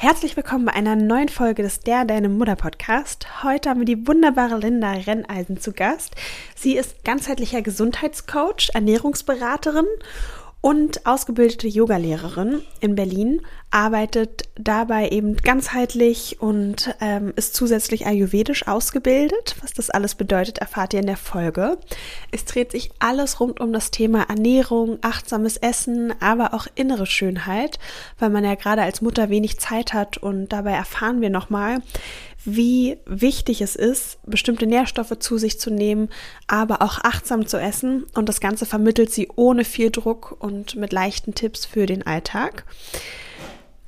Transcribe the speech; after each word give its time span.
Herzlich 0.00 0.36
willkommen 0.36 0.64
bei 0.64 0.74
einer 0.74 0.94
neuen 0.94 1.28
Folge 1.28 1.64
des 1.64 1.80
Der 1.80 2.04
Deine 2.04 2.28
Mutter 2.28 2.54
Podcast. 2.54 3.42
Heute 3.42 3.68
haben 3.68 3.80
wir 3.80 3.84
die 3.84 4.06
wunderbare 4.06 4.56
Linda 4.56 4.92
Renneisen 4.92 5.58
zu 5.60 5.72
Gast. 5.72 6.14
Sie 6.54 6.76
ist 6.76 7.04
ganzheitlicher 7.04 7.62
Gesundheitscoach, 7.62 8.70
Ernährungsberaterin 8.74 9.88
und 10.60 11.06
ausgebildete 11.06 11.68
Yogalehrerin 11.68 12.62
in 12.80 12.96
Berlin, 12.96 13.42
arbeitet 13.70 14.48
dabei 14.56 15.10
eben 15.10 15.36
ganzheitlich 15.36 16.40
und 16.40 16.94
ähm, 17.00 17.32
ist 17.36 17.54
zusätzlich 17.54 18.06
ayurvedisch 18.06 18.66
ausgebildet. 18.66 19.56
Was 19.60 19.72
das 19.72 19.90
alles 19.90 20.14
bedeutet, 20.14 20.58
erfahrt 20.58 20.94
ihr 20.94 21.00
in 21.00 21.06
der 21.06 21.16
Folge. 21.16 21.78
Es 22.32 22.44
dreht 22.44 22.72
sich 22.72 22.90
alles 22.98 23.40
rund 23.40 23.60
um 23.60 23.72
das 23.72 23.90
Thema 23.90 24.22
Ernährung, 24.28 24.98
achtsames 25.02 25.58
Essen, 25.58 26.12
aber 26.20 26.54
auch 26.54 26.66
innere 26.74 27.06
Schönheit, 27.06 27.78
weil 28.18 28.30
man 28.30 28.44
ja 28.44 28.54
gerade 28.54 28.82
als 28.82 29.00
Mutter 29.00 29.28
wenig 29.28 29.60
Zeit 29.60 29.92
hat 29.92 30.18
und 30.18 30.48
dabei 30.48 30.72
erfahren 30.72 31.20
wir 31.20 31.30
nochmal, 31.30 31.82
wie 32.44 32.98
wichtig 33.04 33.60
es 33.60 33.76
ist, 33.76 34.18
bestimmte 34.24 34.66
Nährstoffe 34.66 35.18
zu 35.18 35.38
sich 35.38 35.58
zu 35.58 35.70
nehmen, 35.70 36.08
aber 36.46 36.82
auch 36.82 36.98
achtsam 37.02 37.46
zu 37.46 37.58
essen. 37.58 38.06
Und 38.14 38.28
das 38.28 38.40
Ganze 38.40 38.66
vermittelt 38.66 39.12
sie 39.12 39.28
ohne 39.36 39.64
viel 39.64 39.90
Druck 39.90 40.36
und 40.38 40.76
mit 40.76 40.92
leichten 40.92 41.34
Tipps 41.34 41.66
für 41.66 41.86
den 41.86 42.06
Alltag. 42.06 42.64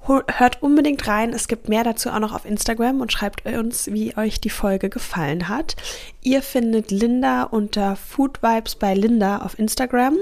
Hört 0.07 0.63
unbedingt 0.63 1.07
rein. 1.07 1.33
Es 1.33 1.47
gibt 1.47 1.69
mehr 1.69 1.85
dazu 1.85 2.11
auch 2.11 2.19
noch 2.19 2.33
auf 2.33 2.45
Instagram 2.45 3.01
und 3.01 3.13
schreibt 3.13 3.47
uns, 3.47 3.93
wie 3.93 4.17
euch 4.17 4.41
die 4.41 4.51
Folge 4.51 4.89
gefallen 4.89 5.49
hat. 5.49 5.77
Ihr 6.23 6.43
findet 6.43 6.91
Linda 6.91 7.45
unter 7.45 7.95
Food 7.95 8.43
Vibes 8.43 8.75
bei 8.75 8.95
Linda 8.95 9.39
auf 9.39 9.59
Instagram 9.59 10.17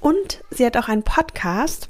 und 0.00 0.42
sie 0.50 0.66
hat 0.66 0.76
auch 0.76 0.88
einen 0.88 1.04
Podcast. 1.04 1.88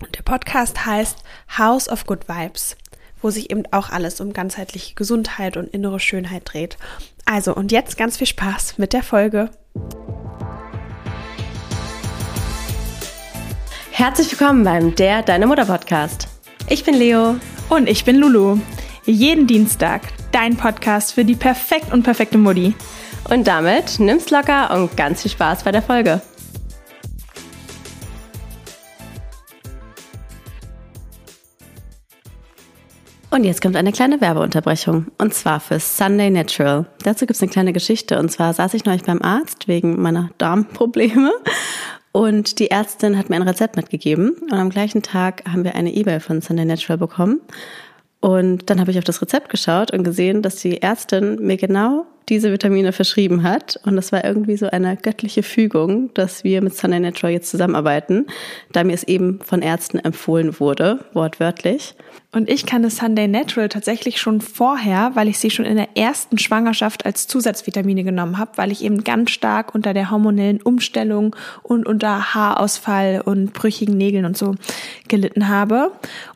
Und 0.00 0.16
der 0.16 0.22
Podcast 0.22 0.84
heißt 0.84 1.18
House 1.56 1.88
of 1.88 2.06
Good 2.06 2.28
Vibes 2.28 2.76
wo 3.24 3.30
sich 3.30 3.50
eben 3.50 3.64
auch 3.70 3.88
alles 3.88 4.20
um 4.20 4.34
ganzheitliche 4.34 4.94
Gesundheit 4.94 5.56
und 5.56 5.68
innere 5.68 5.98
Schönheit 5.98 6.42
dreht. 6.44 6.76
Also 7.24 7.54
und 7.54 7.72
jetzt 7.72 7.96
ganz 7.96 8.18
viel 8.18 8.26
Spaß 8.26 8.76
mit 8.76 8.92
der 8.92 9.02
Folge. 9.02 9.50
Herzlich 13.90 14.30
willkommen 14.30 14.62
beim 14.62 14.94
Der 14.94 15.22
Deine 15.22 15.46
Mutter 15.46 15.64
Podcast. 15.64 16.28
Ich 16.68 16.84
bin 16.84 16.94
Leo. 16.94 17.36
Und 17.70 17.88
ich 17.88 18.04
bin 18.04 18.16
Lulu. 18.16 18.58
Jeden 19.06 19.46
Dienstag 19.46 20.02
dein 20.30 20.58
Podcast 20.58 21.14
für 21.14 21.24
die 21.24 21.34
perfekt 21.34 21.92
und 21.92 22.02
perfekte 22.02 22.36
Mutti. 22.36 22.74
Und 23.30 23.46
damit 23.46 24.00
nimm's 24.00 24.28
locker 24.28 24.70
und 24.74 24.98
ganz 24.98 25.22
viel 25.22 25.30
Spaß 25.30 25.64
bei 25.64 25.72
der 25.72 25.80
Folge. 25.80 26.20
Und 33.34 33.42
jetzt 33.42 33.60
kommt 33.60 33.74
eine 33.74 33.90
kleine 33.90 34.20
Werbeunterbrechung. 34.20 35.06
Und 35.18 35.34
zwar 35.34 35.58
für 35.58 35.80
Sunday 35.80 36.30
Natural. 36.30 36.86
Dazu 37.02 37.26
gibt 37.26 37.32
es 37.34 37.42
eine 37.42 37.50
kleine 37.50 37.72
Geschichte. 37.72 38.16
Und 38.20 38.30
zwar 38.30 38.54
saß 38.54 38.74
ich 38.74 38.84
neulich 38.84 39.02
beim 39.02 39.20
Arzt 39.22 39.66
wegen 39.66 40.00
meiner 40.00 40.30
Darmprobleme. 40.38 41.32
Und 42.12 42.60
die 42.60 42.70
Ärztin 42.70 43.18
hat 43.18 43.30
mir 43.30 43.34
ein 43.34 43.42
Rezept 43.42 43.74
mitgegeben. 43.74 44.36
Und 44.40 44.52
am 44.52 44.70
gleichen 44.70 45.02
Tag 45.02 45.42
haben 45.50 45.64
wir 45.64 45.74
eine 45.74 45.92
E-Mail 45.92 46.20
von 46.20 46.42
Sunday 46.42 46.64
Natural 46.64 46.96
bekommen. 46.96 47.40
Und 48.20 48.70
dann 48.70 48.78
habe 48.78 48.92
ich 48.92 48.98
auf 48.98 49.04
das 49.04 49.20
Rezept 49.20 49.48
geschaut 49.48 49.90
und 49.90 50.04
gesehen, 50.04 50.40
dass 50.40 50.54
die 50.54 50.80
Ärztin 50.80 51.44
mir 51.44 51.56
genau 51.56 52.06
diese 52.28 52.52
Vitamine 52.52 52.92
verschrieben 52.92 53.42
hat. 53.42 53.78
Und 53.84 53.96
das 53.96 54.12
war 54.12 54.24
irgendwie 54.24 54.56
so 54.56 54.66
eine 54.66 54.96
göttliche 54.96 55.42
Fügung, 55.42 56.12
dass 56.14 56.44
wir 56.44 56.62
mit 56.62 56.76
Sunday 56.76 57.00
Natural 57.00 57.32
jetzt 57.32 57.50
zusammenarbeiten, 57.50 58.26
da 58.72 58.84
mir 58.84 58.94
es 58.94 59.04
eben 59.04 59.40
von 59.42 59.62
Ärzten 59.62 59.98
empfohlen 59.98 60.58
wurde, 60.60 61.04
wortwörtlich. 61.12 61.94
Und 62.34 62.50
ich 62.50 62.66
kannte 62.66 62.90
Sunday 62.90 63.28
Natural 63.28 63.68
tatsächlich 63.68 64.20
schon 64.20 64.40
vorher, 64.40 65.12
weil 65.14 65.28
ich 65.28 65.38
sie 65.38 65.50
schon 65.50 65.64
in 65.64 65.76
der 65.76 65.96
ersten 65.96 66.36
Schwangerschaft 66.36 67.06
als 67.06 67.28
Zusatzvitamine 67.28 68.02
genommen 68.02 68.38
habe, 68.38 68.50
weil 68.56 68.72
ich 68.72 68.82
eben 68.82 69.04
ganz 69.04 69.30
stark 69.30 69.72
unter 69.72 69.94
der 69.94 70.10
hormonellen 70.10 70.60
Umstellung 70.60 71.36
und 71.62 71.86
unter 71.86 72.34
Haarausfall 72.34 73.22
und 73.24 73.52
brüchigen 73.52 73.96
Nägeln 73.96 74.24
und 74.24 74.36
so 74.36 74.56
gelitten 75.06 75.48
habe. 75.48 75.92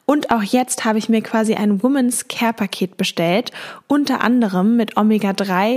Und 0.06 0.30
auch 0.30 0.42
jetzt 0.42 0.84
habe 0.84 0.98
ich 0.98 1.08
mir 1.08 1.20
quasi 1.20 1.54
ein 1.54 1.82
Women's 1.82 2.28
Care 2.28 2.52
Paket 2.52 2.96
bestellt, 2.96 3.50
unter 3.88 4.22
anderem 4.22 4.76
mit 4.76 4.96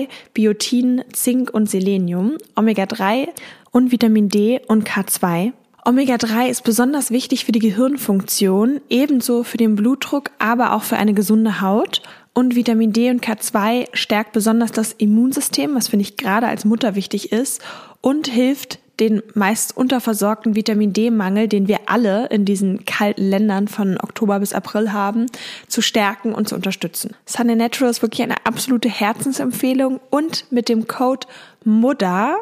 Omega-3, 0.02 0.08
Biotin, 0.34 1.04
Zink 1.12 1.54
und 1.54 1.70
Selenium, 1.70 2.38
Omega-3 2.56 3.30
und 3.72 3.92
Vitamin 3.92 4.30
D 4.30 4.62
und 4.68 4.88
K2. 4.88 5.54
Omega-3 5.84 6.48
ist 6.48 6.64
besonders 6.64 7.10
wichtig 7.10 7.46
für 7.46 7.52
die 7.52 7.60
Gehirnfunktion, 7.60 8.82
ebenso 8.90 9.44
für 9.44 9.58
den 9.58 9.76
Blutdruck, 9.76 10.32
aber 10.38 10.74
auch 10.74 10.84
für 10.84 10.98
eine 10.98 11.14
gesunde 11.14 11.62
Haut. 11.62 12.02
Und 12.34 12.56
Vitamin 12.56 12.94
D 12.94 13.10
und 13.10 13.26
K2 13.26 13.88
stärkt 13.94 14.32
besonders 14.32 14.72
das 14.72 14.94
Immunsystem, 14.94 15.76
was 15.76 15.90
finde 15.90 16.04
ich 16.04 16.18
gerade 16.18 16.48
als 16.48 16.66
Mutter 16.66 16.96
wichtig 16.96 17.32
ist, 17.32 17.62
und 18.00 18.28
hilft 18.28 18.80
den 19.02 19.22
meist 19.34 19.76
unterversorgten 19.76 20.56
Vitamin 20.56 20.94
D-Mangel, 20.94 21.48
den 21.48 21.68
wir 21.68 21.80
alle 21.88 22.28
in 22.28 22.46
diesen 22.46 22.86
kalten 22.86 23.24
Ländern 23.24 23.68
von 23.68 23.98
Oktober 23.98 24.40
bis 24.40 24.54
April 24.54 24.94
haben, 24.94 25.26
zu 25.68 25.82
stärken 25.82 26.34
und 26.34 26.48
zu 26.48 26.56
unterstützen. 26.56 27.16
Sunny 27.26 27.56
Natural 27.56 27.92
ist 27.92 28.02
wirklich 28.02 28.22
eine 28.22 28.46
absolute 28.46 28.88
Herzensempfehlung 28.88 30.00
und 30.12 30.46
mit 30.52 30.70
dem 30.70 30.88
Code 30.88 31.28
MUDDA 31.66 32.38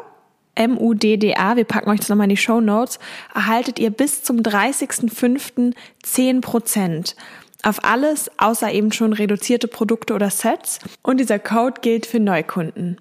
M-U-D-D-A, 0.56 1.56
wir 1.56 1.64
packen 1.64 1.88
euch 1.88 2.00
das 2.00 2.10
nochmal 2.10 2.26
in 2.26 2.30
die 2.30 2.36
Show 2.36 2.60
Notes, 2.60 2.98
erhaltet 3.34 3.78
ihr 3.78 3.90
bis 3.90 4.22
zum 4.22 4.38
30.05. 4.38 5.72
10% 6.04 7.14
auf 7.62 7.84
alles, 7.84 8.30
außer 8.38 8.72
eben 8.72 8.92
schon 8.92 9.12
reduzierte 9.12 9.68
Produkte 9.68 10.14
oder 10.14 10.30
Sets. 10.30 10.78
Und 11.02 11.18
dieser 11.18 11.38
Code 11.38 11.80
gilt 11.80 12.06
für 12.06 12.20
Neukunden. 12.20 12.98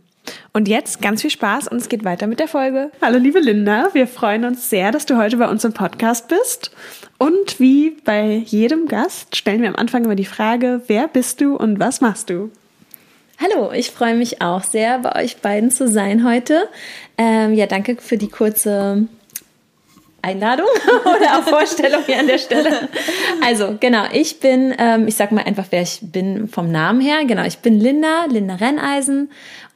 Und 0.54 0.68
jetzt 0.68 1.02
ganz 1.02 1.22
viel 1.22 1.30
Spaß 1.30 1.68
und 1.68 1.78
es 1.78 1.90
geht 1.90 2.04
weiter 2.04 2.28
mit 2.28 2.40
der 2.40 2.48
Folge. 2.48 2.92
Hallo 3.02 3.18
liebe 3.18 3.40
Linda, 3.40 3.90
wir 3.94 4.08
freuen 4.08 4.46
uns 4.46 4.70
sehr, 4.70 4.92
dass 4.92 5.06
du 5.06 5.18
heute 5.18 5.38
bei 5.38 5.48
uns 5.48 5.64
im 5.64 5.74
Podcast 5.74 6.28
bist. 6.28 6.72
Und 7.18 7.60
wie 7.60 7.98
bei 8.06 8.44
jedem 8.46 8.88
Gast 8.88 9.36
stellen 9.36 9.62
wir 9.62 9.70
am 9.70 9.76
Anfang 9.76 10.06
immer 10.06 10.16
die 10.16 10.26
Frage, 10.26 10.82
wer 10.88 11.08
bist 11.08 11.42
du 11.42 11.56
und 11.56 11.80
was 11.80 12.02
machst 12.02 12.30
du? 12.30 12.52
Hallo, 13.42 13.72
ich 13.72 13.92
freue 13.92 14.16
mich 14.16 14.42
auch 14.42 14.64
sehr, 14.64 15.00
bei 15.00 15.24
euch 15.24 15.38
beiden 15.38 15.72
zu 15.72 15.88
sein 15.88 16.28
heute. 16.28 16.68
Ähm, 17.18 17.54
ja, 17.54 17.68
danke 17.68 17.96
für 18.02 18.18
die 18.18 18.28
kurze 18.28 19.08
Einladung 20.22 20.68
oder 21.06 21.40
auch 21.40 21.44
Vorstellung 21.44 22.04
hier 22.06 22.20
an 22.20 22.28
der 22.28 22.38
Stelle. 22.38 22.90
Also, 23.42 23.78
genau, 23.80 24.04
ich 24.12 24.40
bin, 24.40 24.74
ähm, 24.78 25.08
ich 25.08 25.16
sag 25.16 25.32
mal 25.32 25.44
einfach, 25.44 25.66
wer 25.70 25.82
ich 25.82 26.00
bin 26.02 26.48
vom 26.50 26.72
Namen 26.72 27.00
her. 27.02 27.24
Genau, 27.26 27.44
ich 27.44 27.60
bin 27.60 27.80
Linda, 27.80 28.26
Linda 28.30 28.56
Renneisen 28.56 29.30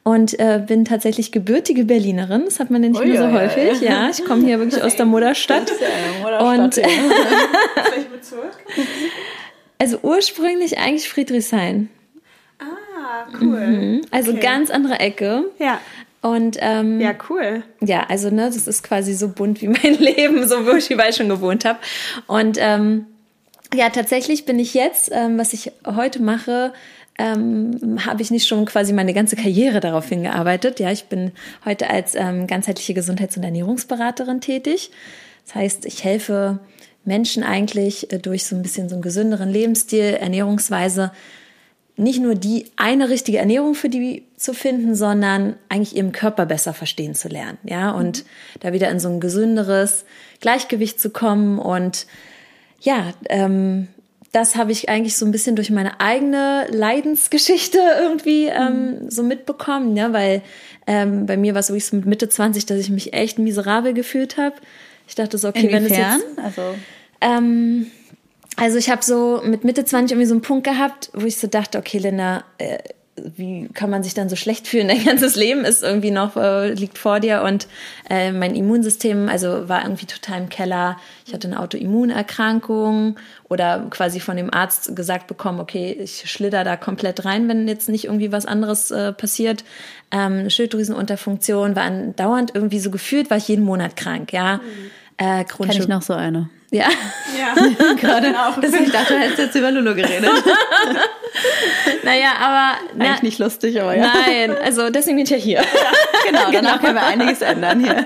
und 0.04 0.38
äh, 0.38 0.62
bin 0.64 0.84
tatsächlich 0.84 1.32
gebürtige 1.32 1.84
Berlinerin. 1.84 2.44
Das 2.44 2.60
hat 2.60 2.70
man 2.70 2.82
ja 2.82 2.90
nicht 2.90 3.00
Ui, 3.00 3.08
mehr 3.08 3.22
so 3.22 3.32
häufig. 3.32 3.80
Ja, 3.80 4.10
ich 4.10 4.24
komme 4.24 4.44
hier 4.44 4.60
wirklich 4.60 4.82
aus 4.82 4.96
der 4.96 5.06
Mutterstadt. 5.06 5.72
Ja 5.80 6.38
und 6.40 6.76
ja. 6.76 6.86
also 9.78 9.98
ursprünglich 10.02 10.78
eigentlich 10.78 11.08
Friedrichshain. 11.08 11.88
Ah, 12.60 13.26
cool. 13.40 13.66
Mhm. 13.66 14.00
Also 14.10 14.32
okay. 14.32 14.40
ganz 14.40 14.70
andere 14.70 15.00
Ecke. 15.00 15.44
Ja. 15.58 15.80
Und 16.20 16.56
ähm, 16.60 17.00
ja, 17.00 17.14
cool. 17.28 17.62
Ja, 17.80 18.06
also 18.08 18.30
ne, 18.30 18.46
das 18.46 18.66
ist 18.66 18.82
quasi 18.82 19.14
so 19.14 19.28
bunt 19.28 19.60
wie 19.62 19.68
mein 19.68 19.94
Leben, 19.98 20.46
so 20.46 20.66
wo 20.66 20.72
ich 20.72 20.90
überall 20.90 21.12
schon 21.12 21.28
gewohnt 21.28 21.64
habe. 21.64 21.78
Und 22.26 22.58
ähm, 22.60 23.06
ja, 23.74 23.90
tatsächlich 23.90 24.44
bin 24.44 24.58
ich 24.58 24.74
jetzt, 24.74 25.10
ähm, 25.12 25.38
was 25.38 25.52
ich 25.52 25.72
heute 25.86 26.22
mache, 26.22 26.72
ähm, 27.18 28.04
habe 28.04 28.22
ich 28.22 28.30
nicht 28.30 28.48
schon 28.48 28.64
quasi 28.64 28.92
meine 28.92 29.14
ganze 29.14 29.36
Karriere 29.36 29.80
darauf 29.80 30.08
hingearbeitet. 30.08 30.80
Ja, 30.80 30.90
ich 30.90 31.04
bin 31.04 31.32
heute 31.64 31.88
als 31.88 32.14
ähm, 32.14 32.46
ganzheitliche 32.46 32.94
Gesundheits- 32.94 33.36
und 33.36 33.44
Ernährungsberaterin 33.44 34.40
tätig. 34.40 34.90
Das 35.46 35.54
heißt, 35.54 35.86
ich 35.86 36.02
helfe 36.02 36.58
Menschen 37.04 37.44
eigentlich 37.44 38.12
äh, 38.12 38.18
durch 38.18 38.44
so 38.44 38.56
ein 38.56 38.62
bisschen 38.62 38.88
so 38.88 38.96
einen 38.96 39.02
gesünderen 39.02 39.50
Lebensstil, 39.50 40.16
Ernährungsweise 40.20 41.12
nicht 41.96 42.20
nur 42.20 42.34
die 42.34 42.66
eine 42.76 43.08
richtige 43.08 43.38
Ernährung 43.38 43.74
für 43.74 43.88
die 43.88 44.24
zu 44.36 44.52
finden, 44.52 44.96
sondern 44.96 45.54
eigentlich 45.68 45.94
ihren 45.94 46.10
Körper 46.10 46.44
besser 46.44 46.74
verstehen 46.74 47.14
zu 47.14 47.28
lernen, 47.28 47.58
ja, 47.62 47.92
und 47.92 48.24
mhm. 48.24 48.58
da 48.60 48.72
wieder 48.72 48.90
in 48.90 48.98
so 48.98 49.08
ein 49.08 49.20
gesünderes 49.20 50.04
Gleichgewicht 50.40 50.98
zu 50.98 51.10
kommen 51.10 51.60
und 51.60 52.06
ja, 52.80 53.12
ähm, 53.28 53.88
das 54.34 54.56
habe 54.56 54.72
ich 54.72 54.88
eigentlich 54.88 55.16
so 55.16 55.24
ein 55.24 55.30
bisschen 55.30 55.54
durch 55.54 55.70
meine 55.70 56.00
eigene 56.00 56.66
Leidensgeschichte 56.70 57.78
irgendwie 58.00 58.46
ähm, 58.46 59.02
mhm. 59.04 59.10
so 59.10 59.22
mitbekommen, 59.22 59.96
ja, 59.96 60.12
weil 60.12 60.42
ähm, 60.86 61.26
bei 61.26 61.36
mir 61.36 61.54
war 61.54 61.60
es 61.60 61.68
wirklich 61.68 61.86
so 61.86 61.96
mit 61.96 62.06
Mitte 62.06 62.28
20, 62.28 62.66
dass 62.66 62.78
ich 62.78 62.90
mich 62.90 63.12
echt 63.12 63.38
miserabel 63.38 63.94
gefühlt 63.94 64.36
habe. 64.36 64.56
Ich 65.06 65.14
dachte 65.14 65.38
so, 65.38 65.48
okay, 65.48 65.60
Inwiefern? 65.60 65.84
wenn 65.84 65.92
es 65.92 65.98
jetzt, 65.98 66.38
also 66.38 66.62
ähm, 67.20 67.86
also 68.56 68.78
ich 68.78 68.90
habe 68.90 69.02
so 69.02 69.40
mit 69.44 69.64
Mitte 69.64 69.84
20 69.84 70.12
irgendwie 70.12 70.26
so 70.26 70.34
einen 70.34 70.42
Punkt 70.42 70.64
gehabt, 70.64 71.10
wo 71.12 71.26
ich 71.26 71.36
so 71.36 71.46
dachte, 71.46 71.78
okay, 71.78 71.98
Linda, 71.98 72.44
äh, 72.58 72.78
wie 73.16 73.68
kann 73.68 73.90
man 73.90 74.02
sich 74.02 74.14
dann 74.14 74.28
so 74.28 74.36
schlecht 74.36 74.66
fühlen? 74.66 74.88
Dein 74.88 75.04
ganzes 75.04 75.36
Leben 75.36 75.64
ist 75.64 75.82
irgendwie 75.82 76.10
noch, 76.10 76.36
äh, 76.36 76.72
liegt 76.72 76.98
vor 76.98 77.20
dir 77.20 77.42
und 77.42 77.66
äh, 78.10 78.32
mein 78.32 78.54
Immunsystem, 78.54 79.28
also 79.28 79.68
war 79.68 79.82
irgendwie 79.82 80.06
total 80.06 80.42
im 80.42 80.48
Keller. 80.48 80.96
Ich 81.26 81.32
hatte 81.32 81.48
eine 81.48 81.60
Autoimmunerkrankung 81.60 83.16
oder 83.48 83.86
quasi 83.90 84.20
von 84.20 84.36
dem 84.36 84.52
Arzt 84.52 84.94
gesagt 84.96 85.26
bekommen, 85.26 85.60
okay, 85.60 85.92
ich 85.92 86.30
schlitter 86.30 86.64
da 86.64 86.76
komplett 86.76 87.24
rein, 87.24 87.48
wenn 87.48 87.68
jetzt 87.68 87.88
nicht 87.88 88.06
irgendwie 88.06 88.32
was 88.32 88.46
anderes 88.46 88.90
äh, 88.90 89.12
passiert. 89.12 89.64
Ähm, 90.10 90.50
Schilddrüsenunterfunktion 90.50 91.76
war 91.76 91.90
dauernd 91.90 92.52
irgendwie 92.54 92.80
so 92.80 92.90
gefühlt, 92.90 93.30
war 93.30 93.36
ich 93.36 93.48
jeden 93.48 93.64
Monat 93.64 93.96
krank, 93.96 94.32
ja. 94.32 94.56
Mhm. 94.56 94.90
Äh, 95.16 95.44
Kenn 95.44 95.70
ich 95.70 95.88
noch 95.88 96.02
so 96.02 96.12
eine. 96.12 96.50
Ja. 96.74 96.88
Ja. 97.38 97.94
Gerade 98.00 98.34
auch. 98.36 98.60
Deswegen 98.60 98.90
dachte, 98.90 99.14
du 99.14 99.20
hättest 99.20 99.38
jetzt 99.38 99.54
über 99.54 99.70
Lulu 99.70 99.94
geredet. 99.94 100.28
naja, 102.02 102.32
aber. 102.40 102.78
Na, 102.94 103.04
Eigentlich 103.04 103.22
nicht 103.22 103.38
lustig, 103.38 103.80
aber 103.80 103.96
ja. 103.96 104.12
Nein, 104.12 104.56
also 104.60 104.90
deswegen 104.90 105.16
bin 105.16 105.24
ich 105.24 105.30
ja 105.30 105.36
hier. 105.36 105.58
Ja, 105.58 105.64
genau, 106.26 106.46
genau, 106.50 106.52
danach 106.52 106.80
können 106.80 106.96
wir 106.96 107.04
einiges 107.04 107.42
ändern 107.42 107.78
hier. 107.78 108.04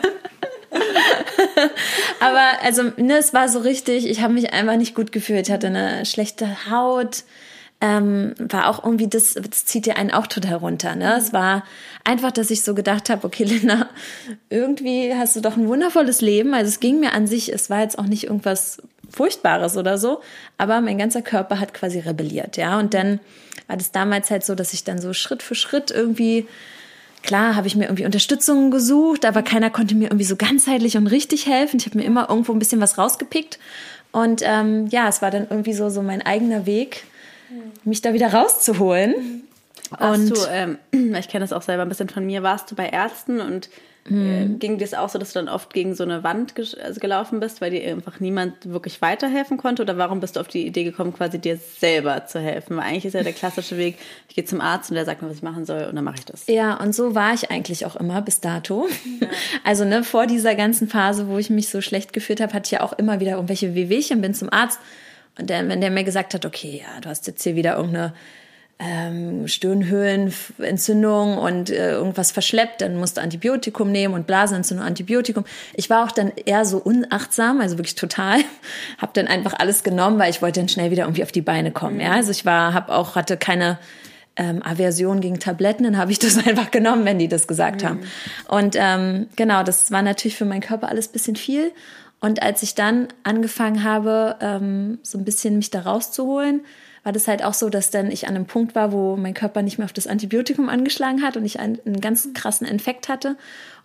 aber 2.20 2.62
also, 2.62 2.92
ne, 2.98 3.16
es 3.16 3.32
war 3.32 3.48
so 3.48 3.60
richtig, 3.60 4.06
ich 4.06 4.20
habe 4.20 4.34
mich 4.34 4.52
einfach 4.52 4.76
nicht 4.76 4.94
gut 4.94 5.12
gefühlt. 5.12 5.48
Ich 5.48 5.52
hatte 5.52 5.68
eine 5.68 6.04
schlechte 6.04 6.70
Haut 6.70 7.24
ähm, 7.80 8.34
war 8.38 8.68
auch 8.68 8.82
irgendwie, 8.84 9.06
das, 9.06 9.34
das 9.34 9.64
zieht 9.64 9.86
dir 9.86 9.96
einen 9.96 10.10
auch 10.10 10.26
total 10.26 10.54
runter. 10.54 10.96
Ne? 10.96 11.16
Es 11.16 11.32
war 11.32 11.64
einfach, 12.04 12.32
dass 12.32 12.50
ich 12.50 12.62
so 12.62 12.74
gedacht 12.74 13.08
habe, 13.08 13.26
okay, 13.26 13.44
Linda, 13.44 13.88
irgendwie 14.50 15.14
hast 15.14 15.36
du 15.36 15.40
doch 15.40 15.56
ein 15.56 15.68
wundervolles 15.68 16.20
Leben. 16.20 16.54
Also 16.54 16.68
es 16.68 16.80
ging 16.80 17.00
mir 17.00 17.12
an 17.12 17.26
sich, 17.26 17.52
es 17.52 17.70
war 17.70 17.80
jetzt 17.80 17.98
auch 17.98 18.06
nicht 18.06 18.24
irgendwas 18.24 18.82
Furchtbares 19.10 19.76
oder 19.76 19.96
so, 19.96 20.20
aber 20.58 20.80
mein 20.80 20.98
ganzer 20.98 21.22
Körper 21.22 21.60
hat 21.60 21.72
quasi 21.72 22.00
rebelliert, 22.00 22.56
ja. 22.58 22.78
Und 22.78 22.92
dann 22.92 23.20
war 23.66 23.76
das 23.76 23.90
damals 23.90 24.30
halt 24.30 24.44
so, 24.44 24.54
dass 24.54 24.74
ich 24.74 24.84
dann 24.84 25.00
so 25.00 25.12
Schritt 25.14 25.42
für 25.42 25.54
Schritt 25.54 25.90
irgendwie 25.90 26.46
Klar 27.22 27.56
habe 27.56 27.66
ich 27.66 27.76
mir 27.76 27.84
irgendwie 27.86 28.04
Unterstützung 28.04 28.70
gesucht, 28.70 29.24
aber 29.24 29.42
keiner 29.42 29.70
konnte 29.70 29.94
mir 29.94 30.06
irgendwie 30.06 30.24
so 30.24 30.36
ganzheitlich 30.36 30.96
und 30.96 31.08
richtig 31.08 31.46
helfen. 31.46 31.78
Ich 31.78 31.86
habe 31.86 31.98
mir 31.98 32.04
immer 32.04 32.28
irgendwo 32.28 32.52
ein 32.52 32.58
bisschen 32.58 32.80
was 32.80 32.96
rausgepickt. 32.96 33.58
Und 34.12 34.40
ähm, 34.44 34.86
ja, 34.86 35.08
es 35.08 35.20
war 35.20 35.30
dann 35.30 35.46
irgendwie 35.50 35.74
so, 35.74 35.90
so 35.90 36.00
mein 36.00 36.22
eigener 36.22 36.64
Weg, 36.64 37.04
mich 37.84 38.02
da 38.02 38.12
wieder 38.12 38.32
rauszuholen. 38.32 39.44
Warst 39.90 40.20
und 40.20 40.30
du, 40.30 40.40
ähm, 40.50 40.78
ich 41.18 41.28
kenne 41.28 41.44
das 41.44 41.52
auch 41.52 41.62
selber 41.62 41.82
ein 41.82 41.88
bisschen 41.88 42.08
von 42.08 42.26
mir, 42.26 42.42
warst 42.42 42.70
du 42.70 42.74
bei 42.74 42.88
Ärzten 42.88 43.40
und 43.40 43.70
äh, 44.10 44.44
mhm. 44.44 44.58
ging 44.58 44.78
dir 44.78 44.84
es 44.84 44.94
auch 44.94 45.08
so, 45.08 45.18
dass 45.18 45.32
du 45.32 45.38
dann 45.38 45.48
oft 45.48 45.72
gegen 45.72 45.94
so 45.94 46.02
eine 46.02 46.22
Wand 46.22 46.54
also 46.82 47.00
gelaufen 47.00 47.40
bist, 47.40 47.60
weil 47.60 47.70
dir 47.70 47.90
einfach 47.90 48.20
niemand 48.20 48.70
wirklich 48.70 49.02
weiterhelfen 49.02 49.58
konnte? 49.58 49.82
Oder 49.82 49.98
warum 49.98 50.20
bist 50.20 50.36
du 50.36 50.40
auf 50.40 50.48
die 50.48 50.66
Idee 50.66 50.84
gekommen, 50.84 51.12
quasi 51.12 51.38
dir 51.38 51.58
selber 51.58 52.26
zu 52.26 52.40
helfen? 52.40 52.76
Weil 52.76 52.84
eigentlich 52.84 53.04
ist 53.04 53.14
ja 53.14 53.22
der 53.22 53.32
klassische 53.32 53.76
Weg, 53.76 53.98
ich 54.28 54.34
gehe 54.34 54.44
zum 54.44 54.60
Arzt 54.60 54.90
und 54.90 54.94
der 54.94 55.04
sagt 55.04 55.22
mir, 55.22 55.28
was 55.28 55.36
ich 55.36 55.42
machen 55.42 55.64
soll 55.64 55.84
und 55.84 55.96
dann 55.96 56.04
mache 56.04 56.16
ich 56.18 56.24
das. 56.24 56.46
Ja, 56.46 56.74
und 56.74 56.94
so 56.94 57.14
war 57.14 57.34
ich 57.34 57.50
eigentlich 57.50 57.84
auch 57.86 57.96
immer 57.96 58.22
bis 58.22 58.40
dato. 58.40 58.88
Ja. 59.20 59.28
Also 59.64 59.84
ne, 59.84 60.02
vor 60.02 60.26
dieser 60.26 60.54
ganzen 60.54 60.88
Phase, 60.88 61.28
wo 61.28 61.36
ich 61.36 61.50
mich 61.50 61.68
so 61.68 61.82
schlecht 61.82 62.12
gefühlt 62.12 62.40
habe, 62.40 62.54
hatte 62.54 62.66
ich 62.66 62.70
ja 62.70 62.80
auch 62.80 62.94
immer 62.94 63.20
wieder 63.20 63.32
irgendwelche 63.32 63.74
Wehwehchen, 63.74 64.20
bin 64.22 64.32
zum 64.32 64.50
Arzt 64.50 64.78
und 65.38 65.50
dann, 65.50 65.68
wenn 65.68 65.80
der 65.80 65.90
mir 65.90 66.04
gesagt 66.04 66.34
hat, 66.34 66.44
okay, 66.44 66.82
ja, 66.82 67.00
du 67.00 67.08
hast 67.08 67.26
jetzt 67.26 67.42
hier 67.42 67.54
wieder 67.54 67.76
irgendeine 67.76 68.12
ähm, 68.80 69.48
Stirnhöhlenentzündung 69.48 71.38
und 71.38 71.70
äh, 71.70 71.92
irgendwas 71.92 72.30
verschleppt, 72.30 72.80
dann 72.80 72.96
musst 72.96 73.16
du 73.16 73.20
Antibiotikum 73.20 73.90
nehmen 73.90 74.14
und 74.14 74.26
Blasenentzündung, 74.26 74.86
Antibiotikum. 74.86 75.44
Ich 75.74 75.90
war 75.90 76.04
auch 76.04 76.12
dann 76.12 76.32
eher 76.44 76.64
so 76.64 76.78
unachtsam, 76.78 77.60
also 77.60 77.76
wirklich 77.76 77.96
total, 77.96 78.38
habe 78.98 79.12
dann 79.14 79.26
einfach 79.26 79.54
alles 79.58 79.82
genommen, 79.82 80.18
weil 80.18 80.30
ich 80.30 80.42
wollte 80.42 80.60
dann 80.60 80.68
schnell 80.68 80.90
wieder 80.90 81.04
irgendwie 81.04 81.24
auf 81.24 81.32
die 81.32 81.42
Beine 81.42 81.72
kommen. 81.72 81.96
Mhm. 81.96 82.02
Ja, 82.02 82.12
also 82.12 82.30
ich 82.30 82.44
war, 82.44 82.72
habe 82.72 82.94
auch 82.94 83.16
hatte 83.16 83.36
keine 83.36 83.78
ähm, 84.36 84.62
Aversion 84.62 85.20
gegen 85.20 85.40
Tabletten, 85.40 85.82
dann 85.82 85.96
habe 85.96 86.12
ich 86.12 86.20
das 86.20 86.38
einfach 86.46 86.70
genommen, 86.70 87.04
wenn 87.04 87.18
die 87.18 87.28
das 87.28 87.48
gesagt 87.48 87.82
mhm. 87.82 87.86
haben. 87.86 88.00
Und 88.46 88.76
ähm, 88.78 89.28
genau, 89.34 89.64
das 89.64 89.90
war 89.90 90.02
natürlich 90.02 90.36
für 90.36 90.44
meinen 90.44 90.60
Körper 90.60 90.88
alles 90.88 91.08
bisschen 91.08 91.34
viel. 91.34 91.72
Und 92.20 92.42
als 92.42 92.62
ich 92.62 92.74
dann 92.74 93.08
angefangen 93.22 93.84
habe, 93.84 94.36
ähm, 94.40 94.98
so 95.02 95.18
ein 95.18 95.24
bisschen 95.24 95.56
mich 95.56 95.70
da 95.70 95.82
rauszuholen, 95.82 96.62
war 97.04 97.12
das 97.12 97.28
halt 97.28 97.44
auch 97.44 97.54
so, 97.54 97.70
dass 97.70 97.90
dann 97.90 98.10
ich 98.10 98.26
an 98.26 98.34
einem 98.34 98.46
Punkt 98.46 98.74
war, 98.74 98.92
wo 98.92 99.16
mein 99.16 99.34
Körper 99.34 99.62
nicht 99.62 99.78
mehr 99.78 99.84
auf 99.84 99.92
das 99.92 100.06
Antibiotikum 100.06 100.68
angeschlagen 100.68 101.22
hat 101.22 101.36
und 101.36 101.44
ich 101.44 101.60
einen, 101.60 101.78
einen 101.86 102.00
ganz 102.00 102.28
krassen 102.34 102.66
Infekt 102.66 103.08
hatte. 103.08 103.36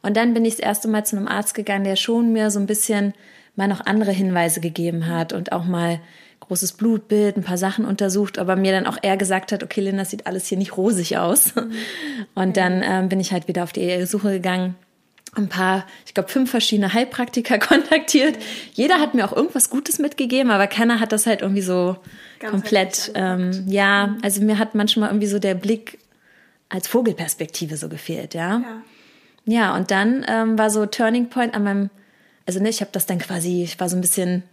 Und 0.02 0.18
dann 0.18 0.34
bin 0.34 0.46
ich 0.46 0.56
das 0.56 0.66
erste 0.66 0.88
Mal 0.88 1.06
zu 1.06 1.16
einem 1.16 1.28
Arzt 1.28 1.54
gegangen, 1.54 1.86
der 1.86 1.96
schon 1.96 2.34
mir 2.34 2.50
so 2.50 2.60
ein 2.60 2.66
bisschen 2.66 3.14
mal 3.56 3.68
noch 3.68 3.86
andere 3.86 4.12
Hinweise 4.12 4.62
gegeben 4.62 5.08
hat 5.08 5.32
und 5.32 5.52
auch 5.52 5.64
mal 5.64 6.00
großes 6.42 6.74
Blutbild, 6.74 7.38
ein 7.38 7.44
paar 7.44 7.58
Sachen 7.58 7.86
untersucht, 7.86 8.38
aber 8.38 8.56
mir 8.56 8.74
dann 8.74 8.88
auch 8.88 8.98
eher 9.02 9.16
gesagt 9.16 9.52
hat, 9.52 9.64
okay, 9.64 9.82
Linda, 9.82 10.02
das 10.02 10.10
sieht 10.10 10.28
alles 10.28 10.48
hier 10.48 10.58
nicht 10.58 10.76
rosig 10.76 11.18
aus. 11.18 11.56
Mhm. 11.56 11.72
Und 12.36 12.58
dann 12.58 12.84
ähm, 12.84 13.10
bin 13.10 13.20
ich 13.20 13.32
halt 13.32 13.48
wieder 13.48 13.64
auf 13.64 13.72
die 13.72 14.06
Suche 14.06 14.32
gegangen, 14.32 14.76
ein 15.36 15.50
paar, 15.50 15.86
ich 16.06 16.14
glaube, 16.14 16.30
fünf 16.30 16.52
verschiedene 16.52 16.94
Heilpraktiker 16.94 17.60
kontaktiert. 17.60 18.38
Jeder 18.74 19.00
hat 19.00 19.14
mir 19.14 19.26
auch 19.26 19.36
irgendwas 19.36 19.70
Gutes 19.70 20.00
mitgegeben, 20.00 20.52
aber 20.52 20.68
keiner 20.68 21.00
hat 21.00 21.12
das 21.12 21.26
halt 21.26 21.42
irgendwie 21.42 21.62
so 21.62 21.98
Ganz 22.40 22.52
komplett, 22.52 23.12
ähm, 23.16 23.66
ja, 23.68 24.08
mhm. 24.08 24.18
also 24.22 24.42
mir 24.42 24.60
hat 24.60 24.76
manchmal 24.76 25.10
irgendwie 25.10 25.28
so 25.28 25.40
der 25.40 25.56
Blick 25.56 26.00
als 26.70 26.88
Vogelperspektive 26.88 27.78
so 27.78 27.90
gefehlt, 27.90 28.34
ja. 28.34 28.60
Ja, 28.60 28.82
ja 29.46 29.76
und 29.76 29.92
dann 29.92 30.26
ähm, 30.28 30.58
war 30.58 30.70
so 30.70 30.86
Turning 30.86 31.30
Point 31.30 31.54
an 31.54 31.64
meinem, 31.64 31.90
also 32.46 32.60
ne, 32.60 32.70
ich 32.70 32.82
habe 32.82 32.92
das 32.92 33.06
dann 33.06 33.20
quasi, 33.20 33.64
ich 33.64 33.80
war 33.80 33.90
so 33.90 33.96
ein 33.96 34.02
bisschen 34.02 34.44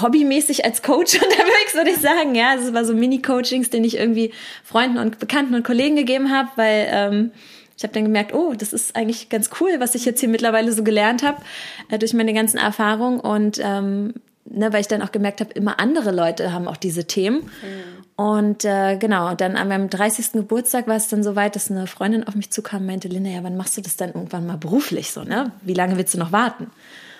hobbymäßig 0.00 0.64
als 0.64 0.82
Coach 0.82 1.14
unterwegs, 1.22 1.74
würde 1.74 1.90
ich 1.90 1.98
sagen. 1.98 2.34
Ja, 2.34 2.50
also 2.50 2.68
es 2.68 2.74
war 2.74 2.84
so 2.84 2.94
Mini-Coachings, 2.94 3.70
den 3.70 3.84
ich 3.84 3.96
irgendwie 3.96 4.32
Freunden 4.64 4.98
und 4.98 5.18
Bekannten 5.18 5.54
und 5.54 5.64
Kollegen 5.64 5.96
gegeben 5.96 6.30
habe, 6.30 6.50
weil 6.56 6.88
ähm, 6.90 7.30
ich 7.76 7.82
habe 7.82 7.92
dann 7.92 8.04
gemerkt, 8.04 8.34
oh, 8.34 8.54
das 8.54 8.72
ist 8.72 8.96
eigentlich 8.96 9.28
ganz 9.28 9.50
cool, 9.60 9.76
was 9.78 9.94
ich 9.94 10.04
jetzt 10.04 10.20
hier 10.20 10.28
mittlerweile 10.28 10.72
so 10.72 10.82
gelernt 10.82 11.22
habe 11.22 11.42
äh, 11.90 11.98
durch 11.98 12.14
meine 12.14 12.32
ganzen 12.32 12.58
Erfahrungen 12.58 13.20
und 13.20 13.60
ähm, 13.62 14.14
ne, 14.44 14.72
weil 14.72 14.80
ich 14.80 14.88
dann 14.88 15.02
auch 15.02 15.12
gemerkt 15.12 15.40
habe, 15.40 15.52
immer 15.52 15.78
andere 15.78 16.10
Leute 16.10 16.52
haben 16.52 16.68
auch 16.68 16.76
diese 16.76 17.06
Themen. 17.06 17.42
Mhm. 17.42 17.96
Und 18.16 18.64
äh, 18.64 18.96
genau, 18.96 19.34
dann 19.34 19.56
an 19.56 19.68
meinem 19.68 19.90
30. 19.90 20.32
Geburtstag 20.32 20.88
war 20.88 20.96
es 20.96 21.08
dann 21.08 21.22
so 21.22 21.36
weit, 21.36 21.54
dass 21.54 21.70
eine 21.70 21.86
Freundin 21.86 22.26
auf 22.26 22.34
mich 22.34 22.50
zukam 22.50 22.80
und 22.80 22.86
meinte, 22.86 23.08
Linda, 23.08 23.28
ja, 23.28 23.42
wann 23.42 23.58
machst 23.58 23.76
du 23.76 23.82
das 23.82 23.96
dann 23.96 24.08
irgendwann 24.08 24.46
mal 24.46 24.56
beruflich 24.56 25.12
so, 25.12 25.22
ne? 25.22 25.52
Wie 25.60 25.74
lange 25.74 25.98
willst 25.98 26.14
du 26.14 26.18
noch 26.18 26.32
warten? 26.32 26.70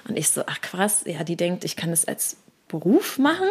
Und 0.08 0.16
ich 0.16 0.30
so, 0.30 0.42
ach 0.46 0.60
krass, 0.62 1.02
ja, 1.04 1.22
die 1.22 1.36
denkt, 1.36 1.64
ich 1.64 1.76
kann 1.76 1.90
das 1.90 2.06
als 2.06 2.38
Beruf 2.68 3.18
machen. 3.18 3.48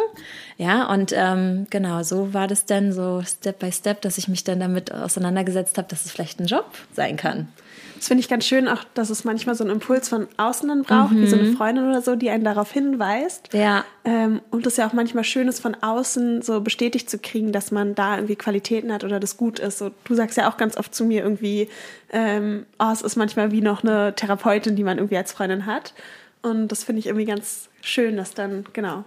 Ja, 0.58 0.92
und 0.92 1.12
ähm, 1.16 1.66
genau, 1.70 2.02
so 2.02 2.34
war 2.34 2.46
das 2.48 2.66
dann 2.66 2.92
so 2.92 3.22
Step 3.22 3.58
by 3.58 3.72
Step, 3.72 4.02
dass 4.02 4.18
ich 4.18 4.28
mich 4.28 4.44
dann 4.44 4.60
damit 4.60 4.92
auseinandergesetzt 4.92 5.78
habe, 5.78 5.88
dass 5.88 6.04
es 6.04 6.12
vielleicht 6.12 6.38
ein 6.40 6.46
Job 6.46 6.66
sein 6.92 7.16
kann. 7.16 7.48
Das 7.96 8.08
finde 8.08 8.20
ich 8.20 8.28
ganz 8.28 8.44
schön, 8.44 8.68
auch 8.68 8.84
dass 8.94 9.10
es 9.10 9.24
manchmal 9.24 9.54
so 9.54 9.64
einen 9.64 9.72
Impuls 9.72 10.08
von 10.08 10.28
außen 10.36 10.68
dann 10.68 10.82
braucht, 10.82 11.12
mhm. 11.12 11.22
wie 11.22 11.26
so 11.26 11.36
eine 11.36 11.48
mhm. 11.48 11.56
Freundin 11.56 11.88
oder 11.88 12.02
so, 12.02 12.14
die 12.14 12.30
einen 12.30 12.44
darauf 12.44 12.70
hinweist. 12.70 13.48
Ja. 13.52 13.84
Ähm, 14.04 14.42
und 14.50 14.66
es 14.66 14.76
ja 14.76 14.86
auch 14.86 14.92
manchmal 14.92 15.24
schön 15.24 15.48
ist, 15.48 15.60
von 15.60 15.74
außen 15.74 16.42
so 16.42 16.60
bestätigt 16.60 17.08
zu 17.08 17.18
kriegen, 17.18 17.52
dass 17.52 17.70
man 17.70 17.94
da 17.94 18.16
irgendwie 18.16 18.36
Qualitäten 18.36 18.92
hat 18.92 19.02
oder 19.02 19.18
das 19.18 19.36
gut 19.36 19.58
ist. 19.58 19.78
So, 19.78 19.92
du 20.04 20.14
sagst 20.14 20.36
ja 20.36 20.50
auch 20.50 20.58
ganz 20.58 20.76
oft 20.76 20.94
zu 20.94 21.04
mir 21.04 21.22
irgendwie, 21.22 21.68
ähm, 22.10 22.66
oh, 22.78 22.90
es 22.92 23.02
ist 23.02 23.16
manchmal 23.16 23.50
wie 23.50 23.62
noch 23.62 23.82
eine 23.82 24.14
Therapeutin, 24.14 24.76
die 24.76 24.84
man 24.84 24.98
irgendwie 24.98 25.16
als 25.16 25.32
Freundin 25.32 25.64
hat. 25.64 25.94
Und 26.42 26.68
das 26.68 26.84
finde 26.84 27.00
ich 27.00 27.06
irgendwie 27.06 27.26
ganz 27.26 27.70
schön, 27.80 28.16
dass 28.16 28.34
dann, 28.34 28.64
genau, 28.72 29.04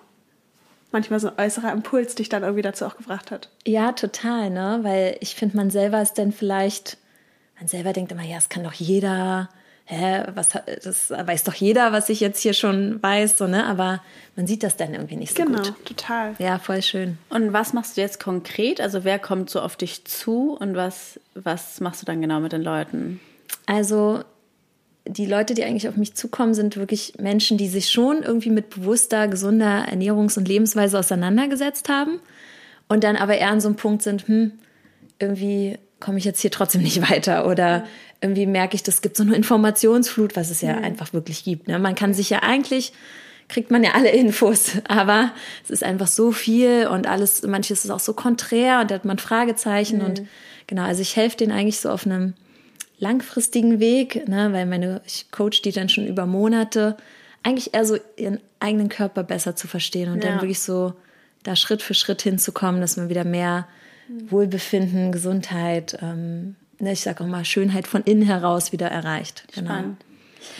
manchmal 0.91 1.19
so 1.19 1.29
ein 1.29 1.45
äußerer 1.45 1.71
Impuls 1.71 2.15
dich 2.15 2.29
dann 2.29 2.43
irgendwie 2.43 2.61
dazu 2.61 2.85
auch 2.85 2.97
gebracht 2.97 3.31
hat. 3.31 3.49
Ja, 3.65 3.91
total, 3.91 4.49
ne? 4.49 4.79
Weil 4.81 5.17
ich 5.19 5.35
finde, 5.35 5.57
man 5.57 5.69
selber 5.69 6.01
ist 6.01 6.17
dann 6.17 6.31
vielleicht, 6.31 6.97
man 7.57 7.67
selber 7.67 7.93
denkt 7.93 8.11
immer, 8.11 8.23
ja, 8.23 8.37
es 8.37 8.49
kann 8.49 8.63
doch 8.63 8.73
jeder, 8.73 9.49
hä, 9.85 10.23
was, 10.33 10.53
das 10.83 11.09
weiß 11.11 11.43
doch 11.43 11.53
jeder, 11.53 11.91
was 11.91 12.09
ich 12.09 12.19
jetzt 12.19 12.41
hier 12.41 12.53
schon 12.53 13.01
weiß, 13.01 13.37
so, 13.37 13.47
ne? 13.47 13.65
Aber 13.65 14.01
man 14.35 14.47
sieht 14.47 14.63
das 14.63 14.77
dann 14.77 14.93
irgendwie 14.93 15.15
nicht 15.15 15.35
so 15.35 15.43
genau, 15.43 15.57
gut. 15.57 15.65
Genau, 15.65 15.77
total. 15.85 16.35
Ja, 16.39 16.59
voll 16.59 16.81
schön. 16.81 17.17
Und 17.29 17.53
was 17.53 17.73
machst 17.73 17.97
du 17.97 18.01
jetzt 18.01 18.19
konkret? 18.19 18.81
Also 18.81 19.03
wer 19.03 19.19
kommt 19.19 19.49
so 19.49 19.61
auf 19.61 19.75
dich 19.75 20.05
zu 20.05 20.57
und 20.59 20.75
was, 20.75 21.19
was 21.35 21.79
machst 21.81 22.01
du 22.01 22.05
dann 22.05 22.21
genau 22.21 22.39
mit 22.39 22.51
den 22.51 22.63
Leuten? 22.63 23.19
Also 23.65 24.23
die 25.09 25.25
Leute, 25.25 25.53
die 25.53 25.63
eigentlich 25.63 25.87
auf 25.87 25.97
mich 25.97 26.13
zukommen, 26.13 26.53
sind 26.53 26.77
wirklich 26.77 27.13
Menschen, 27.19 27.57
die 27.57 27.67
sich 27.67 27.89
schon 27.89 28.23
irgendwie 28.23 28.49
mit 28.49 28.69
bewusster, 28.69 29.27
gesunder 29.27 29.87
Ernährungs- 29.89 30.37
und 30.37 30.47
Lebensweise 30.47 30.99
auseinandergesetzt 30.99 31.89
haben 31.89 32.19
und 32.87 33.03
dann 33.03 33.15
aber 33.15 33.37
eher 33.37 33.49
an 33.49 33.61
so 33.61 33.67
einem 33.67 33.75
Punkt 33.75 34.03
sind, 34.03 34.27
hm, 34.27 34.51
irgendwie 35.19 35.77
komme 35.99 36.17
ich 36.17 36.25
jetzt 36.25 36.41
hier 36.41 36.51
trotzdem 36.51 36.81
nicht 36.81 37.09
weiter 37.09 37.47
oder 37.47 37.85
irgendwie 38.21 38.45
merke 38.45 38.75
ich, 38.75 38.83
das 38.83 39.01
gibt 39.01 39.17
so 39.17 39.23
eine 39.23 39.35
Informationsflut, 39.35 40.35
was 40.35 40.49
es 40.49 40.61
ja 40.61 40.75
mhm. 40.75 40.83
einfach 40.83 41.13
wirklich 41.13 41.43
gibt. 41.43 41.67
Ne? 41.67 41.79
Man 41.79 41.95
kann 41.95 42.13
sich 42.13 42.29
ja 42.29 42.39
eigentlich 42.39 42.93
kriegt 43.47 43.71
man 43.71 43.83
ja 43.83 43.91
alle 43.95 44.09
Infos, 44.11 44.73
aber 44.87 45.31
es 45.63 45.71
ist 45.71 45.83
einfach 45.83 46.07
so 46.07 46.31
viel 46.31 46.87
und 46.87 47.07
alles, 47.07 47.41
manches 47.43 47.83
ist 47.83 47.91
auch 47.91 47.99
so 47.99 48.13
konträr 48.13 48.79
und 48.79 48.91
da 48.91 48.95
hat 48.95 49.05
man 49.05 49.17
Fragezeichen 49.17 49.99
mhm. 49.99 50.05
und 50.05 50.21
genau, 50.67 50.83
also 50.83 51.01
ich 51.01 51.15
helfe 51.15 51.37
denen 51.37 51.51
eigentlich 51.51 51.79
so 51.79 51.89
auf 51.89 52.05
einem 52.05 52.35
langfristigen 52.99 53.79
Weg, 53.79 54.27
ne, 54.27 54.51
weil 54.53 54.65
meine, 54.65 55.01
ich 55.05 55.31
coach 55.31 55.61
die 55.61 55.71
dann 55.71 55.89
schon 55.89 56.05
über 56.07 56.25
Monate, 56.25 56.97
eigentlich 57.43 57.73
eher 57.73 57.85
so 57.85 57.97
ihren 58.17 58.39
eigenen 58.59 58.89
Körper 58.89 59.23
besser 59.23 59.55
zu 59.55 59.67
verstehen 59.67 60.11
und 60.11 60.23
ja. 60.23 60.29
dann 60.29 60.41
wirklich 60.41 60.59
so 60.59 60.93
da 61.43 61.55
Schritt 61.55 61.81
für 61.81 61.93
Schritt 61.93 62.21
hinzukommen, 62.21 62.81
dass 62.81 62.97
man 62.97 63.09
wieder 63.09 63.23
mehr 63.23 63.67
Wohlbefinden, 64.27 65.11
Gesundheit, 65.11 65.97
ähm, 66.01 66.55
ne, 66.79 66.91
ich 66.91 67.01
sage 67.01 67.23
auch 67.23 67.27
mal 67.27 67.45
Schönheit 67.45 67.87
von 67.87 68.03
innen 68.03 68.23
heraus 68.23 68.71
wieder 68.71 68.87
erreicht. 68.87 69.45
Genau. 69.53 69.95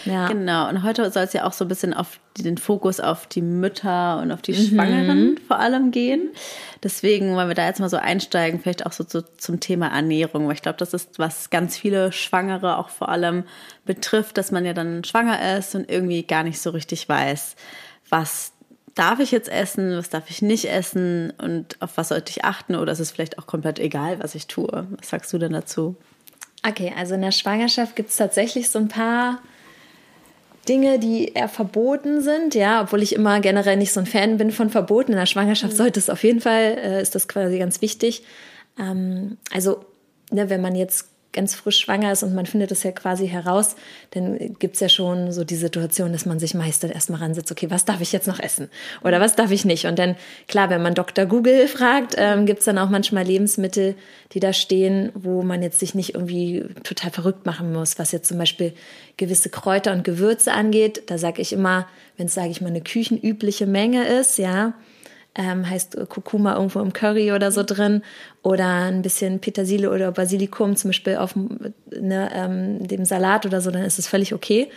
Ja. 0.05 0.27
Genau. 0.27 0.69
Und 0.69 0.83
heute 0.83 1.09
soll 1.11 1.23
es 1.23 1.33
ja 1.33 1.45
auch 1.45 1.53
so 1.53 1.65
ein 1.65 1.67
bisschen 1.67 1.93
auf 1.93 2.19
den 2.37 2.57
Fokus 2.57 2.99
auf 2.99 3.27
die 3.27 3.41
Mütter 3.41 4.19
und 4.21 4.31
auf 4.31 4.41
die 4.41 4.53
mhm. 4.53 4.67
Schwangeren 4.67 5.39
vor 5.47 5.59
allem 5.59 5.91
gehen. 5.91 6.29
Deswegen 6.83 7.35
wollen 7.35 7.47
wir 7.47 7.55
da 7.55 7.65
jetzt 7.65 7.79
mal 7.79 7.89
so 7.89 7.97
einsteigen, 7.97 8.59
vielleicht 8.59 8.85
auch 8.85 8.91
so 8.91 9.03
zu, 9.03 9.23
zum 9.37 9.59
Thema 9.59 9.87
Ernährung, 9.87 10.47
weil 10.47 10.55
ich 10.55 10.61
glaube, 10.61 10.77
das 10.77 10.93
ist, 10.93 11.19
was 11.19 11.49
ganz 11.49 11.77
viele 11.77 12.11
Schwangere 12.11 12.77
auch 12.77 12.89
vor 12.89 13.09
allem 13.09 13.43
betrifft, 13.85 14.37
dass 14.37 14.51
man 14.51 14.65
ja 14.65 14.73
dann 14.73 15.03
schwanger 15.03 15.57
ist 15.57 15.75
und 15.75 15.89
irgendwie 15.89 16.23
gar 16.23 16.43
nicht 16.43 16.61
so 16.61 16.69
richtig 16.69 17.09
weiß, 17.09 17.55
was 18.09 18.53
darf 18.95 19.19
ich 19.19 19.31
jetzt 19.31 19.49
essen, 19.49 19.97
was 19.97 20.09
darf 20.09 20.29
ich 20.29 20.41
nicht 20.41 20.65
essen 20.65 21.31
und 21.37 21.81
auf 21.81 21.95
was 21.95 22.09
sollte 22.09 22.31
ich 22.31 22.43
achten 22.43 22.75
oder 22.75 22.91
ist 22.91 22.99
es 22.99 23.11
vielleicht 23.11 23.37
auch 23.39 23.47
komplett 23.47 23.79
egal, 23.79 24.19
was 24.19 24.35
ich 24.35 24.47
tue. 24.47 24.87
Was 24.97 25.09
sagst 25.09 25.31
du 25.31 25.37
denn 25.37 25.53
dazu? 25.53 25.95
Okay, 26.67 26.93
also 26.97 27.15
in 27.15 27.21
der 27.21 27.31
Schwangerschaft 27.31 27.95
gibt 27.95 28.09
es 28.09 28.17
tatsächlich 28.17 28.69
so 28.69 28.79
ein 28.79 28.89
paar 28.89 29.39
Dinge, 30.69 30.99
die 30.99 31.33
eher 31.33 31.49
verboten 31.49 32.21
sind, 32.21 32.53
ja, 32.55 32.83
obwohl 32.83 33.01
ich 33.01 33.13
immer 33.13 33.39
generell 33.39 33.75
nicht 33.75 33.91
so 33.91 33.99
ein 33.99 34.05
Fan 34.05 34.37
bin 34.37 34.51
von 34.51 34.69
Verboten. 34.69 35.11
In 35.11 35.17
der 35.17 35.25
Schwangerschaft 35.25 35.73
mhm. 35.73 35.77
sollte 35.77 35.99
es 35.99 36.09
auf 36.09 36.23
jeden 36.23 36.41
Fall, 36.41 36.77
äh, 36.77 37.01
ist 37.01 37.15
das 37.15 37.27
quasi 37.27 37.57
ganz 37.57 37.81
wichtig. 37.81 38.23
Ähm, 38.79 39.37
also, 39.51 39.83
ne, 40.31 40.49
wenn 40.49 40.61
man 40.61 40.75
jetzt 40.75 41.09
ganz 41.31 41.53
frisch 41.53 41.77
schwanger 41.77 42.11
ist 42.11 42.23
und 42.23 42.33
man 42.33 42.45
findet 42.45 42.71
es 42.71 42.83
ja 42.83 42.91
quasi 42.91 43.27
heraus, 43.27 43.75
dann 44.11 44.55
gibt 44.57 44.75
es 44.75 44.79
ja 44.79 44.89
schon 44.89 45.31
so 45.31 45.43
die 45.43 45.55
Situation, 45.55 46.11
dass 46.11 46.25
man 46.25 46.39
sich 46.39 46.55
meist 46.55 46.83
dann 46.83 46.89
erstmal 46.89 47.19
ransetzt, 47.19 47.51
okay, 47.51 47.69
was 47.69 47.85
darf 47.85 48.01
ich 48.01 48.11
jetzt 48.11 48.27
noch 48.27 48.39
essen 48.39 48.69
oder 49.03 49.19
was 49.19 49.35
darf 49.35 49.51
ich 49.51 49.63
nicht? 49.63 49.85
Und 49.85 49.99
dann, 49.99 50.15
klar, 50.47 50.69
wenn 50.69 50.81
man 50.81 50.95
Dr. 50.95 51.25
Google 51.25 51.67
fragt, 51.69 52.15
ähm, 52.17 52.45
gibt 52.45 52.59
es 52.59 52.65
dann 52.65 52.77
auch 52.77 52.89
manchmal 52.89 53.25
Lebensmittel, 53.25 53.95
die 54.31 54.39
da 54.39 54.53
stehen, 54.53 55.11
wo 55.13 55.43
man 55.43 55.61
jetzt 55.61 55.79
sich 55.79 55.93
nicht 55.93 56.15
irgendwie 56.15 56.65
total 56.83 57.11
verrückt 57.11 57.45
machen 57.45 57.71
muss, 57.73 57.99
was 57.99 58.11
jetzt 58.11 58.27
zum 58.27 58.37
Beispiel 58.37 58.73
gewisse 59.17 59.49
Kräuter 59.49 59.91
und 59.91 60.03
Gewürze 60.03 60.51
angeht. 60.53 61.03
Da 61.07 61.17
sage 61.17 61.41
ich 61.41 61.53
immer, 61.53 61.87
wenn 62.17 62.27
es, 62.27 62.33
sage 62.33 62.49
ich 62.49 62.61
mal, 62.61 62.67
eine 62.67 62.81
küchenübliche 62.81 63.67
Menge 63.67 64.07
ist, 64.07 64.37
ja, 64.37 64.73
ähm, 65.35 65.69
heißt 65.69 65.97
Kurkuma 66.09 66.55
irgendwo 66.55 66.79
im 66.79 66.93
Curry 66.93 67.31
oder 67.31 67.51
so 67.51 67.63
drin 67.63 68.01
oder 68.41 68.65
ein 68.65 69.01
bisschen 69.01 69.39
Petersilie 69.39 69.89
oder 69.89 70.11
Basilikum 70.11 70.75
zum 70.75 70.89
Beispiel 70.89 71.17
auf 71.17 71.35
ne, 71.35 72.29
ähm, 72.33 72.87
dem 72.87 73.05
Salat 73.05 73.45
oder 73.45 73.61
so, 73.61 73.71
dann 73.71 73.83
ist 73.83 73.99
es 73.99 74.07
völlig 74.07 74.33
okay. 74.33 74.69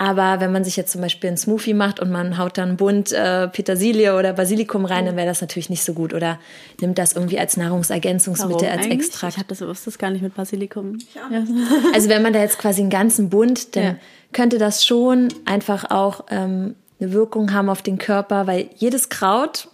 Aber 0.00 0.40
wenn 0.40 0.50
man 0.50 0.64
sich 0.64 0.78
jetzt 0.78 0.92
zum 0.92 1.02
Beispiel 1.02 1.28
einen 1.28 1.36
Smoothie 1.36 1.74
macht 1.74 2.00
und 2.00 2.10
man 2.10 2.38
haut 2.38 2.56
dann 2.56 2.78
bunt 2.78 3.12
äh, 3.12 3.48
Petersilie 3.48 4.16
oder 4.16 4.32
Basilikum 4.32 4.86
rein, 4.86 5.04
dann 5.04 5.14
wäre 5.14 5.26
das 5.26 5.42
natürlich 5.42 5.68
nicht 5.68 5.84
so 5.84 5.92
gut. 5.92 6.14
Oder 6.14 6.38
nimmt 6.80 6.96
das 6.96 7.12
irgendwie 7.12 7.38
als 7.38 7.58
Nahrungsergänzungsmittel, 7.58 8.62
Warum 8.62 8.78
als 8.78 8.86
eigentlich? 8.86 9.08
Extrakt. 9.08 9.34
Ich 9.34 9.38
habe 9.38 9.48
das, 9.48 9.60
wusste 9.60 9.90
das 9.90 9.98
gar 9.98 10.08
nicht 10.08 10.22
mit 10.22 10.34
Basilikum. 10.34 10.96
Ja. 11.14 11.44
Also 11.92 12.08
wenn 12.08 12.22
man 12.22 12.32
da 12.32 12.40
jetzt 12.40 12.58
quasi 12.58 12.80
einen 12.80 12.88
ganzen 12.88 13.28
Bund, 13.28 13.76
dann 13.76 13.84
ja. 13.84 13.96
könnte 14.32 14.56
das 14.56 14.86
schon 14.86 15.28
einfach 15.44 15.90
auch 15.90 16.24
ähm, 16.30 16.76
eine 16.98 17.12
Wirkung 17.12 17.52
haben 17.52 17.68
auf 17.68 17.82
den 17.82 17.98
Körper, 17.98 18.46
weil 18.46 18.70
jedes 18.76 19.10
Kraut 19.10 19.68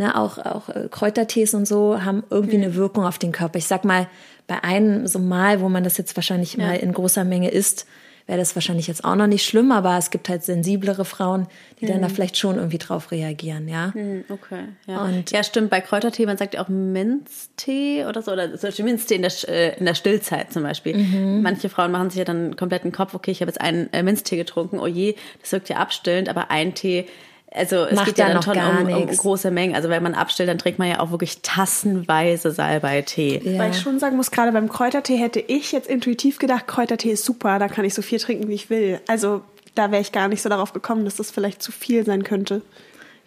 ne, 0.00 0.16
auch, 0.16 0.38
auch 0.38 0.68
äh, 0.68 0.88
Kräutertees 0.90 1.54
und 1.54 1.66
so 1.66 2.02
haben 2.02 2.24
irgendwie 2.30 2.56
mhm. 2.56 2.64
eine 2.64 2.74
Wirkung 2.74 3.04
auf 3.04 3.18
den 3.18 3.32
Körper. 3.32 3.58
Ich 3.58 3.66
sag 3.66 3.84
mal, 3.84 4.08
bei 4.46 4.64
einem 4.64 5.06
so 5.06 5.20
Mal, 5.20 5.60
wo 5.60 5.68
man 5.68 5.84
das 5.84 5.96
jetzt 5.96 6.16
wahrscheinlich 6.16 6.54
ja. 6.54 6.66
mal 6.66 6.76
in 6.76 6.92
großer 6.92 7.24
Menge 7.24 7.50
isst, 7.50 7.86
wäre 8.26 8.38
das 8.38 8.54
wahrscheinlich 8.54 8.86
jetzt 8.86 9.04
auch 9.04 9.16
noch 9.16 9.26
nicht 9.26 9.44
schlimm, 9.44 9.72
aber 9.72 9.98
es 9.98 10.10
gibt 10.10 10.28
halt 10.28 10.44
sensiblere 10.44 11.04
Frauen, 11.04 11.48
die 11.80 11.84
mhm. 11.84 11.88
dann 11.88 12.02
da 12.02 12.08
mhm. 12.08 12.12
vielleicht 12.12 12.36
schon 12.36 12.56
irgendwie 12.56 12.78
drauf 12.78 13.10
reagieren, 13.10 13.68
ja. 13.68 13.92
Mhm, 13.94 14.24
okay, 14.28 14.66
ja. 14.86 15.02
Und 15.04 15.30
ja, 15.32 15.42
stimmt, 15.42 15.68
bei 15.68 15.80
Kräutertee, 15.80 16.26
man 16.26 16.36
sagt 16.36 16.54
ja 16.54 16.62
auch 16.62 16.68
Minztee 16.68 18.06
oder 18.06 18.22
so, 18.22 18.32
oder 18.32 18.50
zum 18.56 18.68
Beispiel 18.68 18.84
Minztee 18.84 19.16
in 19.16 19.22
der, 19.22 19.32
äh, 19.48 19.78
in 19.78 19.84
der 19.84 19.94
Stillzeit 19.94 20.52
zum 20.52 20.62
Beispiel. 20.62 20.96
Mhm. 20.96 21.42
Manche 21.42 21.68
Frauen 21.68 21.90
machen 21.90 22.10
sich 22.10 22.18
ja 22.18 22.24
dann 22.24 22.56
komplett 22.56 22.84
den 22.84 22.92
Kopf, 22.92 23.14
okay, 23.14 23.32
ich 23.32 23.40
habe 23.40 23.50
jetzt 23.50 23.60
einen 23.60 23.92
äh, 23.92 24.02
Minztee 24.02 24.36
getrunken, 24.36 24.78
oh 24.78 24.86
je, 24.86 25.16
das 25.40 25.50
wirkt 25.52 25.68
ja 25.68 25.76
abstillend, 25.76 26.28
aber 26.28 26.50
ein 26.50 26.74
Tee 26.74 27.06
also 27.52 27.84
es 27.84 27.96
Macht 27.96 28.06
geht 28.06 28.18
ja 28.18 28.32
dann 28.32 28.42
schon 28.42 28.56
um, 28.56 28.92
um, 28.92 29.06
große 29.08 29.50
Mengen. 29.50 29.74
Also 29.74 29.88
wenn 29.88 30.02
man 30.02 30.14
abstellt, 30.14 30.48
dann 30.48 30.58
trinkt 30.58 30.78
man 30.78 30.88
ja 30.88 31.00
auch 31.00 31.10
wirklich 31.10 31.40
tassenweise 31.42 32.52
Salbei-Tee. 32.52 33.40
Ja. 33.42 33.58
Weil 33.58 33.72
ich 33.72 33.80
schon 33.80 33.98
sagen 33.98 34.16
muss, 34.16 34.30
gerade 34.30 34.52
beim 34.52 34.68
Kräutertee 34.68 35.16
hätte 35.16 35.40
ich 35.40 35.72
jetzt 35.72 35.88
intuitiv 35.88 36.38
gedacht, 36.38 36.68
Kräutertee 36.68 37.10
ist 37.10 37.24
super, 37.24 37.58
da 37.58 37.66
kann 37.66 37.84
ich 37.84 37.94
so 37.94 38.02
viel 38.02 38.20
trinken, 38.20 38.46
wie 38.48 38.54
ich 38.54 38.70
will. 38.70 39.00
Also 39.08 39.42
da 39.74 39.90
wäre 39.90 40.00
ich 40.00 40.12
gar 40.12 40.28
nicht 40.28 40.42
so 40.42 40.48
darauf 40.48 40.72
gekommen, 40.72 41.04
dass 41.04 41.16
das 41.16 41.32
vielleicht 41.32 41.60
zu 41.60 41.72
viel 41.72 42.04
sein 42.04 42.22
könnte. 42.22 42.62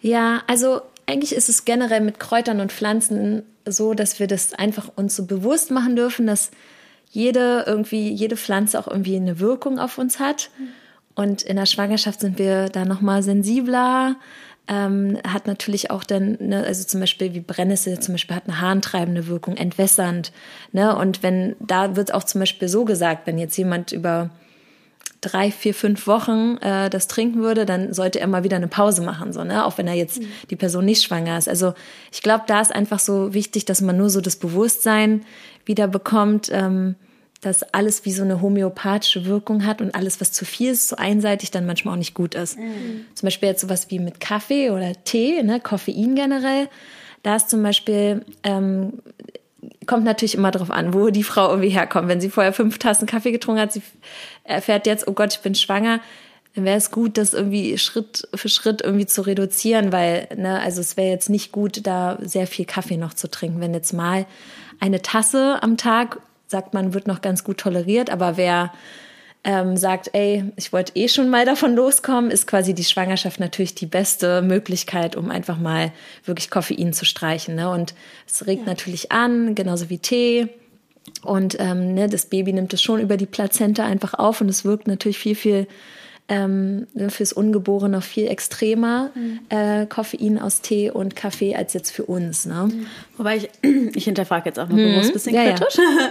Ja, 0.00 0.42
also 0.46 0.80
eigentlich 1.06 1.34
ist 1.34 1.50
es 1.50 1.66
generell 1.66 2.00
mit 2.00 2.18
Kräutern 2.18 2.60
und 2.60 2.72
Pflanzen 2.72 3.42
so, 3.66 3.92
dass 3.92 4.20
wir 4.20 4.26
das 4.26 4.54
einfach 4.54 4.90
uns 4.96 5.16
so 5.16 5.26
bewusst 5.26 5.70
machen 5.70 5.96
dürfen, 5.96 6.26
dass 6.26 6.50
jede 7.10 7.64
irgendwie 7.66 8.10
jede 8.10 8.36
Pflanze 8.38 8.78
auch 8.78 8.88
irgendwie 8.88 9.16
eine 9.16 9.38
Wirkung 9.38 9.78
auf 9.78 9.98
uns 9.98 10.18
hat. 10.18 10.50
Mhm 10.58 10.68
und 11.14 11.42
in 11.42 11.56
der 11.56 11.66
Schwangerschaft 11.66 12.20
sind 12.20 12.38
wir 12.38 12.68
da 12.68 12.84
nochmal 12.84 13.22
sensibler. 13.22 14.16
Ähm, 14.66 15.18
hat 15.28 15.46
natürlich 15.46 15.90
auch 15.90 16.04
dann, 16.04 16.38
ne, 16.40 16.64
also 16.64 16.84
zum 16.84 17.00
Beispiel 17.00 17.34
wie 17.34 17.40
Brennnessel 17.40 18.00
zum 18.00 18.14
Beispiel 18.14 18.34
hat 18.34 18.44
eine 18.46 18.62
harntreibende 18.62 19.26
Wirkung, 19.26 19.58
entwässernd. 19.58 20.32
Ne? 20.72 20.96
Und 20.96 21.22
wenn, 21.22 21.54
da 21.60 21.96
wird 21.96 22.14
auch 22.14 22.24
zum 22.24 22.40
Beispiel 22.40 22.68
so 22.68 22.86
gesagt, 22.86 23.26
wenn 23.26 23.36
jetzt 23.36 23.58
jemand 23.58 23.92
über 23.92 24.30
drei, 25.20 25.50
vier, 25.50 25.74
fünf 25.74 26.06
Wochen 26.06 26.56
äh, 26.58 26.88
das 26.88 27.08
trinken 27.08 27.42
würde, 27.42 27.66
dann 27.66 27.92
sollte 27.92 28.20
er 28.20 28.26
mal 28.26 28.42
wieder 28.42 28.56
eine 28.56 28.68
Pause 28.68 29.02
machen, 29.02 29.32
so, 29.32 29.44
ne? 29.44 29.66
auch 29.66 29.76
wenn 29.78 29.86
er 29.86 29.94
jetzt 29.94 30.20
mhm. 30.20 30.28
die 30.50 30.56
Person 30.56 30.84
nicht 30.86 31.02
schwanger 31.02 31.36
ist. 31.36 31.48
Also 31.48 31.74
ich 32.10 32.22
glaube, 32.22 32.44
da 32.46 32.60
ist 32.60 32.74
einfach 32.74 32.98
so 32.98 33.34
wichtig, 33.34 33.66
dass 33.66 33.82
man 33.82 33.96
nur 33.96 34.08
so 34.08 34.22
das 34.22 34.36
Bewusstsein 34.36 35.24
wieder 35.66 35.88
bekommt, 35.88 36.48
ähm, 36.52 36.96
dass 37.44 37.62
alles 37.74 38.04
wie 38.04 38.12
so 38.12 38.22
eine 38.22 38.40
homöopathische 38.40 39.26
Wirkung 39.26 39.66
hat 39.66 39.80
und 39.80 39.94
alles, 39.94 40.20
was 40.20 40.32
zu 40.32 40.44
viel 40.44 40.72
ist, 40.72 40.88
so 40.88 40.96
einseitig, 40.96 41.50
dann 41.50 41.66
manchmal 41.66 41.94
auch 41.94 41.98
nicht 41.98 42.14
gut 42.14 42.34
ist. 42.34 42.58
Mhm. 42.58 43.04
Zum 43.14 43.26
Beispiel 43.26 43.48
jetzt 43.48 43.60
sowas 43.60 43.90
wie 43.90 43.98
mit 43.98 44.20
Kaffee 44.20 44.70
oder 44.70 44.92
Tee, 45.04 45.42
ne, 45.42 45.60
Koffein 45.60 46.14
generell. 46.14 46.68
Da 47.22 47.36
ist 47.36 47.50
zum 47.50 47.62
Beispiel, 47.62 48.24
ähm, 48.42 48.94
kommt 49.86 50.04
natürlich 50.04 50.34
immer 50.34 50.50
darauf 50.50 50.70
an, 50.70 50.94
wo 50.94 51.10
die 51.10 51.22
Frau 51.22 51.48
irgendwie 51.50 51.70
herkommt. 51.70 52.08
Wenn 52.08 52.20
sie 52.20 52.30
vorher 52.30 52.52
fünf 52.52 52.78
Tassen 52.78 53.06
Kaffee 53.06 53.32
getrunken 53.32 53.60
hat, 53.60 53.72
sie 53.72 53.82
erfährt 54.44 54.86
jetzt, 54.86 55.08
oh 55.08 55.12
Gott, 55.12 55.34
ich 55.34 55.40
bin 55.40 55.54
schwanger, 55.54 56.00
dann 56.54 56.64
wäre 56.64 56.76
es 56.76 56.90
gut, 56.90 57.18
das 57.18 57.34
irgendwie 57.34 57.78
Schritt 57.78 58.28
für 58.34 58.48
Schritt 58.48 58.82
irgendwie 58.82 59.06
zu 59.06 59.22
reduzieren, 59.22 59.90
weil, 59.90 60.28
ne, 60.36 60.60
also 60.60 60.80
es 60.80 60.96
wäre 60.96 61.10
jetzt 61.10 61.28
nicht 61.28 61.50
gut, 61.50 61.86
da 61.86 62.18
sehr 62.20 62.46
viel 62.46 62.64
Kaffee 62.64 62.96
noch 62.96 63.14
zu 63.14 63.28
trinken. 63.28 63.60
Wenn 63.60 63.74
jetzt 63.74 63.92
mal 63.92 64.26
eine 64.80 65.02
Tasse 65.02 65.58
am 65.62 65.76
Tag 65.76 66.20
sagt 66.46 66.74
man, 66.74 66.94
wird 66.94 67.06
noch 67.06 67.20
ganz 67.20 67.44
gut 67.44 67.58
toleriert, 67.58 68.10
aber 68.10 68.36
wer 68.36 68.72
ähm, 69.44 69.76
sagt, 69.76 70.10
ey, 70.14 70.44
ich 70.56 70.72
wollte 70.72 70.92
eh 70.96 71.08
schon 71.08 71.28
mal 71.28 71.44
davon 71.44 71.74
loskommen, 71.74 72.30
ist 72.30 72.46
quasi 72.46 72.72
die 72.74 72.84
Schwangerschaft 72.84 73.40
natürlich 73.40 73.74
die 73.74 73.86
beste 73.86 74.40
Möglichkeit, 74.40 75.16
um 75.16 75.30
einfach 75.30 75.58
mal 75.58 75.92
wirklich 76.24 76.50
Koffein 76.50 76.94
zu 76.94 77.04
streichen. 77.04 77.54
Ne? 77.54 77.68
Und 77.68 77.94
es 78.26 78.46
regt 78.46 78.62
ja. 78.62 78.68
natürlich 78.68 79.12
an, 79.12 79.54
genauso 79.54 79.90
wie 79.90 79.98
Tee. 79.98 80.48
Und 81.22 81.56
ähm, 81.60 81.92
ne, 81.92 82.08
das 82.08 82.26
Baby 82.26 82.54
nimmt 82.54 82.72
es 82.72 82.82
schon 82.82 83.00
über 83.00 83.18
die 83.18 83.26
Plazenta 83.26 83.84
einfach 83.84 84.14
auf 84.14 84.40
und 84.40 84.48
es 84.48 84.64
wirkt 84.64 84.86
natürlich 84.86 85.18
viel, 85.18 85.34
viel 85.34 85.66
ähm, 86.26 86.86
fürs 87.08 87.34
Ungeborene 87.34 87.96
noch 87.98 88.02
viel 88.02 88.28
extremer 88.28 89.10
mhm. 89.14 89.40
äh, 89.50 89.86
Koffein 89.86 90.38
aus 90.38 90.62
Tee 90.62 90.90
und 90.90 91.16
Kaffee 91.16 91.54
als 91.54 91.74
jetzt 91.74 91.90
für 91.90 92.04
uns. 92.04 92.46
Ne? 92.46 92.70
Mhm. 92.72 92.86
Wobei 93.18 93.36
ich, 93.36 93.50
ich 93.94 94.04
hinterfrage 94.04 94.46
jetzt 94.46 94.58
auch 94.58 94.68
mal 94.68 94.80
mhm. 94.80 94.92
bewusst 94.94 95.10
ein 95.10 95.12
bisschen 95.12 95.34
ja, 95.34 95.52
kritisch. 95.52 95.76
Ja. 95.76 96.10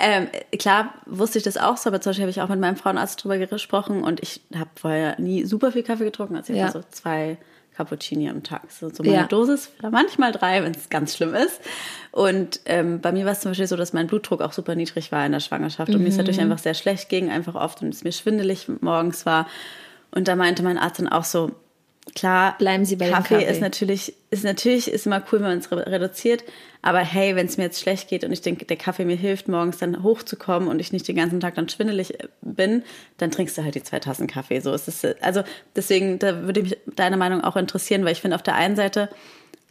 ähm, 0.00 0.28
klar 0.58 0.94
wusste 1.06 1.38
ich 1.38 1.44
das 1.44 1.56
auch 1.56 1.78
so, 1.78 1.88
aber 1.88 2.00
zum 2.00 2.10
Beispiel 2.10 2.24
habe 2.24 2.30
ich 2.30 2.42
auch 2.42 2.48
mit 2.48 2.60
meinem 2.60 2.76
Frauenarzt 2.76 3.24
drüber 3.24 3.38
gesprochen 3.38 4.04
und 4.04 4.22
ich 4.22 4.42
habe 4.54 4.70
vorher 4.74 5.18
nie 5.18 5.44
super 5.44 5.72
viel 5.72 5.82
Kaffee 5.82 6.04
getrunken, 6.04 6.36
also 6.36 6.52
ich 6.52 6.58
ja. 6.58 6.70
so 6.70 6.82
zwei 6.90 7.38
Cappuccini 7.76 8.28
am 8.28 8.42
Tag. 8.42 8.70
So, 8.70 8.88
so 8.88 9.02
meine 9.02 9.16
ja. 9.16 9.26
Dosis, 9.26 9.70
manchmal 9.90 10.32
drei, 10.32 10.62
wenn 10.62 10.72
es 10.72 10.90
ganz 10.90 11.16
schlimm 11.16 11.34
ist. 11.34 11.60
Und 12.12 12.60
ähm, 12.66 13.00
bei 13.00 13.12
mir 13.12 13.24
war 13.24 13.32
es 13.32 13.40
zum 13.40 13.50
Beispiel 13.50 13.66
so, 13.66 13.76
dass 13.76 13.92
mein 13.92 14.06
Blutdruck 14.06 14.40
auch 14.40 14.52
super 14.52 14.74
niedrig 14.74 15.10
war 15.10 15.26
in 15.26 15.32
der 15.32 15.40
Schwangerschaft 15.40 15.88
mhm. 15.88 15.96
und 15.96 16.02
mir 16.02 16.08
es 16.08 16.16
natürlich 16.16 16.38
mhm. 16.38 16.52
einfach 16.52 16.62
sehr 16.62 16.74
schlecht 16.74 17.08
ging, 17.08 17.30
einfach 17.30 17.54
oft 17.54 17.82
und 17.82 17.88
es 17.88 18.04
mir 18.04 18.12
schwindelig 18.12 18.68
morgens 18.80 19.26
war. 19.26 19.48
Und 20.12 20.28
da 20.28 20.36
meinte 20.36 20.62
mein 20.62 20.78
Arzt 20.78 21.00
dann 21.00 21.08
auch 21.08 21.24
so, 21.24 21.50
klar, 22.14 22.56
bleiben 22.58 22.84
Sie 22.84 22.96
bei 22.96 23.08
Kaffee, 23.08 23.36
Kaffee. 23.36 23.50
ist 23.50 23.60
natürlich 23.60 24.14
ist 24.30 24.44
natürlich 24.44 24.90
ist 24.90 25.06
immer 25.06 25.22
cool, 25.30 25.40
wenn 25.40 25.48
man 25.48 25.58
es 25.58 25.70
reduziert, 25.70 26.44
aber 26.82 27.00
hey, 27.00 27.36
wenn 27.36 27.46
es 27.46 27.56
mir 27.56 27.64
jetzt 27.64 27.80
schlecht 27.80 28.08
geht 28.08 28.24
und 28.24 28.32
ich 28.32 28.42
denke, 28.42 28.64
der 28.64 28.76
Kaffee 28.76 29.04
mir 29.04 29.16
hilft 29.16 29.48
morgens 29.48 29.78
dann 29.78 30.02
hochzukommen 30.02 30.68
und 30.68 30.80
ich 30.80 30.92
nicht 30.92 31.06
den 31.08 31.16
ganzen 31.16 31.40
Tag 31.40 31.54
dann 31.54 31.68
schwindelig 31.68 32.20
äh, 32.20 32.28
bin, 32.42 32.82
dann 33.18 33.30
trinkst 33.30 33.56
du 33.56 33.62
halt 33.62 33.74
die 33.74 33.82
zwei 33.82 34.00
Tassen 34.00 34.26
Kaffee, 34.26 34.60
so 34.60 34.72
ist 34.72 34.88
es 34.88 35.04
also 35.22 35.42
deswegen 35.76 36.18
da 36.18 36.42
würde 36.42 36.62
mich 36.62 36.76
deine 36.94 37.16
Meinung 37.16 37.42
auch 37.42 37.56
interessieren, 37.56 38.04
weil 38.04 38.12
ich 38.12 38.20
finde 38.20 38.36
auf 38.36 38.42
der 38.42 38.54
einen 38.54 38.76
Seite 38.76 39.08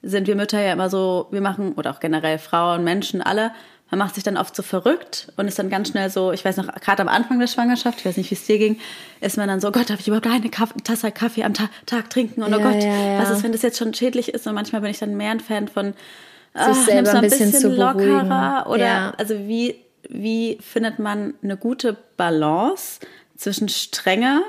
sind 0.03 0.27
wir 0.27 0.35
Mütter 0.35 0.61
ja 0.61 0.73
immer 0.73 0.89
so, 0.89 1.27
wir 1.31 1.39
machen 1.39 1.73
oder 1.73 1.91
auch 1.91 2.01
generell 2.01 2.37
Frauen, 2.37 2.83
Menschen 2.83 3.21
alle 3.21 3.51
man 3.93 4.07
macht 4.07 4.15
sich 4.15 4.23
dann 4.23 4.38
oft 4.38 4.55
so 4.55 4.63
verrückt 4.63 5.31
und 5.38 5.47
ist 5.47 5.59
dann 5.59 5.69
ganz 5.69 5.89
schnell 5.89 6.09
so, 6.09 6.31
ich 6.31 6.43
weiß 6.43 6.57
noch, 6.57 6.73
gerade 6.73 7.03
am 7.03 7.07
Anfang 7.07 7.38
der 7.38 7.45
Schwangerschaft, 7.45 8.00
ich 8.00 8.05
weiß 8.05 8.17
nicht, 8.17 8.31
wie 8.31 8.35
es 8.35 8.43
dir 8.43 8.57
ging, 8.57 8.79
ist 9.21 9.38
man 9.38 9.47
dann 9.47 9.62
so, 9.62 9.71
Gott, 9.71 9.91
darf 9.91 10.00
ich 10.00 10.07
überhaupt 10.07 10.25
eine 10.25 10.50
Kaff 10.50 10.73
Tasse 10.83 11.12
Kaffee 11.12 11.43
am 11.43 11.53
Ta 11.53 11.69
Tag 11.85 12.09
trinken? 12.09 12.41
Und 12.41 12.55
oh 12.55 12.57
ja, 12.57 12.65
oh 12.65 12.71
Gott, 12.71 12.83
ja, 12.83 12.89
ja. 12.89 13.19
was 13.19 13.29
ist, 13.29 13.43
wenn 13.43 13.51
das 13.51 13.62
jetzt 13.62 13.77
schon 13.77 13.93
schädlich 13.93 14.33
ist? 14.33 14.47
Und 14.47 14.55
manchmal 14.55 14.81
bin 14.81 14.89
ich 14.89 14.97
dann 14.97 15.15
mehr 15.15 15.29
ein 15.29 15.39
Fan 15.39 15.67
von, 15.67 15.93
sich 16.55 16.85
selber 16.85 17.13
ein 17.13 17.21
bisschen, 17.21 17.51
bisschen, 17.51 17.62
zu 17.62 17.69
beruhigen. 17.69 18.27
lockerer 18.27 18.65
oder 18.67 19.13
also 19.19 19.35
wie 19.47 19.75
wie 20.09 20.57
findet 20.59 20.97
man 20.97 21.35
eine 21.43 21.55
gute 21.55 21.95
Balance 22.17 23.00
zwischen 23.38 23.69
Strenge 23.69 24.41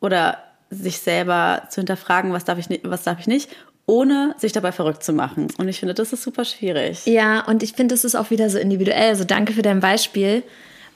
oder 0.00 0.38
sich 0.68 0.98
selber 0.98 1.62
zu 1.70 1.80
hinterfragen, 1.80 2.32
was 2.32 2.44
darf 2.44 2.58
ich 2.58 2.68
nicht, 2.68 2.88
was 2.88 3.02
darf 3.02 3.18
ich 3.18 3.26
nicht, 3.26 3.50
ohne 3.90 4.34
sich 4.38 4.52
dabei 4.52 4.72
verrückt 4.72 5.02
zu 5.02 5.12
machen. 5.12 5.48
Und 5.58 5.68
ich 5.68 5.80
finde, 5.80 5.94
das 5.94 6.12
ist 6.12 6.22
super 6.22 6.44
schwierig. 6.44 7.04
Ja, 7.06 7.44
und 7.46 7.62
ich 7.62 7.72
finde, 7.72 7.94
das 7.94 8.04
ist 8.04 8.14
auch 8.14 8.30
wieder 8.30 8.48
so 8.48 8.58
individuell. 8.58 9.08
Also 9.08 9.24
danke 9.24 9.52
für 9.52 9.62
dein 9.62 9.80
Beispiel, 9.80 10.42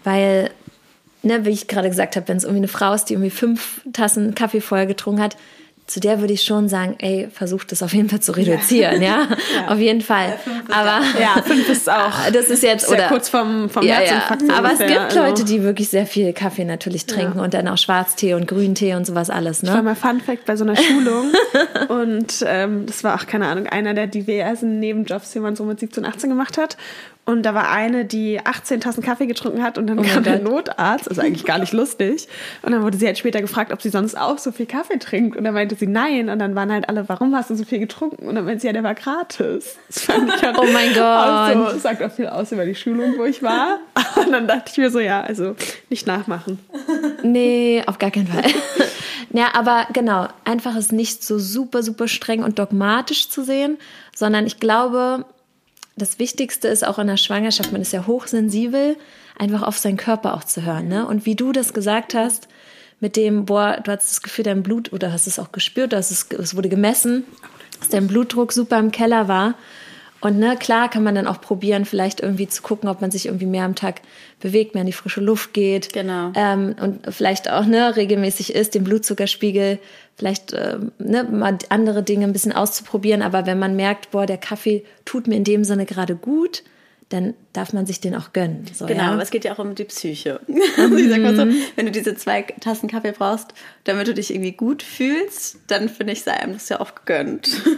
weil, 0.04 0.50
ne, 1.22 1.44
wie 1.44 1.50
ich 1.50 1.66
gerade 1.66 1.88
gesagt 1.88 2.16
habe, 2.16 2.28
wenn 2.28 2.36
es 2.36 2.44
irgendwie 2.44 2.60
eine 2.60 2.68
Frau 2.68 2.94
ist, 2.94 3.06
die 3.06 3.14
irgendwie 3.14 3.30
fünf 3.30 3.82
Tassen 3.92 4.34
Kaffee 4.34 4.60
vorher 4.60 4.86
getrunken 4.86 5.20
hat, 5.20 5.36
zu 5.86 6.00
der 6.00 6.20
würde 6.20 6.32
ich 6.32 6.42
schon 6.42 6.68
sagen, 6.68 6.96
ey, 6.98 7.28
versuch 7.30 7.64
das 7.64 7.82
auf 7.82 7.92
jeden 7.92 8.08
Fall 8.08 8.20
zu 8.20 8.32
reduzieren, 8.32 9.02
ja, 9.02 9.08
ja? 9.08 9.28
ja. 9.56 9.68
auf 9.68 9.78
jeden 9.78 10.00
Fall. 10.00 10.38
Aber 10.70 11.02
ja, 11.20 11.42
fünf 11.42 11.68
ist 11.68 11.90
auch. 11.90 12.12
Das 12.32 12.46
ist 12.46 12.62
jetzt 12.62 12.88
oder 12.88 13.08
kurz 13.08 13.28
vom 13.28 13.68
vom 13.68 13.84
ja, 13.84 13.96
Herzinfarkt. 13.96 14.42
Ja. 14.48 14.54
Aber 14.54 14.72
es 14.72 14.78
gibt 14.78 14.98
also. 14.98 15.20
Leute, 15.20 15.44
die 15.44 15.62
wirklich 15.62 15.88
sehr 15.88 16.06
viel 16.06 16.32
Kaffee 16.32 16.64
natürlich 16.64 17.06
trinken 17.06 17.38
und 17.38 17.54
dann 17.54 17.68
auch 17.68 17.76
Schwarztee 17.76 18.34
und 18.34 18.48
Grüntee 18.48 18.94
und 18.94 19.06
sowas 19.06 19.30
alles. 19.30 19.62
Ne? 19.62 19.70
Ich 19.70 19.74
war 19.74 19.82
mal 19.82 19.94
Fun 19.94 20.20
Fact 20.20 20.46
bei 20.46 20.56
so 20.56 20.64
einer 20.64 20.76
Schulung 20.76 21.32
und 21.88 22.44
ähm, 22.46 22.86
das 22.86 23.04
war 23.04 23.14
auch 23.14 23.26
keine 23.26 23.46
Ahnung 23.46 23.66
einer 23.66 23.94
der 23.94 24.06
diversen 24.06 24.80
Nebenjobs, 24.80 25.32
die 25.32 25.40
man 25.40 25.54
so 25.54 25.64
mit 25.64 25.80
17, 25.80 26.04
18 26.04 26.30
gemacht 26.30 26.56
hat. 26.58 26.76
Und 27.26 27.43
da 27.45 27.54
war 27.54 27.71
eine, 27.71 28.04
die 28.04 28.38
18 28.45 28.81
Tassen 28.81 29.02
Kaffee 29.02 29.26
getrunken 29.26 29.62
hat 29.62 29.78
und 29.78 29.87
dann 29.87 29.99
oh 29.99 30.02
kam 30.02 30.25
der 30.25 30.40
Notarzt, 30.40 31.09
also 31.09 31.23
eigentlich 31.23 31.47
gar 31.47 31.59
nicht 31.59 31.73
lustig. 31.73 32.28
Und 32.61 32.73
dann 32.73 32.83
wurde 32.83 32.99
sie 32.99 33.07
halt 33.07 33.16
später 33.16 33.40
gefragt, 33.40 33.73
ob 33.73 33.81
sie 33.81 33.88
sonst 33.88 34.14
auch 34.14 34.37
so 34.37 34.52
viel 34.52 34.66
Kaffee 34.66 34.99
trinkt. 34.99 35.35
Und 35.37 35.45
dann 35.45 35.54
meinte 35.54 35.75
sie 35.75 35.87
nein. 35.87 36.28
Und 36.28 36.38
dann 36.38 36.54
waren 36.54 36.71
halt 36.71 36.88
alle, 36.88 37.09
warum 37.09 37.35
hast 37.35 37.49
du 37.49 37.54
so 37.54 37.64
viel 37.64 37.78
getrunken? 37.78 38.26
Und 38.26 38.35
dann 38.35 38.45
meinte 38.45 38.61
sie, 38.61 38.66
ja, 38.66 38.75
der 38.75 38.83
war 38.83 38.95
gratis. 38.95 39.76
Das 39.88 40.02
fand 40.02 40.35
ich 40.35 40.43
halt 40.43 40.59
oh 40.59 40.66
mein 40.71 40.93
Gott. 40.93 41.00
Also, 41.00 41.78
sagt 41.78 42.02
auch 42.02 42.12
viel 42.12 42.26
aus 42.26 42.52
über 42.52 42.66
die 42.66 42.75
Schulung, 42.75 43.14
wo 43.16 43.25
ich 43.25 43.43
war. 43.43 43.78
Und 44.16 44.31
dann 44.31 44.47
dachte 44.47 44.71
ich 44.73 44.76
mir 44.76 44.90
so, 44.90 45.00
ja, 45.00 45.23
also 45.23 45.57
nicht 45.88 46.07
nachmachen. 46.07 46.59
Nee, 47.23 47.83
auf 47.87 47.99
gar 47.99 48.11
keinen 48.11 48.26
Fall. 48.26 48.45
Ja, 49.35 49.49
aber 49.54 49.88
genau, 49.93 50.28
einfach 50.45 50.76
es 50.76 50.93
nicht 50.93 51.25
so 51.25 51.40
super, 51.40 51.83
super 51.83 52.07
streng 52.07 52.45
und 52.45 52.61
dogmatisch 52.61 53.31
zu 53.31 53.43
sehen, 53.43 53.78
sondern 54.14 54.47
ich 54.47 54.61
glaube, 54.61 55.25
das 55.96 56.18
Wichtigste 56.18 56.68
ist 56.68 56.86
auch 56.86 56.98
in 56.98 57.06
der 57.06 57.16
Schwangerschaft, 57.16 57.72
man 57.72 57.82
ist 57.82 57.92
ja 57.92 58.06
hochsensibel, 58.06 58.96
einfach 59.38 59.62
auf 59.62 59.78
seinen 59.78 59.96
Körper 59.96 60.34
auch 60.34 60.44
zu 60.44 60.62
hören. 60.64 60.88
Ne? 60.88 61.06
Und 61.06 61.26
wie 61.26 61.36
du 61.36 61.52
das 61.52 61.72
gesagt 61.72 62.14
hast, 62.14 62.48
mit 63.00 63.16
dem, 63.16 63.44
boah, 63.44 63.80
du 63.82 63.90
hast 63.92 64.10
das 64.10 64.22
Gefühl, 64.22 64.44
dein 64.44 64.62
Blut, 64.62 64.92
oder 64.92 65.12
hast 65.12 65.26
es 65.26 65.38
auch 65.38 65.52
gespürt, 65.52 65.92
dass 65.92 66.10
es, 66.10 66.28
es 66.30 66.56
wurde 66.56 66.68
gemessen, 66.68 67.24
dass 67.80 67.90
dein 67.90 68.06
Blutdruck 68.06 68.52
super 68.52 68.78
im 68.78 68.90
Keller 68.92 69.28
war. 69.28 69.54
Und 70.25 70.38
ne, 70.38 70.57
klar 70.57 70.88
kann 70.88 71.02
man 71.02 71.14
dann 71.14 71.26
auch 71.26 71.38
probieren, 71.38 71.85
vielleicht 71.85 72.21
irgendwie 72.21 72.49
zu 72.49 72.62
gucken, 72.62 72.88
ob 72.88 73.02
man 73.02 73.11
sich 73.11 73.26
irgendwie 73.26 73.45
mehr 73.45 73.66
am 73.66 73.75
Tag 73.75 74.00
bewegt, 74.40 74.73
mehr 74.73 74.81
in 74.81 74.87
die 74.87 74.95
frische 74.95 75.21
Luft 75.21 75.52
geht. 75.52 75.93
Genau. 75.93 76.33
Ähm, 76.35 76.75
und 76.81 77.14
vielleicht 77.14 77.50
auch 77.50 77.66
ne, 77.66 77.95
regelmäßig 77.95 78.54
ist, 78.54 78.75
den 78.75 78.85
Blutzuckerspiegel, 78.85 79.78
vielleicht 80.16 80.54
äh, 80.54 80.78
ne, 80.97 81.25
mal 81.25 81.59
andere 81.69 82.02
Dinge 82.02 82.25
ein 82.25 82.33
bisschen 82.33 82.52
auszuprobieren. 82.52 83.21
Aber 83.21 83.45
wenn 83.45 83.59
man 83.59 83.76
merkt, 83.76 84.12
boah, 84.12 84.25
der 84.25 84.38
Kaffee 84.38 84.83
tut 85.04 85.26
mir 85.26 85.37
in 85.37 85.45
dem 85.45 85.62
Sinne 85.62 85.85
gerade 85.85 86.16
gut, 86.16 86.62
dann 87.11 87.35
darf 87.52 87.75
man 87.75 87.85
sich 87.85 88.00
den 88.00 88.14
auch 88.14 88.33
gönnen. 88.33 88.64
So, 88.73 88.87
genau, 88.87 89.02
ja? 89.02 89.12
aber 89.12 89.21
es 89.21 89.31
geht 89.31 89.45
ja 89.45 89.52
auch 89.52 89.59
um 89.59 89.75
die 89.75 89.85
Psyche. 89.85 90.40
Also 90.78 90.97
ich 90.97 91.11
sag 91.11 91.21
mal 91.21 91.37
so, 91.37 91.47
wenn 91.76 91.85
du 91.85 91.93
diese 91.93 92.14
zwei 92.16 92.40
Tassen 92.61 92.88
Kaffee 92.88 93.12
brauchst, 93.12 93.52
damit 93.85 94.09
du 94.09 94.14
dich 94.14 94.33
irgendwie 94.33 94.52
gut 94.52 94.83
fühlst, 94.83 95.59
dann 95.66 95.90
finde 95.90 96.14
ich, 96.14 96.23
sei 96.23 96.33
einem 96.33 96.54
das 96.54 96.71
ja 96.71 96.81
auch 96.81 96.95
gegönnt. 96.95 97.61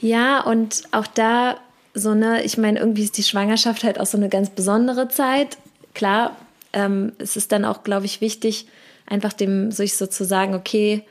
Ja, 0.00 0.40
und 0.40 0.82
auch 0.92 1.06
da 1.06 1.58
so 1.96 2.14
ne, 2.14 2.42
ich 2.44 2.58
meine, 2.58 2.78
irgendwie 2.78 3.02
ist 3.02 3.16
die 3.16 3.22
Schwangerschaft 3.22 3.82
halt 3.82 3.98
auch 3.98 4.06
so 4.06 4.18
eine 4.18 4.28
ganz 4.28 4.50
besondere 4.50 5.08
Zeit. 5.08 5.56
Klar, 5.94 6.36
ähm, 6.72 7.12
es 7.18 7.36
ist 7.36 7.52
dann 7.52 7.64
auch, 7.64 7.82
glaube 7.82 8.04
ich, 8.04 8.20
wichtig, 8.20 8.66
einfach 9.06 9.32
dem 9.32 9.72
sich 9.72 9.96
so 9.96 10.06
zu 10.06 10.24
sagen, 10.24 10.54
okay, 10.54 11.04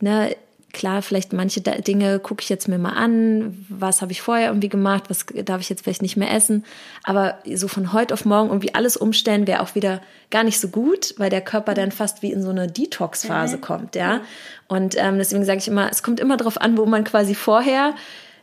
ne, 0.00 0.34
klar, 0.72 1.02
vielleicht 1.02 1.32
manche 1.32 1.60
Dinge 1.60 2.20
gucke 2.20 2.42
ich 2.42 2.48
jetzt 2.48 2.68
mir 2.68 2.78
mal 2.78 2.92
an, 2.92 3.66
was 3.68 4.02
habe 4.02 4.12
ich 4.12 4.22
vorher 4.22 4.48
irgendwie 4.48 4.68
gemacht, 4.68 5.04
was 5.08 5.26
darf 5.44 5.60
ich 5.60 5.68
jetzt 5.68 5.82
vielleicht 5.82 6.00
nicht 6.00 6.16
mehr 6.16 6.32
essen, 6.32 6.64
aber 7.02 7.38
so 7.54 7.68
von 7.68 7.92
heute 7.92 8.14
auf 8.14 8.24
morgen 8.24 8.48
irgendwie 8.48 8.74
alles 8.74 8.96
umstellen 8.96 9.46
wäre 9.46 9.62
auch 9.62 9.74
wieder 9.74 10.00
gar 10.30 10.44
nicht 10.44 10.60
so 10.60 10.68
gut, 10.68 11.14
weil 11.18 11.28
der 11.28 11.40
Körper 11.40 11.74
dann 11.74 11.92
fast 11.92 12.22
wie 12.22 12.32
in 12.32 12.42
so 12.42 12.50
eine 12.50 12.68
Detox-Phase 12.68 13.56
mhm. 13.56 13.60
kommt, 13.60 13.96
ja. 13.96 14.20
Und 14.68 14.94
ähm, 14.96 15.18
deswegen 15.18 15.44
sage 15.44 15.58
ich 15.58 15.68
immer, 15.68 15.90
es 15.90 16.02
kommt 16.02 16.20
immer 16.20 16.36
darauf 16.36 16.60
an, 16.60 16.78
wo 16.78 16.86
man 16.86 17.04
quasi 17.04 17.34
vorher 17.34 17.94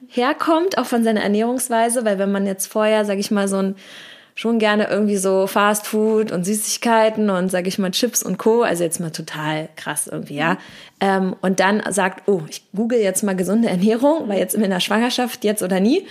herkommt, 0.07 0.77
auch 0.77 0.85
von 0.85 1.03
seiner 1.03 1.21
Ernährungsweise, 1.21 2.05
weil 2.05 2.19
wenn 2.19 2.31
man 2.31 2.45
jetzt 2.45 2.67
vorher, 2.67 3.05
sage 3.05 3.19
ich 3.19 3.31
mal, 3.31 3.47
so 3.47 3.57
ein 3.57 3.75
schon 4.37 4.59
gerne 4.59 4.87
irgendwie 4.87 5.17
so 5.17 5.47
Fast 5.47 5.87
Food 5.87 6.31
und 6.31 6.45
Süßigkeiten 6.45 7.31
und 7.31 7.49
sage 7.49 7.67
ich 7.67 7.79
mal 7.79 7.89
Chips 7.89 8.21
und 8.21 8.37
Co. 8.37 8.61
Also 8.61 8.83
jetzt 8.83 8.99
mal 8.99 9.09
total 9.09 9.67
krass 9.75 10.05
irgendwie, 10.05 10.35
ja. 10.35 10.57
Ähm, 10.99 11.35
und 11.41 11.59
dann 11.59 11.81
sagt, 11.89 12.29
oh, 12.29 12.41
ich 12.47 12.61
google 12.71 12.99
jetzt 12.99 13.23
mal 13.23 13.35
gesunde 13.35 13.67
Ernährung, 13.67 14.29
weil 14.29 14.37
jetzt 14.37 14.53
in 14.53 14.61
der 14.61 14.79
Schwangerschaft, 14.79 15.43
jetzt 15.43 15.63
oder 15.63 15.79
nie. 15.79 16.05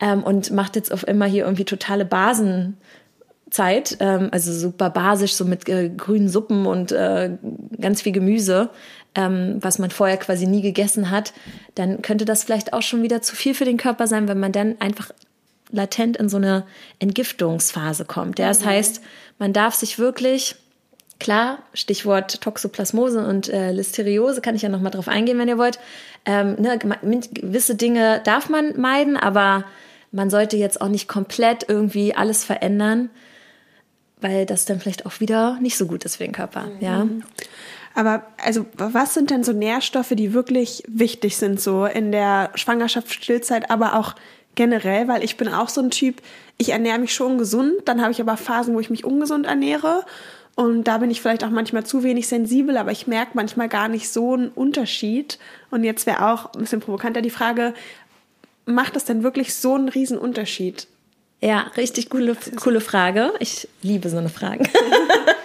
Ähm, 0.00 0.22
und 0.24 0.50
macht 0.52 0.74
jetzt 0.74 0.90
auf 0.90 1.06
immer 1.06 1.26
hier 1.26 1.44
irgendwie 1.44 1.66
totale 1.66 2.06
Basenzeit, 2.06 3.98
ähm, 4.00 4.30
also 4.32 4.52
super 4.52 4.88
basisch, 4.88 5.34
so 5.34 5.44
mit 5.44 5.68
äh, 5.68 5.90
grünen 5.90 6.30
Suppen 6.30 6.64
und 6.64 6.92
äh, 6.92 7.36
ganz 7.78 8.00
viel 8.00 8.12
Gemüse 8.12 8.70
ähm, 9.16 9.56
was 9.60 9.78
man 9.78 9.90
vorher 9.90 10.18
quasi 10.18 10.46
nie 10.46 10.62
gegessen 10.62 11.10
hat, 11.10 11.32
dann 11.74 12.02
könnte 12.02 12.24
das 12.24 12.44
vielleicht 12.44 12.72
auch 12.72 12.82
schon 12.82 13.02
wieder 13.02 13.22
zu 13.22 13.34
viel 13.34 13.54
für 13.54 13.64
den 13.64 13.78
Körper 13.78 14.06
sein, 14.06 14.28
wenn 14.28 14.38
man 14.38 14.52
dann 14.52 14.76
einfach 14.80 15.10
latent 15.72 16.16
in 16.16 16.28
so 16.28 16.36
eine 16.36 16.64
Entgiftungsphase 17.00 18.04
kommt. 18.04 18.38
Ja, 18.38 18.48
das 18.48 18.60
mhm. 18.60 18.66
heißt, 18.66 19.00
man 19.38 19.52
darf 19.52 19.74
sich 19.74 19.98
wirklich 19.98 20.56
Klar, 21.18 21.60
Stichwort 21.72 22.42
Toxoplasmose 22.42 23.26
und 23.26 23.48
äh, 23.48 23.72
Listeriose, 23.72 24.42
kann 24.42 24.54
ich 24.54 24.62
ja 24.62 24.68
nochmal 24.68 24.90
drauf 24.90 25.08
eingehen, 25.08 25.38
wenn 25.38 25.48
ihr 25.48 25.56
wollt. 25.56 25.78
Ähm, 26.26 26.56
ne, 26.58 26.78
gewisse 26.78 27.74
Dinge 27.74 28.20
darf 28.24 28.50
man 28.50 28.78
meiden, 28.78 29.16
aber 29.16 29.64
man 30.12 30.28
sollte 30.28 30.58
jetzt 30.58 30.80
auch 30.80 30.88
nicht 30.88 31.08
komplett 31.08 31.66
irgendwie 31.68 32.14
alles 32.14 32.44
verändern, 32.44 33.08
weil 34.20 34.44
das 34.44 34.66
dann 34.66 34.78
vielleicht 34.78 35.06
auch 35.06 35.20
wieder 35.20 35.58
nicht 35.60 35.78
so 35.78 35.86
gut 35.86 36.04
ist 36.04 36.16
für 36.16 36.24
den 36.24 36.32
Körper. 36.32 36.66
Mhm. 36.66 36.80
Ja. 36.80 37.06
Aber 37.96 38.22
also 38.44 38.66
was 38.74 39.14
sind 39.14 39.30
denn 39.30 39.42
so 39.42 39.52
Nährstoffe, 39.52 40.12
die 40.12 40.32
wirklich 40.32 40.84
wichtig 40.86 41.36
sind 41.36 41.60
so 41.60 41.86
in 41.86 42.12
der 42.12 42.50
Schwangerschaft, 42.54 43.12
Stillzeit, 43.12 43.70
aber 43.70 43.94
auch 43.98 44.14
generell, 44.54 45.08
weil 45.08 45.24
ich 45.24 45.36
bin 45.36 45.48
auch 45.48 45.68
so 45.68 45.80
ein 45.80 45.90
Typ, 45.90 46.22
ich 46.58 46.70
ernähre 46.70 46.98
mich 46.98 47.12
schon 47.12 47.38
gesund, 47.38 47.72
dann 47.86 48.00
habe 48.00 48.12
ich 48.12 48.20
aber 48.20 48.36
Phasen, 48.36 48.74
wo 48.74 48.80
ich 48.80 48.90
mich 48.90 49.04
ungesund 49.04 49.46
ernähre 49.46 50.04
und 50.56 50.84
da 50.84 50.96
bin 50.96 51.10
ich 51.10 51.20
vielleicht 51.20 51.44
auch 51.44 51.50
manchmal 51.50 51.84
zu 51.84 52.02
wenig 52.02 52.28
sensibel, 52.28 52.78
aber 52.78 52.90
ich 52.90 53.06
merke 53.06 53.32
manchmal 53.34 53.68
gar 53.68 53.88
nicht 53.88 54.08
so 54.08 54.32
einen 54.32 54.48
Unterschied. 54.48 55.38
Und 55.70 55.84
jetzt 55.84 56.06
wäre 56.06 56.32
auch 56.32 56.54
ein 56.54 56.60
bisschen 56.60 56.80
provokanter 56.80 57.20
die 57.20 57.30
Frage, 57.30 57.74
macht 58.64 58.96
das 58.96 59.04
denn 59.04 59.22
wirklich 59.22 59.54
so 59.54 59.74
einen 59.74 59.90
riesen 59.90 60.16
Unterschied? 60.16 60.88
Ja, 61.42 61.70
richtig 61.76 62.08
coole, 62.08 62.38
coole 62.58 62.80
Frage. 62.80 63.34
Ich 63.38 63.68
liebe 63.82 64.08
so 64.08 64.16
eine 64.16 64.30
Frage. 64.30 64.64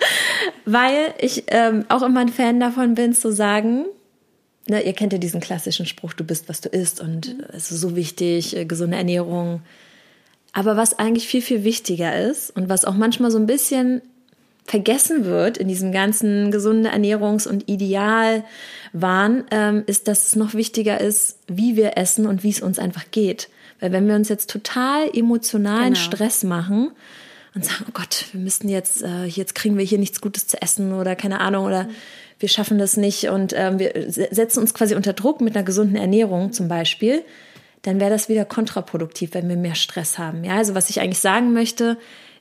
Weil 0.65 1.13
ich 1.19 1.45
ähm, 1.47 1.85
auch 1.89 2.03
immer 2.03 2.21
ein 2.21 2.29
Fan 2.29 2.59
davon 2.59 2.95
bin, 2.95 3.13
zu 3.13 3.31
sagen, 3.31 3.85
ne, 4.67 4.81
ihr 4.81 4.93
kennt 4.93 5.13
ja 5.13 5.19
diesen 5.19 5.41
klassischen 5.41 5.85
Spruch, 5.85 6.13
du 6.13 6.23
bist, 6.23 6.49
was 6.49 6.61
du 6.61 6.69
isst 6.69 7.01
und 7.01 7.37
mhm. 7.37 7.43
es 7.53 7.71
ist 7.71 7.81
so 7.81 7.95
wichtig, 7.95 8.55
äh, 8.55 8.65
gesunde 8.65 8.97
Ernährung. 8.97 9.61
Aber 10.53 10.77
was 10.77 10.99
eigentlich 10.99 11.27
viel, 11.27 11.41
viel 11.41 11.63
wichtiger 11.63 12.19
ist 12.19 12.55
und 12.55 12.69
was 12.69 12.85
auch 12.85 12.95
manchmal 12.95 13.31
so 13.31 13.37
ein 13.37 13.45
bisschen 13.45 14.01
vergessen 14.65 15.25
wird 15.25 15.57
in 15.57 15.67
diesem 15.67 15.91
ganzen 15.91 16.51
gesunde 16.51 16.91
Ernährungs- 16.91 17.47
und 17.47 17.67
Idealwahn, 17.67 19.45
ähm, 19.51 19.83
ist, 19.87 20.07
dass 20.07 20.27
es 20.27 20.35
noch 20.35 20.53
wichtiger 20.53 21.01
ist, 21.01 21.39
wie 21.47 21.75
wir 21.75 21.97
essen 21.97 22.25
und 22.25 22.43
wie 22.43 22.51
es 22.51 22.61
uns 22.61 22.79
einfach 22.79 23.05
geht. 23.11 23.49
Weil 23.79 23.91
wenn 23.91 24.07
wir 24.07 24.15
uns 24.15 24.29
jetzt 24.29 24.49
total 24.49 25.09
emotionalen 25.13 25.93
genau. 25.93 26.05
Stress 26.05 26.43
machen 26.43 26.91
und 27.53 27.65
sagen, 27.65 27.85
oh 27.87 27.91
Gott, 27.93 28.27
wir 28.31 28.39
müssten 28.39 28.69
jetzt, 28.69 29.01
äh, 29.03 29.25
jetzt 29.25 29.55
kriegen 29.55 29.77
wir 29.77 29.85
hier 29.85 29.97
nichts 29.97 30.21
Gutes 30.21 30.47
zu 30.47 30.61
essen 30.61 30.93
oder 30.93 31.15
keine 31.15 31.39
Ahnung 31.41 31.65
oder 31.65 31.89
wir 32.39 32.49
schaffen 32.49 32.79
das 32.79 32.97
nicht 32.97 33.29
und 33.29 33.53
ähm, 33.55 33.77
wir 33.77 33.93
setzen 34.07 34.59
uns 34.59 34.73
quasi 34.73 34.95
unter 34.95 35.13
Druck 35.13 35.41
mit 35.41 35.55
einer 35.55 35.65
gesunden 35.65 35.97
Ernährung 35.97 36.53
zum 36.53 36.67
Beispiel, 36.67 37.23
dann 37.83 37.99
wäre 37.99 38.09
das 38.09 38.29
wieder 38.29 38.45
kontraproduktiv, 38.45 39.33
wenn 39.33 39.49
wir 39.49 39.57
mehr 39.57 39.75
Stress 39.75 40.17
haben. 40.17 40.43
Ja, 40.43 40.55
also 40.57 40.75
was 40.75 40.89
ich 40.89 41.01
eigentlich 41.01 41.19
sagen 41.19 41.53
möchte, 41.53 41.97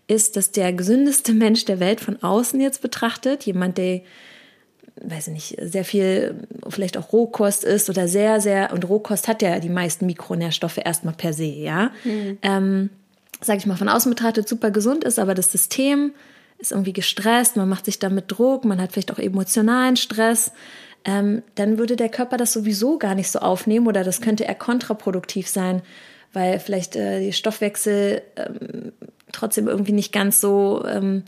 ist, 0.07 0.37
dass 0.37 0.53
der 0.53 0.73
gesündeste 0.73 1.33
Mensch 1.33 1.65
der 1.65 1.81
Welt 1.81 2.01
von 2.01 2.23
außen 2.23 2.61
jetzt 2.61 2.83
betrachtet, 2.83 3.45
jemand, 3.45 3.79
der 3.79 4.03
weiß 5.03 5.29
ich 5.29 5.33
nicht, 5.33 5.57
sehr 5.61 5.85
viel 5.85 6.47
vielleicht 6.69 6.97
auch 6.97 7.13
Rohkost 7.13 7.65
ist 7.65 7.89
oder 7.89 8.07
sehr, 8.09 8.41
sehr, 8.41 8.73
und 8.73 8.89
Rohkost 8.89 9.29
hat 9.29 9.41
ja 9.43 9.59
die 9.61 9.71
meisten 9.71 10.07
Mikronährstoffe 10.07 10.79
erstmal 10.85 11.15
per 11.15 11.33
se, 11.33 11.45
ja. 11.45 11.91
Mhm. 12.05 12.39
Ähm, 12.43 12.91
sag 13.41 13.59
ich 13.59 13.67
mal, 13.67 13.77
von 13.77 13.89
außen 13.89 14.11
betrachtet 14.11 14.49
super 14.49 14.71
gesund 14.71 15.05
ist, 15.05 15.19
aber 15.19 15.35
das 15.35 15.53
System 15.53 16.13
ist 16.59 16.73
irgendwie 16.73 16.93
gestresst, 16.93 17.57
man 17.57 17.69
macht 17.69 17.87
sich 17.87 17.99
damit 17.99 18.27
Druck, 18.29 18.65
man 18.65 18.81
hat 18.81 18.93
vielleicht 18.93 19.13
auch 19.13 19.19
emotionalen 19.19 19.97
Stress, 19.97 20.53
ähm, 21.05 21.43
dann 21.55 21.79
würde 21.79 21.97
der 21.97 22.11
Körper 22.11 22.37
das 22.37 22.53
sowieso 22.53 22.99
gar 22.99 23.15
nicht 23.15 23.31
so 23.31 23.39
aufnehmen 23.39 23.87
oder 23.87 24.05
das 24.05 24.21
könnte 24.21 24.45
eher 24.45 24.55
kontraproduktiv 24.55 25.49
sein, 25.49 25.83
weil 26.33 26.61
vielleicht 26.61 26.97
äh, 26.97 27.21
die 27.21 27.33
Stoffwechsel 27.33 28.23
ähm, 28.37 28.93
trotzdem 29.33 29.69
irgendwie 29.69 29.93
nicht 29.93 30.13
ganz 30.13 30.41
so 30.41 30.85
ähm, 30.87 31.25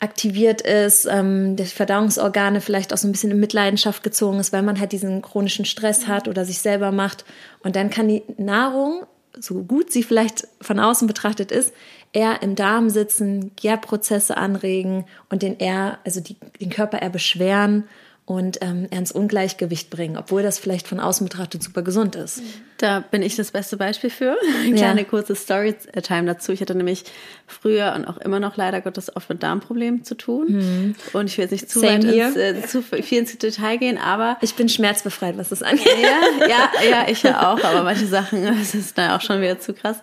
aktiviert 0.00 0.62
ist, 0.62 1.06
ähm, 1.06 1.54
die 1.54 1.64
Verdauungsorgane 1.64 2.60
vielleicht 2.60 2.92
auch 2.92 2.96
so 2.96 3.06
ein 3.06 3.12
bisschen 3.12 3.30
in 3.30 3.38
Mitleidenschaft 3.38 4.02
gezogen 4.02 4.40
ist, 4.40 4.52
weil 4.52 4.62
man 4.62 4.80
halt 4.80 4.90
diesen 4.90 5.22
chronischen 5.22 5.64
Stress 5.64 6.08
hat 6.08 6.26
oder 6.26 6.44
sich 6.44 6.58
selber 6.58 6.90
macht. 6.90 7.24
Und 7.60 7.76
dann 7.76 7.88
kann 7.88 8.08
die 8.08 8.24
Nahrung, 8.36 9.06
so 9.38 9.62
gut 9.62 9.92
sie 9.92 10.02
vielleicht 10.02 10.46
von 10.60 10.78
außen 10.78 11.08
betrachtet 11.08 11.50
ist, 11.50 11.72
eher 12.12 12.42
im 12.42 12.54
Darm 12.54 12.90
sitzen, 12.90 13.52
Gärprozesse 13.56 14.36
anregen 14.36 15.06
und 15.30 15.42
den 15.42 15.58
eher, 15.58 15.98
also 16.04 16.20
die, 16.20 16.36
den 16.60 16.70
Körper 16.70 17.00
eher 17.00 17.10
beschweren 17.10 17.84
und 18.32 18.58
ähm, 18.62 18.86
ins 18.90 19.12
Ungleichgewicht 19.12 19.90
bringen, 19.90 20.16
obwohl 20.16 20.42
das 20.42 20.58
vielleicht 20.58 20.88
von 20.88 21.00
außen 21.00 21.26
betrachtet 21.26 21.62
super 21.62 21.82
gesund 21.82 22.16
ist. 22.16 22.42
Da 22.78 23.00
bin 23.00 23.22
ich 23.22 23.36
das 23.36 23.52
beste 23.52 23.76
Beispiel 23.76 24.10
für. 24.10 24.36
Eine 24.64 24.74
kleine 24.74 25.00
Ja. 25.02 25.06
kurze 25.06 25.34
Storytime 25.36 26.26
dazu. 26.26 26.50
Ich 26.52 26.60
hatte 26.60 26.74
nämlich 26.74 27.04
früher 27.46 27.92
und 27.94 28.06
auch 28.06 28.16
immer 28.18 28.40
noch 28.40 28.56
leider 28.56 28.80
Gottes 28.80 29.14
oft 29.14 29.28
mit 29.28 29.42
Darmproblemen 29.42 30.02
zu 30.04 30.16
tun. 30.16 30.94
Und 31.12 31.26
ich 31.26 31.36
will 31.38 31.44
jetzt 31.44 31.52
nicht 31.52 31.70
zu 31.70 31.80
weit 31.82 32.02
ins, 32.02 32.36
äh, 32.36 32.62
zu 32.66 32.82
viel 32.82 33.18
ins 33.18 33.36
Detail 33.38 33.76
gehen, 33.76 33.98
aber 33.98 34.36
Ich 34.40 34.54
bin 34.54 34.68
schmerzbefreit, 34.68 35.36
was 35.38 35.50
das 35.50 35.62
angeht. 35.62 35.86
ja, 36.02 36.46
ja, 36.48 36.70
ja, 36.90 37.04
ich 37.08 37.22
ja 37.22 37.52
auch, 37.52 37.62
aber 37.62 37.82
manche 37.84 38.06
Sachen, 38.06 38.44
das 38.58 38.74
ist 38.74 38.96
dann 38.98 39.12
auch 39.12 39.20
schon 39.20 39.40
wieder 39.40 39.60
zu 39.60 39.74
krass. 39.74 39.98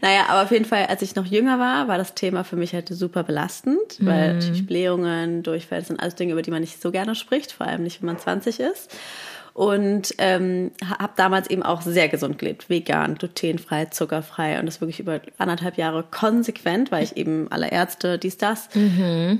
Naja, 0.00 0.22
aber 0.28 0.42
auf 0.44 0.50
jeden 0.52 0.64
Fall, 0.64 0.86
als 0.86 1.02
ich 1.02 1.14
noch 1.16 1.26
jünger 1.26 1.58
war, 1.58 1.88
war 1.88 1.98
das 1.98 2.14
Thema 2.14 2.44
für 2.44 2.56
mich 2.56 2.72
halt 2.72 2.88
super 2.88 3.24
belastend, 3.24 3.76
weil 4.00 4.34
natürlich 4.34 4.66
Blähungen, 4.66 5.42
Durchfall, 5.42 5.80
das 5.80 5.88
sind 5.88 6.00
alles 6.00 6.14
Dinge, 6.14 6.32
über 6.32 6.42
die 6.42 6.50
man 6.50 6.60
nicht 6.60 6.80
so 6.80 6.90
gerne 6.92 7.14
spricht, 7.14 7.52
vor 7.52 7.66
allem 7.66 7.71
nicht, 7.78 8.02
wenn 8.02 8.06
man 8.06 8.18
20 8.18 8.60
ist. 8.60 8.94
Und 9.54 10.14
ähm, 10.16 10.70
habe 10.82 11.12
damals 11.16 11.50
eben 11.50 11.62
auch 11.62 11.82
sehr 11.82 12.08
gesund 12.08 12.38
gelebt, 12.38 12.70
vegan, 12.70 13.16
glutenfrei, 13.16 13.84
zuckerfrei 13.86 14.58
und 14.58 14.64
das 14.64 14.80
wirklich 14.80 14.98
über 14.98 15.20
anderthalb 15.36 15.76
Jahre 15.76 16.04
konsequent, 16.10 16.90
weil 16.90 17.04
ich 17.04 17.18
eben 17.18 17.48
alle 17.52 17.70
Ärzte, 17.70 18.18
dies, 18.18 18.38
das. 18.38 18.70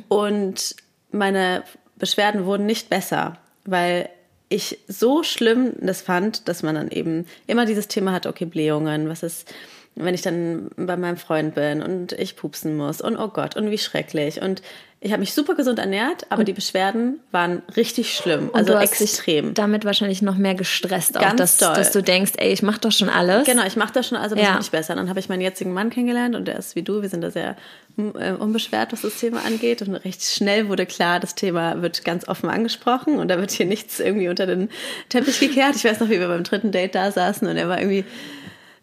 Und 0.08 0.76
meine 1.12 1.62
Beschwerden 1.96 2.44
wurden 2.44 2.66
nicht 2.66 2.90
besser, 2.90 3.38
weil 3.64 4.10
ich 4.50 4.78
so 4.86 5.22
schlimm 5.22 5.72
das 5.80 6.02
fand, 6.02 6.46
dass 6.46 6.62
man 6.62 6.74
dann 6.74 6.90
eben 6.90 7.26
immer 7.46 7.64
dieses 7.64 7.88
Thema 7.88 8.12
hat, 8.12 8.26
okay, 8.26 8.44
Blähungen, 8.44 9.08
was 9.08 9.22
ist, 9.22 9.50
wenn 9.94 10.14
ich 10.14 10.20
dann 10.20 10.68
bei 10.76 10.96
meinem 10.98 11.16
Freund 11.16 11.54
bin 11.54 11.80
und 11.82 12.12
ich 12.12 12.36
pupsen 12.36 12.76
muss 12.76 13.00
und 13.00 13.16
oh 13.16 13.28
Gott, 13.28 13.56
und 13.56 13.70
wie 13.70 13.78
schrecklich. 13.78 14.42
Und 14.42 14.60
ich 15.04 15.10
habe 15.10 15.18
mich 15.20 15.34
super 15.34 15.56
gesund 15.56 15.80
ernährt, 15.80 16.26
aber 16.30 16.44
die 16.44 16.52
Beschwerden 16.52 17.18
waren 17.32 17.62
richtig 17.76 18.14
schlimm, 18.16 18.48
Und 18.50 18.54
also 18.54 18.74
extrem. 18.76 19.52
Damit 19.52 19.84
wahrscheinlich 19.84 20.22
noch 20.22 20.36
mehr 20.36 20.54
gestresst, 20.54 21.16
auch, 21.18 21.22
Ganz 21.22 21.38
dass, 21.38 21.56
doll. 21.56 21.74
dass 21.74 21.90
du 21.90 22.02
denkst, 22.02 22.32
ey, 22.36 22.52
ich 22.52 22.62
mach 22.62 22.78
doch 22.78 22.92
schon 22.92 23.08
alles. 23.08 23.44
Genau, 23.44 23.64
ich 23.66 23.74
mache 23.74 23.92
das 23.92 24.06
schon, 24.06 24.16
also 24.16 24.36
das 24.36 24.44
Ja. 24.44 24.50
wird 24.50 24.60
nicht 24.60 24.70
besser. 24.70 24.94
Dann 24.94 25.08
habe 25.08 25.18
ich 25.18 25.28
meinen 25.28 25.40
jetzigen 25.40 25.72
Mann 25.72 25.90
kennengelernt 25.90 26.36
und 26.36 26.46
der 26.46 26.56
ist 26.56 26.76
wie 26.76 26.82
du, 26.82 27.02
wir 27.02 27.08
sind 27.08 27.20
da 27.22 27.32
sehr 27.32 27.56
äh, 27.98 28.30
unbeschwert, 28.32 28.92
was 28.92 29.02
das 29.02 29.16
Thema 29.18 29.42
angeht. 29.44 29.82
Und 29.82 29.96
recht 29.96 30.22
schnell 30.22 30.68
wurde 30.68 30.86
klar, 30.86 31.18
das 31.18 31.34
Thema 31.34 31.82
wird 31.82 32.04
ganz 32.04 32.28
offen 32.28 32.48
angesprochen 32.48 33.18
und 33.18 33.26
da 33.26 33.38
wird 33.38 33.50
hier 33.50 33.66
nichts 33.66 33.98
irgendwie 33.98 34.28
unter 34.28 34.46
den 34.46 34.70
Teppich 35.08 35.40
gekehrt. 35.40 35.74
Ich 35.74 35.84
weiß 35.84 35.98
noch, 35.98 36.10
wie 36.10 36.20
wir 36.20 36.28
beim 36.28 36.44
dritten 36.44 36.70
Date 36.70 36.94
da 36.94 37.10
saßen 37.10 37.48
und 37.48 37.56
er 37.56 37.68
war 37.68 37.80
irgendwie, 37.80 38.04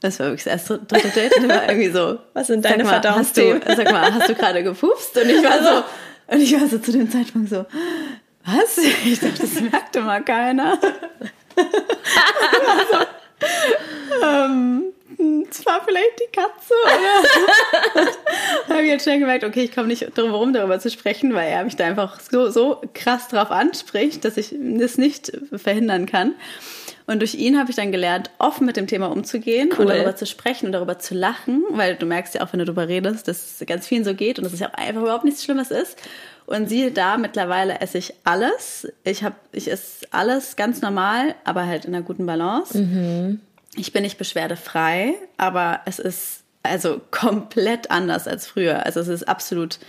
das 0.01 0.19
war 0.19 0.27
wirklich 0.27 0.43
das 0.43 0.51
erste 0.53 0.79
dritte 0.79 1.07
Date 1.09 1.37
und 1.37 1.49
er 1.49 1.55
war 1.61 1.69
irgendwie 1.69 1.91
so, 1.91 2.17
Was 2.33 2.47
sind 2.47 2.65
deine 2.65 2.83
Verdauungsthemen? 2.83 3.61
Sag 3.65 3.89
mal, 3.91 4.13
hast 4.13 4.27
du 4.27 4.35
gerade 4.35 4.63
gepupst? 4.63 5.15
Und 5.17 5.29
ich 5.29 5.41
war 5.43 5.63
so, 5.63 5.83
und 6.31 6.41
ich 6.41 6.59
war 6.59 6.67
so 6.67 6.79
zu 6.79 6.91
dem 6.91 7.09
Zeitpunkt 7.09 7.49
so, 7.49 7.65
was? 8.45 8.77
Ich 8.77 9.19
dachte, 9.19 9.41
das 9.41 9.61
merkte 9.61 10.01
mal 10.01 10.23
keiner. 10.23 10.79
ähm, 14.23 14.83
es 15.49 15.65
war 15.65 15.83
vielleicht 15.83 16.19
die 16.19 16.31
Katze? 16.31 16.73
Da 18.67 18.75
habe 18.75 18.83
ich 18.83 18.89
jetzt 18.89 19.03
schnell 19.03 19.19
gemerkt, 19.19 19.43
okay, 19.43 19.63
ich 19.63 19.73
komme 19.73 19.87
nicht 19.87 20.17
drum 20.17 20.29
herum, 20.29 20.53
darüber 20.53 20.79
zu 20.79 20.89
sprechen, 20.89 21.33
weil 21.33 21.49
er 21.49 21.63
mich 21.63 21.75
da 21.75 21.85
einfach 21.85 22.19
so, 22.19 22.49
so 22.49 22.81
krass 22.93 23.27
drauf 23.27 23.51
anspricht, 23.51 24.23
dass 24.23 24.37
ich 24.37 24.55
das 24.59 24.97
nicht 24.97 25.31
verhindern 25.55 26.05
kann. 26.05 26.35
Und 27.09 27.21
durch 27.21 27.33
ihn 27.33 27.57
habe 27.57 27.71
ich 27.71 27.75
dann 27.75 27.91
gelernt, 27.91 28.29
offen 28.37 28.67
mit 28.67 28.77
dem 28.77 28.85
Thema 28.85 29.07
umzugehen 29.07 29.69
Cool. 29.71 29.85
und 29.85 29.89
darüber 29.89 30.15
zu 30.15 30.27
sprechen 30.27 30.67
und 30.67 30.73
darüber 30.73 30.99
zu 30.99 31.15
lachen, 31.15 31.63
weil 31.71 31.95
du 31.95 32.05
merkst 32.05 32.35
ja 32.35 32.41
auch, 32.41 32.53
wenn 32.53 32.59
du 32.59 32.65
darüber 32.65 32.87
redest, 32.87 33.27
dass 33.27 33.59
es 33.59 33.65
ganz 33.65 33.87
vielen 33.87 34.03
so 34.03 34.13
geht 34.13 34.37
und 34.37 34.43
dass 34.43 34.53
es 34.53 34.59
ja 34.59 34.69
auch 34.69 34.75
einfach 34.75 35.01
überhaupt 35.01 35.25
nichts 35.25 35.43
Schlimmes 35.43 35.71
ist. 35.71 35.97
Und 36.45 36.69
siehe 36.69 36.91
da, 36.91 37.17
mittlerweile 37.17 37.81
esse 37.81 37.97
ich 37.97 38.13
alles. 38.25 38.87
Ich 39.03 39.23
habe, 39.23 39.33
ich 39.51 39.71
esse 39.71 40.05
alles 40.11 40.55
ganz 40.55 40.83
normal, 40.83 41.33
aber 41.45 41.65
halt 41.65 41.85
in 41.85 41.95
einer 41.95 42.03
guten 42.03 42.27
Balance. 42.27 42.77
Ich 43.75 43.91
bin 43.91 44.03
nicht 44.03 44.19
beschwerdefrei, 44.19 45.15
aber 45.37 45.81
es 45.85 45.97
ist 45.97 46.43
also 46.61 47.01
komplett 47.09 47.89
anders 47.89 48.27
als 48.27 48.45
früher. 48.45 48.85
Also 48.85 48.99
es 48.99 49.07
ist 49.07 49.27
absolut 49.27 49.79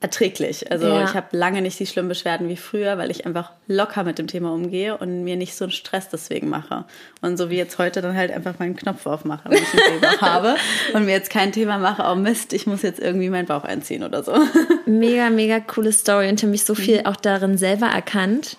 erträglich. 0.00 0.70
Also 0.70 0.88
Ja. 0.88 1.04
ich 1.04 1.14
habe 1.14 1.34
lange 1.36 1.62
nicht 1.62 1.80
die 1.80 1.86
schlimmen 1.86 2.08
Beschwerden 2.10 2.48
wie 2.50 2.56
früher, 2.56 2.98
weil 2.98 3.10
ich 3.10 3.24
einfach 3.24 3.52
locker 3.66 4.04
mit 4.04 4.18
dem 4.18 4.26
Thema 4.26 4.52
umgehe 4.52 4.96
und 4.96 5.24
mir 5.24 5.36
nicht 5.36 5.54
so 5.56 5.64
einen 5.64 5.72
Stress 5.72 6.10
deswegen 6.10 6.48
mache. 6.50 6.84
Und 7.22 7.38
so 7.38 7.48
wie 7.48 7.56
jetzt 7.56 7.78
heute 7.78 8.02
dann 8.02 8.14
halt 8.14 8.30
einfach 8.30 8.58
meinen 8.58 8.76
Knopf 8.76 9.06
aufmache, 9.06 9.48
wenn 9.48 9.62
ich 9.62 9.72
einen 9.72 10.00
Bauch 10.02 10.20
habe 10.20 10.56
und 10.92 11.06
mir 11.06 11.12
jetzt 11.12 11.30
kein 11.30 11.50
Thema 11.50 11.78
mache, 11.78 12.02
oh 12.06 12.14
Mist, 12.14 12.52
ich 12.52 12.66
muss 12.66 12.82
jetzt 12.82 13.00
irgendwie 13.00 13.30
meinen 13.30 13.46
Bauch 13.46 13.64
einziehen 13.64 14.02
oder 14.04 14.22
so. 14.22 14.36
Mega, 14.86 15.30
mega 15.30 15.60
coole 15.60 15.92
Story 15.92 16.28
und 16.28 16.40
habe 16.42 16.50
mich 16.50 16.64
so 16.64 16.74
viel 16.74 17.02
auch 17.04 17.16
darin 17.16 17.56
selber 17.56 17.86
erkannt. 17.86 18.58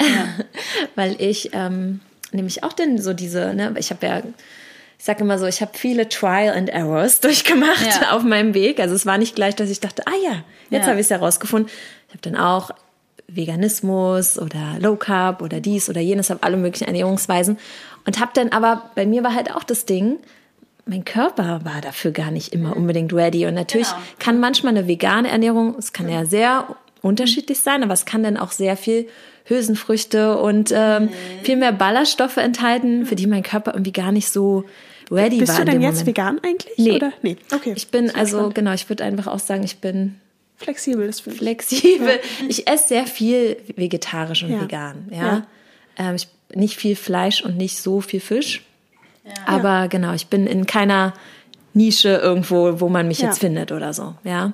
Weil 0.94 1.14
ich 1.20 1.50
ähm, 1.52 2.00
nämlich 2.32 2.64
auch 2.64 2.72
denn 2.72 2.98
so 2.98 3.12
diese, 3.12 3.54
ne, 3.54 3.74
ich 3.78 3.90
habe 3.90 4.06
ja, 4.06 4.22
ich 5.02 5.06
sage 5.06 5.24
immer 5.24 5.36
so, 5.36 5.46
ich 5.46 5.60
habe 5.60 5.72
viele 5.74 6.08
Trial 6.08 6.54
and 6.56 6.68
Errors 6.70 7.18
durchgemacht 7.26 8.00
Ja. 8.00 8.12
auf 8.12 8.22
meinem 8.22 8.54
Weg. 8.54 8.78
Also 8.78 8.94
es 8.94 9.04
war 9.04 9.18
nicht 9.18 9.34
gleich, 9.34 9.56
dass 9.56 9.68
ich 9.68 9.80
dachte, 9.80 10.04
ah 10.06 10.12
ja, 10.22 10.44
jetzt 10.70 10.84
Ja. 10.84 10.90
habe 10.90 11.00
ich 11.00 11.06
es 11.06 11.10
herausgefunden. 11.10 11.68
Ich 12.06 12.14
habe 12.14 12.20
dann 12.22 12.36
auch 12.36 12.70
Veganismus 13.26 14.38
oder 14.38 14.76
Low 14.78 14.94
Carb 14.94 15.42
oder 15.42 15.58
dies 15.58 15.88
oder 15.90 16.00
jenes, 16.00 16.30
habe 16.30 16.44
alle 16.44 16.56
möglichen 16.56 16.84
Ernährungsweisen 16.86 17.58
und 18.06 18.20
habe 18.20 18.30
dann 18.34 18.50
aber, 18.50 18.90
bei 18.94 19.04
mir 19.04 19.24
war 19.24 19.34
halt 19.34 19.52
auch 19.52 19.64
das 19.64 19.86
Ding, 19.86 20.18
mein 20.86 21.04
Körper 21.04 21.60
war 21.64 21.80
dafür 21.80 22.12
gar 22.12 22.30
nicht 22.30 22.52
immer 22.52 22.76
unbedingt 22.76 23.12
ready. 23.12 23.46
Und 23.46 23.54
natürlich 23.54 23.88
Genau. 23.88 24.00
kann 24.20 24.38
manchmal 24.38 24.76
eine 24.76 24.86
vegane 24.86 25.28
Ernährung, 25.30 25.74
es 25.78 25.92
kann 25.92 26.08
ja 26.08 26.24
sehr 26.26 26.76
unterschiedlich 27.00 27.58
sein, 27.58 27.82
aber 27.82 27.92
es 27.92 28.04
kann 28.04 28.22
dann 28.22 28.36
auch 28.36 28.52
sehr 28.52 28.76
viel 28.76 29.08
Hülsenfrüchte 29.46 30.38
und 30.38 30.70
ähm, 30.72 31.08
viel 31.42 31.56
mehr 31.56 31.72
Ballaststoffe 31.72 32.36
enthalten, 32.36 33.06
für 33.06 33.16
die 33.16 33.26
mein 33.26 33.42
Körper 33.42 33.72
irgendwie 33.72 33.92
gar 33.92 34.12
nicht 34.12 34.28
so 34.30 34.62
ready 35.12 35.38
Bist 35.38 35.50
war. 35.52 35.56
du 35.56 35.62
in 35.62 35.66
denn 35.66 35.74
dem 35.80 35.82
jetzt 35.82 36.00
Moment. 36.00 36.06
vegan 36.06 36.40
eigentlich? 36.42 36.78
Nee. 36.78 36.92
Oder? 36.96 37.12
Nee. 37.22 37.36
Okay. 37.54 37.72
Ich 37.76 37.88
bin 37.88 38.10
also, 38.10 38.38
spannend. 38.38 38.54
genau, 38.56 38.72
ich 38.72 38.88
würde 38.88 39.04
einfach 39.04 39.26
auch 39.28 39.38
sagen, 39.38 39.62
ich 39.62 39.78
bin 39.78 40.16
flexibel. 40.56 41.06
Das 41.06 41.20
finde 41.20 41.34
ich. 41.36 41.40
flexibel. 41.42 42.20
Ich 42.48 42.68
esse 42.68 42.88
sehr 42.88 43.06
viel 43.06 43.56
vegetarisch 43.76 44.42
und 44.42 44.50
Ja. 44.50 44.62
vegan. 44.62 45.08
Ja. 45.10 45.16
Ja. 45.18 45.46
Ähm, 45.98 46.14
ich, 46.16 46.28
nicht 46.54 46.76
viel 46.76 46.96
Fleisch 46.96 47.42
und 47.44 47.56
nicht 47.56 47.78
so 47.78 48.00
viel 48.00 48.20
Fisch. 48.20 48.62
Aber 49.46 49.88
genau, 49.88 50.12
ich 50.14 50.26
bin 50.26 50.46
in 50.46 50.66
keiner 50.66 51.12
Nische 51.74 52.08
irgendwo, 52.16 52.80
wo 52.80 52.88
man 52.88 53.06
mich 53.08 53.20
Ja. 53.20 53.28
jetzt 53.28 53.38
findet 53.38 53.70
oder 53.72 53.92
so. 53.92 54.14
Ja. 54.24 54.52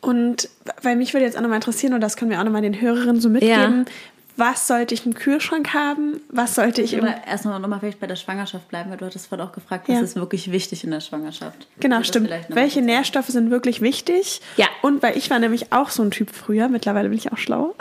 Und 0.00 0.48
weil 0.82 0.96
mich 0.96 1.14
würde 1.14 1.24
jetzt 1.24 1.36
auch 1.36 1.40
nochmal 1.42 1.56
interessieren, 1.56 1.94
und 1.94 2.00
das 2.00 2.16
können 2.16 2.30
wir 2.30 2.38
auch 2.40 2.44
nochmal 2.44 2.62
den 2.62 2.80
Hörerinnen 2.80 3.20
so 3.20 3.28
mitgeben, 3.28 3.84
Ja. 3.86 3.92
Was 4.36 4.66
sollte 4.66 4.94
ich 4.94 5.06
im 5.06 5.14
Kühlschrank 5.14 5.74
haben? 5.74 6.20
Was 6.28 6.56
sollte 6.56 6.82
ich 6.82 6.92
im... 6.94 7.04
Aber 7.04 7.14
erstmal 7.26 7.60
nochmal 7.60 7.78
vielleicht 7.80 8.00
bei 8.00 8.06
der 8.06 8.16
Schwangerschaft 8.16 8.68
bleiben, 8.68 8.90
weil 8.90 8.96
du 8.96 9.06
hattest 9.06 9.28
vorhin 9.28 9.46
auch 9.46 9.52
gefragt, 9.52 9.88
was 9.88 9.96
Ja. 9.96 10.02
ist 10.02 10.16
wirklich 10.16 10.50
wichtig 10.50 10.82
in 10.82 10.90
der 10.90 11.00
Schwangerschaft. 11.00 11.66
Genau, 11.78 12.02
stimmt. 12.02 12.30
Welche 12.48 12.82
Nährstoffe 12.82 13.28
sind 13.28 13.50
wirklich 13.50 13.80
wichtig? 13.80 14.40
Ja. 14.56 14.66
Und 14.82 15.02
weil 15.02 15.16
ich 15.16 15.30
war 15.30 15.38
nämlich 15.38 15.72
auch 15.72 15.90
so 15.90 16.02
ein 16.02 16.10
Typ 16.10 16.30
früher, 16.30 16.68
mittlerweile 16.68 17.08
bin 17.08 17.18
ich 17.18 17.32
auch 17.32 17.38
schlau. 17.38 17.74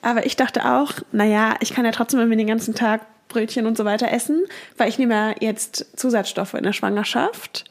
Aber 0.00 0.24
ich 0.24 0.36
dachte 0.36 0.64
auch, 0.72 0.92
naja, 1.12 1.56
ich 1.60 1.74
kann 1.74 1.84
ja 1.84 1.90
trotzdem 1.90 2.20
irgendwie 2.20 2.38
den 2.38 2.46
ganzen 2.46 2.74
Tag 2.74 3.02
Brötchen 3.28 3.66
und 3.66 3.76
so 3.76 3.84
weiter 3.84 4.10
essen, 4.10 4.42
weil 4.78 4.88
ich 4.88 4.98
nehme 4.98 5.14
ja 5.14 5.34
jetzt 5.40 5.98
Zusatzstoffe 5.98 6.54
in 6.54 6.62
der 6.62 6.72
Schwangerschaft. 6.72 7.64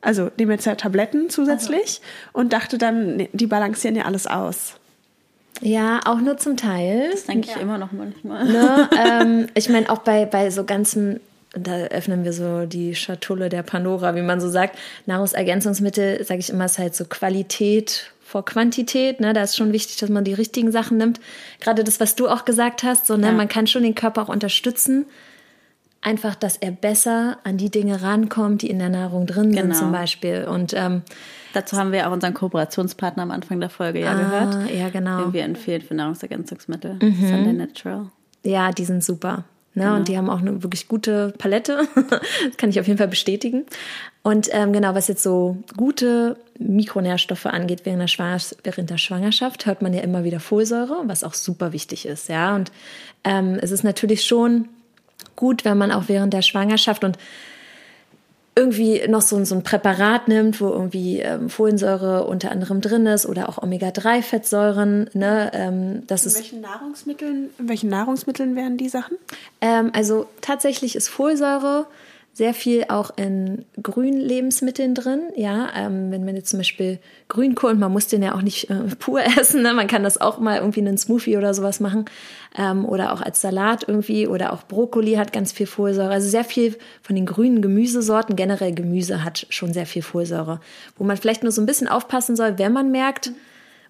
Also 0.00 0.30
nehme 0.36 0.52
jetzt 0.54 0.66
ja 0.66 0.74
Tabletten 0.74 1.30
zusätzlich 1.30 2.00
und 2.32 2.52
dachte 2.52 2.76
dann, 2.76 3.28
die 3.32 3.46
balancieren 3.46 3.96
ja 3.96 4.04
alles 4.04 4.26
aus. 4.26 4.74
Ja, 5.60 6.00
auch 6.04 6.20
nur 6.20 6.36
zum 6.36 6.56
Teil. 6.56 7.10
Das 7.12 7.24
denke 7.24 7.48
ich 7.50 7.60
immer 7.60 7.78
noch 7.78 7.92
manchmal. 7.92 8.44
Ne? 8.44 8.90
ähm, 9.06 9.46
ich 9.54 9.68
meine, 9.68 9.88
auch 9.88 9.98
bei, 9.98 10.24
bei 10.24 10.50
so 10.50 10.64
ganzen, 10.64 11.20
da 11.52 11.84
öffnen 11.86 12.24
wir 12.24 12.32
so 12.32 12.66
die 12.66 12.94
Schatulle 12.94 13.48
der 13.48 13.62
Pandora, 13.62 14.14
wie 14.16 14.22
man 14.22 14.40
so 14.40 14.48
sagt. 14.48 14.78
Nahrungsergänzungsmittel, 15.06 16.24
sage 16.24 16.40
ich 16.40 16.50
immer, 16.50 16.64
ist 16.64 16.78
halt 16.78 16.94
so 16.94 17.04
Qualität 17.04 18.10
vor 18.24 18.44
Quantität. 18.44 19.20
Ne? 19.20 19.32
Da 19.32 19.42
ist 19.42 19.56
schon 19.56 19.72
wichtig, 19.72 19.96
dass 19.98 20.10
man 20.10 20.24
die 20.24 20.34
richtigen 20.34 20.72
Sachen 20.72 20.98
nimmt. 20.98 21.20
Gerade 21.60 21.84
das, 21.84 22.00
was 22.00 22.16
du 22.16 22.28
auch 22.28 22.44
gesagt 22.44 22.82
hast, 22.82 23.06
so, 23.06 23.16
ne? 23.16 23.28
Ja. 23.28 23.32
man 23.32 23.48
kann 23.48 23.66
schon 23.66 23.84
den 23.84 23.94
Körper 23.94 24.22
auch 24.22 24.28
unterstützen. 24.28 25.06
Einfach, 26.04 26.34
dass 26.34 26.58
er 26.58 26.70
besser 26.70 27.38
an 27.44 27.56
die 27.56 27.70
Dinge 27.70 28.02
rankommt, 28.02 28.60
die 28.60 28.68
in 28.68 28.78
der 28.78 28.90
Nahrung 28.90 29.26
drin 29.26 29.52
sind, 29.52 29.62
Genau. 29.62 29.74
zum 29.74 29.90
Beispiel. 29.90 30.44
Und 30.44 30.74
ähm, 30.74 31.00
Dazu 31.54 31.78
haben 31.78 31.92
wir 31.92 32.06
auch 32.06 32.12
unseren 32.12 32.34
Kooperationspartner 32.34 33.22
am 33.22 33.30
Anfang 33.30 33.58
der 33.58 33.70
Folge 33.70 34.00
ja 34.00 34.12
ah, 34.12 34.14
gehört. 34.14 34.70
ja, 34.70 34.90
genau. 34.90 35.22
Den 35.22 35.32
wir 35.32 35.44
empfehlen 35.44 35.80
für 35.80 35.94
Nahrungsergänzungsmittel. 35.94 36.98
Mhm. 37.00 37.26
Sunday 37.26 37.52
Natural. 37.54 38.10
Ja, 38.44 38.70
die 38.70 38.84
sind 38.84 39.02
super. 39.02 39.44
Ne? 39.72 39.94
Und 39.96 40.08
die 40.08 40.16
haben 40.16 40.28
auch 40.28 40.40
eine 40.40 40.62
wirklich 40.62 40.86
gute 40.86 41.32
Palette. 41.38 41.88
das 41.94 42.56
kann 42.58 42.70
ich 42.70 42.78
auf 42.78 42.86
jeden 42.86 42.98
Fall 42.98 43.08
bestätigen. 43.08 43.64
Und 44.22 44.48
ähm, 44.52 44.72
genau, 44.72 44.94
was 44.94 45.08
jetzt 45.08 45.22
so 45.22 45.56
gute 45.76 46.36
Mikronährstoffe 46.58 47.46
angeht 47.46 47.80
während 47.84 48.02
der, 48.02 48.08
Schwanger 48.08 48.38
während 48.62 48.90
der 48.90 48.98
Schwangerschaft, 48.98 49.66
hört 49.66 49.80
man 49.82 49.94
ja 49.94 50.02
immer 50.02 50.22
wieder 50.22 50.38
Folsäure, 50.38 51.02
was 51.06 51.24
auch 51.24 51.34
super 51.34 51.72
wichtig 51.72 52.06
ist. 52.06 52.28
Ja, 52.28 52.54
und 52.54 52.70
ähm, 53.24 53.58
es 53.60 53.70
ist 53.70 53.84
natürlich 53.84 54.24
schon 54.24 54.68
gut, 55.36 55.64
wenn 55.64 55.78
man 55.78 55.92
auch 55.92 56.04
während 56.08 56.32
der 56.32 56.42
Schwangerschaft 56.42 57.04
und 57.04 57.18
irgendwie 58.56 59.02
noch 59.08 59.22
so, 59.22 59.42
so 59.44 59.54
ein 59.56 59.64
Präparat 59.64 60.28
nimmt, 60.28 60.60
wo 60.60 60.68
irgendwie 60.68 61.18
ähm, 61.18 61.50
Folsäure 61.50 62.24
unter 62.24 62.52
anderem 62.52 62.80
drin 62.80 63.06
ist 63.06 63.26
oder 63.26 63.48
auch 63.48 63.58
Omega-3-Fettsäuren. 63.60 65.10
Ne, 65.12 65.50
ähm, 65.52 66.06
das 66.06 66.22
in 66.22 66.28
ist, 66.28 66.38
welchen 66.38 66.60
Nahrungsmitteln, 66.60 67.50
in 67.58 67.68
welchen 67.68 67.90
Nahrungsmitteln 67.90 68.54
wären 68.54 68.76
die 68.76 68.88
Sachen? 68.88 69.16
ähm, 69.60 69.90
also 69.92 70.26
tatsächlich 70.40 70.94
ist 70.94 71.08
Folsäure 71.08 71.86
sehr 72.34 72.52
viel 72.52 72.86
auch 72.88 73.12
in 73.16 73.64
grünen 73.80 74.20
Lebensmitteln 74.20 74.96
drin. 74.96 75.20
Ja, 75.36 75.68
ähm, 75.76 76.10
wenn 76.10 76.24
man 76.24 76.34
jetzt 76.34 76.50
zum 76.50 76.58
Beispiel 76.58 76.98
Grünkohl, 77.28 77.76
man 77.76 77.92
muss 77.92 78.08
den 78.08 78.24
ja 78.24 78.34
auch 78.34 78.42
nicht 78.42 78.68
äh, 78.70 78.74
pur 78.98 79.22
essen, 79.22 79.62
ne? 79.62 79.72
man 79.72 79.86
kann 79.86 80.02
das 80.02 80.20
auch 80.20 80.40
mal 80.40 80.58
irgendwie 80.58 80.80
in 80.80 80.88
einen 80.88 80.98
Smoothie 80.98 81.36
oder 81.36 81.54
sowas 81.54 81.78
machen 81.78 82.06
ähm, 82.58 82.84
oder 82.84 83.12
auch 83.12 83.22
als 83.22 83.40
Salat 83.40 83.84
irgendwie 83.86 84.26
oder 84.26 84.52
auch 84.52 84.64
Brokkoli 84.64 85.14
hat 85.14 85.32
ganz 85.32 85.52
viel 85.52 85.66
Folsäure. 85.66 86.10
Also 86.10 86.28
sehr 86.28 86.42
viel 86.42 86.76
von 87.02 87.14
den 87.14 87.24
grünen 87.24 87.62
Gemüsesorten, 87.62 88.34
generell 88.34 88.74
Gemüse 88.74 89.22
hat 89.22 89.46
schon 89.50 89.72
sehr 89.72 89.86
viel 89.86 90.02
Folsäure. 90.02 90.58
Wo 90.98 91.04
man 91.04 91.16
vielleicht 91.16 91.44
nur 91.44 91.52
so 91.52 91.62
ein 91.62 91.66
bisschen 91.66 91.86
aufpassen 91.86 92.34
soll, 92.34 92.58
wenn 92.58 92.72
man 92.72 92.90
merkt 92.90 93.30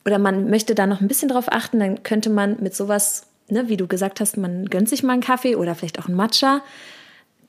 oder 0.04 0.18
man 0.18 0.50
möchte 0.50 0.74
da 0.74 0.87
noch 0.87 1.00
ein 1.00 1.09
bisschen 1.09 1.30
drauf 1.30 1.46
achten, 1.48 1.80
dann 1.80 2.02
könnte 2.02 2.28
man 2.28 2.59
mit 2.61 2.76
sowas, 2.76 3.26
ne, 3.48 3.70
wie 3.70 3.78
du 3.78 3.87
gesagt 3.87 4.20
hast, 4.20 4.37
man 4.37 4.66
gönnt 4.66 4.90
sich 4.90 5.02
mal 5.02 5.14
einen 5.14 5.22
Kaffee 5.22 5.57
oder 5.57 5.74
vielleicht 5.74 5.98
auch 5.98 6.09
einen 6.09 6.16
Matcha 6.16 6.61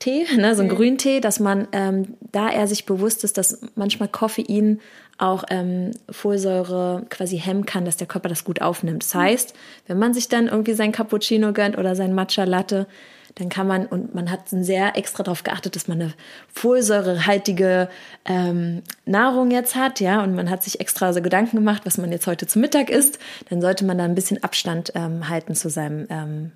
Tee, 0.05 0.27
ne, 0.37 0.53
so 0.53 0.61
ein 0.61 0.69
Grüntee, 0.69 1.19
dass 1.19 1.39
man 1.39 1.67
ähm, 1.71 2.15
da 2.31 2.51
eher 2.51 2.67
sich 2.67 2.85
bewusst 2.85 3.23
ist, 3.23 3.39
dass 3.39 3.59
manchmal 3.73 4.07
Koffein 4.07 4.79
auch 5.17 5.45
ähm, 5.49 5.93
Folsäure 6.11 7.07
quasi 7.09 7.39
hemmen 7.39 7.65
kann, 7.65 7.85
dass 7.85 7.97
der 7.97 8.05
Körper 8.05 8.29
das 8.29 8.43
gut 8.43 8.61
aufnimmt. 8.61 9.01
Das 9.01 9.15
heißt, 9.15 9.55
wenn 9.87 9.97
man 9.97 10.13
sich 10.13 10.29
dann 10.29 10.47
irgendwie 10.47 10.73
sein 10.73 10.91
Cappuccino 10.91 11.53
gönnt 11.53 11.75
oder 11.75 11.95
sein 11.95 12.13
Matcha 12.13 12.43
Latte, 12.43 12.85
dann 13.33 13.49
kann 13.49 13.65
man, 13.65 13.87
und 13.87 14.13
man 14.13 14.29
hat 14.29 14.47
sehr 14.47 14.95
extra 14.95 15.23
darauf 15.23 15.41
geachtet, 15.41 15.75
dass 15.75 15.87
man 15.87 15.99
eine 15.99 16.13
folsäurehaltige 16.53 17.89
ähm, 18.25 18.83
Nahrung 19.05 19.49
jetzt 19.49 19.75
hat, 19.75 20.01
ja, 20.01 20.23
und 20.23 20.35
man 20.35 20.51
hat 20.51 20.63
sich 20.63 20.81
extra 20.81 21.13
so 21.13 21.21
Gedanken 21.23 21.55
gemacht, 21.55 21.81
was 21.83 21.97
man 21.97 22.11
jetzt 22.11 22.27
heute 22.27 22.45
zu 22.45 22.59
Mittag 22.59 22.91
isst, 22.91 23.17
dann 23.49 23.59
sollte 23.59 23.85
man 23.85 23.97
da 23.97 24.03
ein 24.03 24.13
bisschen 24.13 24.43
Abstand 24.43 24.91
ähm, 24.93 25.29
halten 25.29 25.55
zu 25.55 25.67
seinem 25.69 26.05
ähm, 26.11 26.51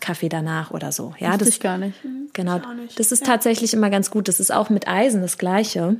Kaffee 0.00 0.28
danach 0.28 0.70
oder 0.70 0.92
so. 0.92 1.14
Ja, 1.18 1.28
Wusste 1.30 1.44
das 1.44 1.48
ich 1.54 1.60
gar 1.60 1.78
nicht. 1.78 1.98
Genau, 2.32 2.56
auch 2.58 2.74
nicht. 2.74 2.98
das 2.98 3.12
ist 3.12 3.24
tatsächlich 3.26 3.74
immer 3.74 3.90
ganz 3.90 4.10
gut. 4.10 4.28
Das 4.28 4.40
ist 4.40 4.52
auch 4.52 4.70
mit 4.70 4.86
Eisen 4.88 5.20
das 5.20 5.38
Gleiche. 5.38 5.96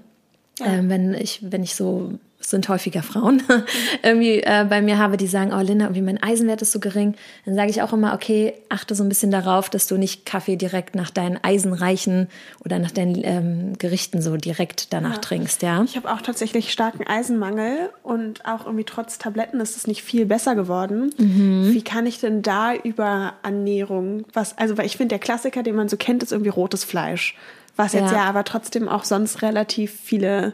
Ähm, 0.60 0.88
wenn 0.88 1.14
ich, 1.14 1.40
wenn 1.42 1.62
ich 1.62 1.74
so, 1.74 2.18
sind 2.50 2.68
häufiger 2.68 3.02
Frauen, 3.02 3.42
irgendwie 4.02 4.40
äh, 4.40 4.64
bei 4.68 4.80
mir 4.82 4.98
habe, 4.98 5.16
die 5.16 5.26
sagen, 5.26 5.52
oh 5.52 5.60
Linda, 5.60 5.86
irgendwie 5.86 6.02
mein 6.02 6.22
Eisenwert 6.22 6.62
ist 6.62 6.72
so 6.72 6.80
gering, 6.80 7.14
dann 7.44 7.54
sage 7.54 7.70
ich 7.70 7.82
auch 7.82 7.92
immer, 7.92 8.14
okay, 8.14 8.54
achte 8.68 8.94
so 8.94 9.02
ein 9.02 9.08
bisschen 9.08 9.30
darauf, 9.30 9.68
dass 9.70 9.86
du 9.86 9.96
nicht 9.96 10.24
Kaffee 10.26 10.56
direkt 10.56 10.94
nach 10.94 11.10
deinen 11.10 11.38
eisenreichen 11.42 12.28
oder 12.64 12.78
nach 12.78 12.90
deinen 12.90 13.20
ähm, 13.24 13.72
Gerichten 13.78 14.22
so 14.22 14.36
direkt 14.36 14.92
danach 14.92 15.14
Ja. 15.14 15.18
trinkst, 15.18 15.62
ja. 15.62 15.82
Ich 15.84 15.96
habe 15.96 16.10
auch 16.12 16.20
tatsächlich 16.22 16.72
starken 16.72 17.06
Eisenmangel 17.06 17.90
und 18.02 18.44
auch 18.46 18.64
irgendwie 18.66 18.84
trotz 18.84 19.18
Tabletten 19.18 19.60
ist 19.60 19.76
es 19.76 19.86
nicht 19.86 20.02
viel 20.02 20.26
besser 20.26 20.54
geworden. 20.54 21.10
Mhm. 21.18 21.70
Wie 21.72 21.82
kann 21.82 22.06
ich 22.06 22.20
denn 22.20 22.42
da 22.42 22.74
über 22.74 23.34
Ernährung 23.42 24.24
was, 24.32 24.56
also 24.56 24.78
weil 24.78 24.86
ich 24.86 24.96
finde, 24.96 25.10
der 25.10 25.18
Klassiker, 25.18 25.62
den 25.62 25.74
man 25.74 25.88
so 25.88 25.96
kennt, 25.96 26.22
ist 26.22 26.32
irgendwie 26.32 26.50
rotes 26.50 26.84
Fleisch. 26.84 27.36
Was 27.76 27.92
jetzt 27.92 28.10
Ja. 28.10 28.18
ja 28.18 28.24
aber 28.24 28.44
trotzdem 28.44 28.88
auch 28.88 29.04
sonst 29.04 29.42
relativ 29.42 29.92
viele 30.02 30.52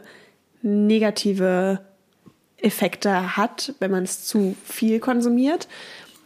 negative 0.65 1.79
Effekte 2.57 3.37
hat, 3.37 3.73
wenn 3.79 3.91
man 3.91 4.03
es 4.03 4.25
zu 4.25 4.55
viel 4.65 4.99
konsumiert. 4.99 5.67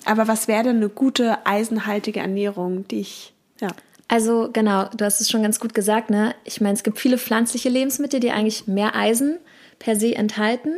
Aber 0.06 0.28
was 0.28 0.47
wäre 0.47 0.63
denn 0.63 0.78
eine 0.78 0.89
gute 0.89 1.45
eisenhaltige 1.45 2.21
Ernährung, 2.21 2.88
die 2.88 3.02
ich, 3.02 3.34
ja. 3.60 3.69
Also 4.08 4.49
genau, 4.52 4.86
du 4.95 5.06
hast 5.06 5.21
es 5.21 5.30
schon 5.30 5.43
ganz 5.43 5.60
gut 5.60 5.75
gesagt, 5.75 6.10
ne? 6.10 6.34
Ich 6.43 6.62
meine, 6.62 6.73
es 6.73 6.82
gibt 6.82 6.97
viele 6.97 7.19
pflanzliche 7.19 7.69
Lebensmittel, 7.69 8.19
die 8.19 8.32
eigentlich 8.32 8.65
mehr 8.65 8.95
Eisen 8.95 9.38
per 9.78 9.95
se 9.95 10.15
enthalten. 10.15 10.71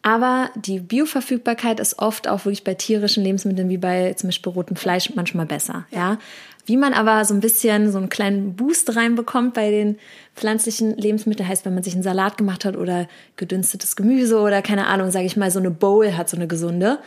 Aber 0.00 0.50
die 0.56 0.80
Bioverfügbarkeit 0.80 1.78
ist 1.78 1.98
oft 1.98 2.28
auch 2.28 2.44
wirklich 2.44 2.64
bei 2.64 2.74
tierischen 2.74 3.22
Lebensmitteln 3.22 3.68
wie 3.68 3.78
bei 3.78 4.14
zum 4.14 4.28
Beispiel 4.28 4.52
rotem 4.52 4.76
Fleisch 4.76 5.14
manchmal 5.14 5.46
besser. 5.46 5.86
Ja. 5.90 6.18
Wie 6.64 6.76
man 6.76 6.94
aber 6.94 7.24
so 7.24 7.34
ein 7.34 7.40
bisschen 7.40 7.90
so 7.90 7.98
einen 7.98 8.08
kleinen 8.08 8.54
Boost 8.54 8.94
reinbekommt 8.94 9.54
bei 9.54 9.70
den 9.70 9.98
pflanzlichen 10.36 10.96
Lebensmitteln, 10.96 11.48
heißt, 11.48 11.64
wenn 11.64 11.74
man 11.74 11.82
sich 11.82 11.94
einen 11.94 12.04
Salat 12.04 12.38
gemacht 12.38 12.64
hat 12.64 12.76
oder 12.76 13.08
gedünstetes 13.36 13.96
Gemüse 13.96 14.38
oder 14.38 14.62
keine 14.62 14.86
Ahnung, 14.86 15.10
sage 15.10 15.26
ich 15.26 15.36
mal, 15.36 15.50
so 15.50 15.58
eine 15.58 15.72
Bowl 15.72 16.16
hat, 16.16 16.28
so 16.28 16.36
eine 16.36 16.46
gesunde, 16.46 16.98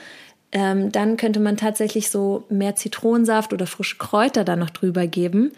ähm, 0.51 0.91
dann 0.91 1.17
könnte 1.17 1.39
man 1.39 1.57
tatsächlich 1.57 2.09
so 2.09 2.43
mehr 2.49 2.75
Zitronensaft 2.75 3.53
oder 3.53 3.65
frische 3.65 3.97
Kräuter 3.97 4.43
da 4.43 4.55
noch 4.55 4.69
drüber 4.69 5.07
geben, 5.07 5.51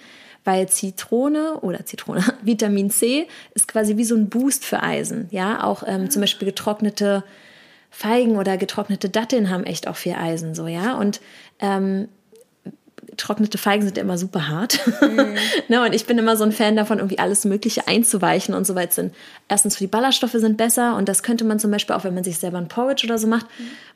weil 0.44 0.70
Zitrone 0.70 1.60
oder 1.62 1.86
Zitrone, 1.86 2.24
Vitamin 2.44 2.92
C 2.92 3.28
ist 3.56 3.68
quasi 3.68 3.98
wie 3.98 4.06
so 4.06 4.16
ein 4.16 4.30
Boost 4.30 4.64
für 4.64 4.82
Eisen. 4.84 5.28
Ja, 5.32 5.64
auch 5.64 5.84
ähm, 5.86 6.10
zum 6.10 6.22
Beispiel 6.22 6.48
getrocknete 6.48 7.24
Feigen 7.90 8.38
oder 8.38 8.58
getrocknete 8.58 9.10
Datteln 9.10 9.50
haben 9.50 9.64
echt 9.64 9.88
auch 9.88 9.96
viel 9.96 10.14
Eisen, 10.14 10.54
so 10.54 10.68
ja. 10.68 10.96
Und 10.98 11.20
ähm, 11.60 12.10
getrocknete 13.18 13.58
Feigen 13.58 13.84
sind 13.84 13.98
ja 13.98 14.04
immer 14.04 14.18
super 14.18 14.48
hart. 14.48 14.80
ne, 15.68 15.84
und 15.84 15.94
ich 15.94 16.06
bin 16.06 16.20
immer 16.20 16.38
so 16.38 16.44
ein 16.44 16.52
Fan 16.52 16.76
davon, 16.76 17.00
irgendwie 17.00 17.18
alles 17.18 17.46
Mögliche 17.46 17.88
einzuweichen 17.88 18.54
und 18.54 18.66
so 18.66 18.76
weit 18.76 18.94
sind. 18.94 19.14
Erstens, 19.50 19.78
die 19.78 19.88
Ballaststoffe 19.88 20.34
sind 20.34 20.56
besser 20.56 20.96
und 20.96 21.10
das 21.10 21.24
könnte 21.24 21.44
man 21.44 21.60
zum 21.60 21.72
Beispiel 21.72 21.96
auch, 21.96 22.04
wenn 22.04 22.14
man 22.14 22.24
sich 22.24 22.38
selber 22.38 22.60
ein 22.60 22.68
Porridge 22.68 23.06
oder 23.08 23.18
so 23.18 23.28
macht, 23.28 23.48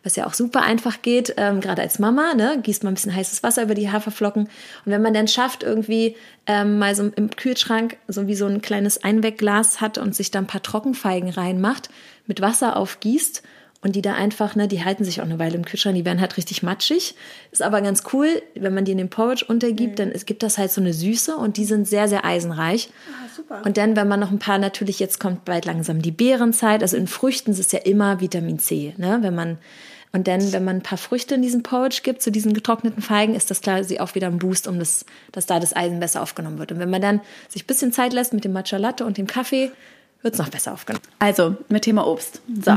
was 0.04 0.16
ja 0.16 0.26
auch 0.26 0.34
super 0.34 0.64
einfach 0.64 1.04
geht, 1.04 1.36
ähm, 1.38 1.62
gerade 1.62 1.84
als 1.84 2.00
Mama, 2.00 2.34
ne, 2.34 2.60
gießt 2.62 2.84
man 2.84 2.92
ein 2.92 2.96
bisschen 2.96 3.16
heißes 3.16 3.44
Wasser 3.44 3.64
über 3.64 3.76
die 3.76 3.92
Haferflocken. 3.92 4.44
Und 4.44 4.92
wenn 4.92 5.02
man 5.04 5.14
dann 5.14 5.28
schafft, 5.28 5.62
irgendwie 5.62 6.16
ähm, 6.48 6.80
mal 6.80 6.96
so 6.96 7.12
im 7.16 7.30
Kühlschrank 7.30 7.98
so 8.08 8.26
wie 8.26 8.36
so 8.36 8.48
ein 8.48 8.62
kleines 8.64 9.04
Einwegglas 9.04 9.82
hat 9.82 10.00
und 10.00 10.16
sich 10.16 10.32
da 10.32 10.40
ein 10.40 10.48
paar 10.48 10.64
Trockenfeigen 10.64 11.30
reinmacht, 11.30 11.90
mit 12.26 12.42
Wasser 12.42 12.76
aufgießt 12.76 13.44
und 13.84 13.96
die 13.96 14.02
da 14.02 14.14
einfach, 14.14 14.56
ne, 14.56 14.68
die 14.68 14.84
halten 14.84 15.04
sich 15.04 15.22
auch 15.22 15.26
eine 15.26 15.40
Weile 15.40 15.56
im 15.56 15.66
Kühlschrank, 15.66 15.96
die 15.96 16.06
werden 16.06 16.22
halt 16.22 16.38
richtig 16.38 16.62
matschig. 16.62 17.16
Ist 17.52 17.64
aber 17.64 17.82
ganz 17.82 18.04
cool, 18.14 18.42
wenn 18.54 18.74
man 18.74 18.86
die 18.86 18.92
in 18.92 19.00
den 19.00 19.10
Porridge 19.10 19.46
untergibt, 19.48 20.00
dann 20.00 20.12
es 20.12 20.26
gibt 20.26 20.44
das 20.44 20.58
halt 20.58 20.72
so 20.72 20.82
eine 20.82 20.94
Süße 20.94 21.36
und 21.36 21.58
die 21.58 21.66
sind 21.66 21.88
sehr, 21.88 22.08
sehr 22.08 22.24
eisenreich. 22.24 22.90
Ah, 23.10 23.28
super. 23.36 23.62
Und 23.66 23.78
dann, 23.78 23.96
wenn 23.96 24.08
man 24.08 24.20
noch 24.20 24.32
ein 24.32 24.40
paar, 24.40 24.60
natürlich, 24.60 25.00
jetzt 25.00 25.20
kommt 25.20 25.46
bald 25.46 25.66
langsam 25.66 26.02
die 26.02 26.12
Beerenzeit, 26.12 26.84
also 26.84 26.96
in 26.96 27.08
Früchten 27.08 27.52
ist 27.52 27.60
es 27.60 27.72
ja 27.72 27.80
immer 27.80 28.22
Vitamin 28.22 28.60
C, 28.60 28.94
ne, 28.98 29.20
wenn 29.22 29.34
man, 29.34 29.58
und 30.14 30.28
dann, 30.28 30.52
wenn 30.52 30.66
man 30.66 30.78
ein 30.78 30.84
paar 30.84 30.98
Früchte 30.98 31.36
in 31.36 31.42
diesen 31.42 31.64
Porridge 31.64 32.02
gibt, 32.04 32.22
zu 32.22 32.32
diesen 32.32 32.54
getrockneten 32.54 33.02
Feigen, 33.02 33.34
ist 33.34 33.50
das 33.50 33.62
klar, 33.62 33.84
sie 33.84 34.00
auch 34.00 34.14
wieder 34.14 34.28
ein 34.28 34.40
Boost, 34.40 34.68
um 34.68 34.78
das, 34.78 35.06
dass 35.32 35.46
da 35.46 35.60
das 35.60 35.76
Eisen 35.76 36.00
besser 36.00 36.22
aufgenommen 36.22 36.60
wird. 36.60 36.72
Und 36.74 36.80
wenn 36.80 36.90
man 36.90 37.02
dann 37.02 37.22
sich 37.48 37.64
ein 37.64 37.68
bisschen 37.68 37.94
Zeit 37.94 38.12
lässt 38.12 38.34
mit 38.34 38.44
dem 38.44 38.52
Matcha 38.52 38.78
Latte 38.78 39.06
und 39.06 39.18
dem 39.18 39.26
Kaffee, 39.26 39.72
wird 40.22 40.34
es 40.34 40.40
noch 40.40 40.50
besser 40.50 40.74
aufgenommen. 40.74 41.06
Also, 41.20 41.56
mit 41.70 41.84
Thema 41.84 42.06
Obst. 42.06 42.42
So. 42.62 42.72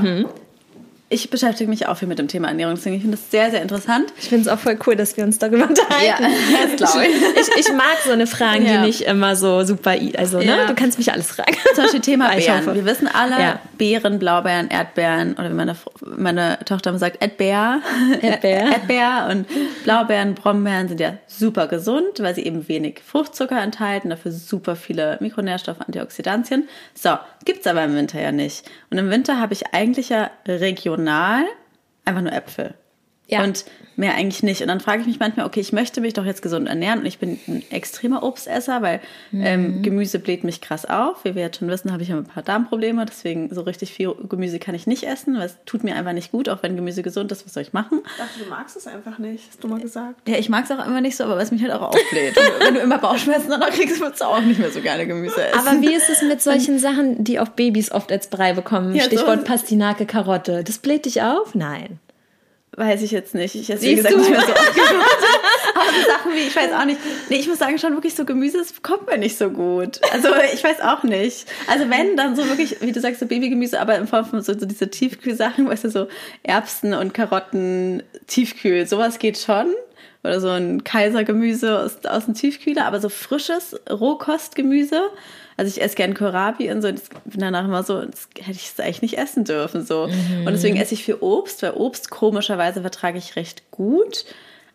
Ich 1.14 1.30
beschäftige 1.30 1.70
mich 1.70 1.86
auch 1.86 1.96
viel 1.96 2.08
mit 2.08 2.18
dem 2.18 2.26
Thema 2.26 2.48
Ernährung, 2.48 2.74
deswegen 2.74 2.96
ich 2.96 3.02
finde 3.02 3.16
das 3.16 3.30
sehr, 3.30 3.48
sehr 3.52 3.62
interessant. 3.62 4.12
Ich 4.20 4.28
finde 4.30 4.42
es 4.42 4.48
auch 4.48 4.58
voll 4.58 4.76
cool, 4.84 4.96
dass 4.96 5.16
wir 5.16 5.22
uns 5.22 5.38
darüber 5.38 5.68
unterhalten. 5.68 6.24
Ja, 6.24 6.66
das 6.76 6.90
glaube 6.92 7.06
ich. 7.06 7.14
ich. 7.56 7.66
Ich 7.68 7.72
mag 7.72 7.96
so 8.04 8.10
eine 8.10 8.26
Fragen, 8.26 8.66
Ja. 8.66 8.78
die 8.80 8.86
nicht 8.88 9.02
immer 9.02 9.36
so 9.36 9.62
super, 9.62 9.94
also 10.18 10.38
ne, 10.38 10.44
Ja. 10.44 10.66
du 10.66 10.74
kannst 10.74 10.98
mich 10.98 11.12
alles 11.12 11.28
fragen. 11.28 11.54
Zum 11.76 11.84
Beispiel 11.84 12.00
Thema 12.00 12.30
Beeren. 12.34 12.74
Wir 12.74 12.84
wissen 12.84 13.06
alle, 13.06 13.40
Ja. 13.40 13.60
Beeren, 13.78 14.18
Blaubeeren, 14.18 14.68
Erdbeeren 14.70 15.34
oder 15.34 15.50
wie 15.50 15.54
meine, 15.54 15.76
meine 16.04 16.58
Tochter 16.64 16.90
immer 16.90 16.98
sagt, 16.98 17.22
Erdbeer. 17.22 17.80
Erdbeer. 18.20 18.72
Erdbeer 18.72 19.28
und 19.30 19.46
Blaubeeren, 19.84 20.34
Brombeeren 20.34 20.88
sind 20.88 20.98
ja 20.98 21.14
super 21.28 21.68
gesund, 21.68 22.18
weil 22.18 22.34
sie 22.34 22.42
eben 22.44 22.66
wenig 22.66 23.00
Fruchtzucker 23.06 23.62
enthalten, 23.62 24.10
dafür 24.10 24.32
super 24.32 24.74
viele 24.74 25.16
Mikronährstoffe, 25.20 25.80
Antioxidantien. 25.80 26.68
So, 26.92 27.10
gibt's 27.44 27.68
aber 27.68 27.84
im 27.84 27.94
Winter 27.94 28.20
ja 28.20 28.32
nicht. 28.32 28.68
Und 28.90 28.98
im 28.98 29.10
Winter 29.10 29.38
habe 29.38 29.52
ich 29.52 29.72
eigentlich 29.72 30.08
ja 30.08 30.32
regional 30.48 31.03
einfach 32.04 32.22
nur 32.22 32.32
Äpfel. 32.32 32.74
Ja. 33.26 33.42
Und 33.42 33.64
mehr 33.96 34.14
eigentlich 34.16 34.42
nicht. 34.42 34.60
Und 34.60 34.68
dann 34.68 34.80
frage 34.80 35.00
ich 35.02 35.06
mich 35.06 35.18
manchmal, 35.20 35.46
okay, 35.46 35.60
ich 35.60 35.72
möchte 35.72 36.00
mich 36.00 36.12
doch 36.14 36.24
jetzt 36.26 36.42
gesund 36.42 36.68
ernähren 36.68 36.98
und 37.00 37.06
ich 37.06 37.18
bin 37.18 37.38
ein 37.46 37.62
extremer 37.70 38.22
Obstesser, 38.24 38.82
weil 38.82 39.00
ähm, 39.32 39.82
Gemüse 39.82 40.18
bläht 40.18 40.42
mich 40.44 40.60
krass 40.60 40.84
auf. 40.84 41.24
Wie 41.24 41.34
wir 41.36 41.42
jetzt 41.42 41.58
schon 41.60 41.68
wissen, 41.68 41.90
habe 41.92 42.02
ich 42.02 42.08
ja 42.10 42.16
ein 42.16 42.24
paar 42.24 42.42
Darmprobleme, 42.42 43.06
deswegen 43.06 43.54
so 43.54 43.62
richtig 43.62 43.92
viel 43.94 44.12
Gemüse 44.28 44.58
kann 44.58 44.74
ich 44.74 44.86
nicht 44.86 45.04
essen, 45.04 45.38
weil 45.38 45.46
es 45.46 45.56
tut 45.64 45.84
mir 45.84 45.94
einfach 45.94 46.12
nicht 46.12 46.32
gut, 46.32 46.48
auch 46.48 46.62
wenn 46.62 46.74
Gemüse 46.76 47.02
gesund 47.02 47.30
ist, 47.32 47.46
was 47.46 47.54
soll 47.54 47.62
ich 47.62 47.72
machen? 47.72 48.02
Ich 48.04 48.16
dachte, 48.18 48.38
du 48.44 48.50
magst 48.50 48.76
es 48.76 48.86
einfach 48.88 49.18
nicht, 49.18 49.44
hast 49.48 49.62
du 49.62 49.68
mal 49.68 49.80
gesagt. 49.80 50.28
Ja, 50.28 50.36
ich 50.36 50.48
mag 50.48 50.64
es 50.64 50.70
auch 50.72 50.84
immer 50.84 51.00
nicht 51.00 51.16
so, 51.16 51.24
aber 51.24 51.38
was 51.38 51.50
mich 51.52 51.62
halt 51.62 51.72
auch 51.72 51.82
aufbläht. 51.94 52.36
Und 52.36 52.66
wenn 52.66 52.74
du 52.74 52.80
immer 52.80 52.98
Bauchschmerzen 52.98 53.48
danach 53.48 53.70
kriegst, 53.70 54.00
würdest 54.00 54.20
du 54.20 54.24
auch 54.26 54.40
nicht 54.42 54.58
mehr 54.58 54.70
so 54.72 54.80
gerne 54.80 55.06
Gemüse 55.06 55.42
essen. 55.46 55.58
Aber 55.66 55.80
wie 55.80 55.94
ist 55.94 56.10
es 56.10 56.20
mit 56.22 56.42
solchen 56.42 56.78
Sachen, 56.78 57.22
die 57.24 57.38
auch 57.40 57.48
Babys 57.48 57.90
oft 57.92 58.10
als 58.12 58.26
Brei 58.28 58.52
bekommen? 58.52 58.94
Ja, 58.94 59.04
so- 59.04 59.10
Stichwort 59.10 59.44
Pastinake, 59.44 60.04
Karotte. 60.04 60.62
Das 60.64 60.78
bläht 60.78 61.06
dich 61.06 61.22
auf? 61.22 61.54
Nein. 61.54 62.00
Weiß 62.76 63.02
ich 63.02 63.10
jetzt 63.10 63.34
nicht. 63.34 63.54
Ich 63.54 63.70
esse, 63.70 63.82
wie 63.82 63.94
gesagt, 63.94 64.16
nicht 64.16 64.30
mehr 64.30 64.40
so 64.40 64.52
oft 64.52 64.60
Aber 65.74 65.90
so 65.90 66.08
Sachen 66.08 66.32
wie, 66.32 66.46
ich 66.46 66.56
weiß 66.56 66.72
auch 66.72 66.84
nicht. 66.84 67.00
Nee, 67.28 67.36
ich 67.36 67.48
muss 67.48 67.58
sagen, 67.58 67.78
schon 67.78 67.94
wirklich 67.94 68.14
so 68.14 68.24
Gemüse, 68.24 68.58
das 68.58 68.72
bekommt 68.72 69.06
man 69.06 69.20
nicht 69.20 69.36
so 69.38 69.50
gut. 69.50 70.00
Also 70.12 70.28
ich 70.52 70.62
weiß 70.62 70.80
auch 70.80 71.02
nicht. 71.02 71.46
Also 71.66 71.88
wenn, 71.90 72.16
dann 72.16 72.36
so 72.36 72.46
wirklich, 72.48 72.80
wie 72.80 72.92
du 72.92 73.00
sagst, 73.00 73.20
so 73.20 73.26
Babygemüse, 73.26 73.80
aber 73.80 73.96
in 73.96 74.06
Form 74.06 74.24
von 74.24 74.42
so, 74.42 74.58
so 74.58 74.66
diese 74.66 74.90
Tiefkühlsachen, 74.90 75.68
weißt 75.68 75.84
du, 75.84 75.90
so 75.90 76.08
Erbsen 76.42 76.94
und 76.94 77.14
Karotten, 77.14 78.02
Tiefkühl, 78.26 78.86
sowas 78.86 79.18
geht 79.18 79.38
schon. 79.38 79.66
Oder 80.22 80.40
so 80.40 80.48
ein 80.48 80.84
Kaisergemüse 80.84 81.78
aus, 81.78 82.04
aus 82.06 82.24
dem 82.24 82.34
Tiefkühler, 82.34 82.86
aber 82.86 82.98
so 82.98 83.10
frisches 83.10 83.78
Rohkostgemüse. 83.90 85.02
Also 85.56 85.68
ich 85.68 85.82
esse 85.82 85.96
gern 85.96 86.14
Kohlrabi 86.14 86.70
und 86.70 86.82
so. 86.82 86.88
Und 86.88 87.00
ich 87.00 87.08
bin 87.24 87.40
danach 87.40 87.64
immer 87.64 87.82
so, 87.82 88.04
das 88.04 88.28
hätte 88.38 88.52
ich 88.52 88.70
es 88.70 88.80
eigentlich 88.80 89.02
nicht 89.02 89.18
essen 89.18 89.44
dürfen. 89.44 89.84
So. 89.84 90.08
Mhm. 90.08 90.46
Und 90.46 90.52
deswegen 90.52 90.76
esse 90.76 90.94
ich 90.94 91.04
viel 91.04 91.18
Obst, 91.20 91.62
weil 91.62 91.72
Obst 91.72 92.10
komischerweise 92.10 92.80
vertrage 92.80 93.18
ich 93.18 93.36
recht 93.36 93.70
gut. 93.70 94.24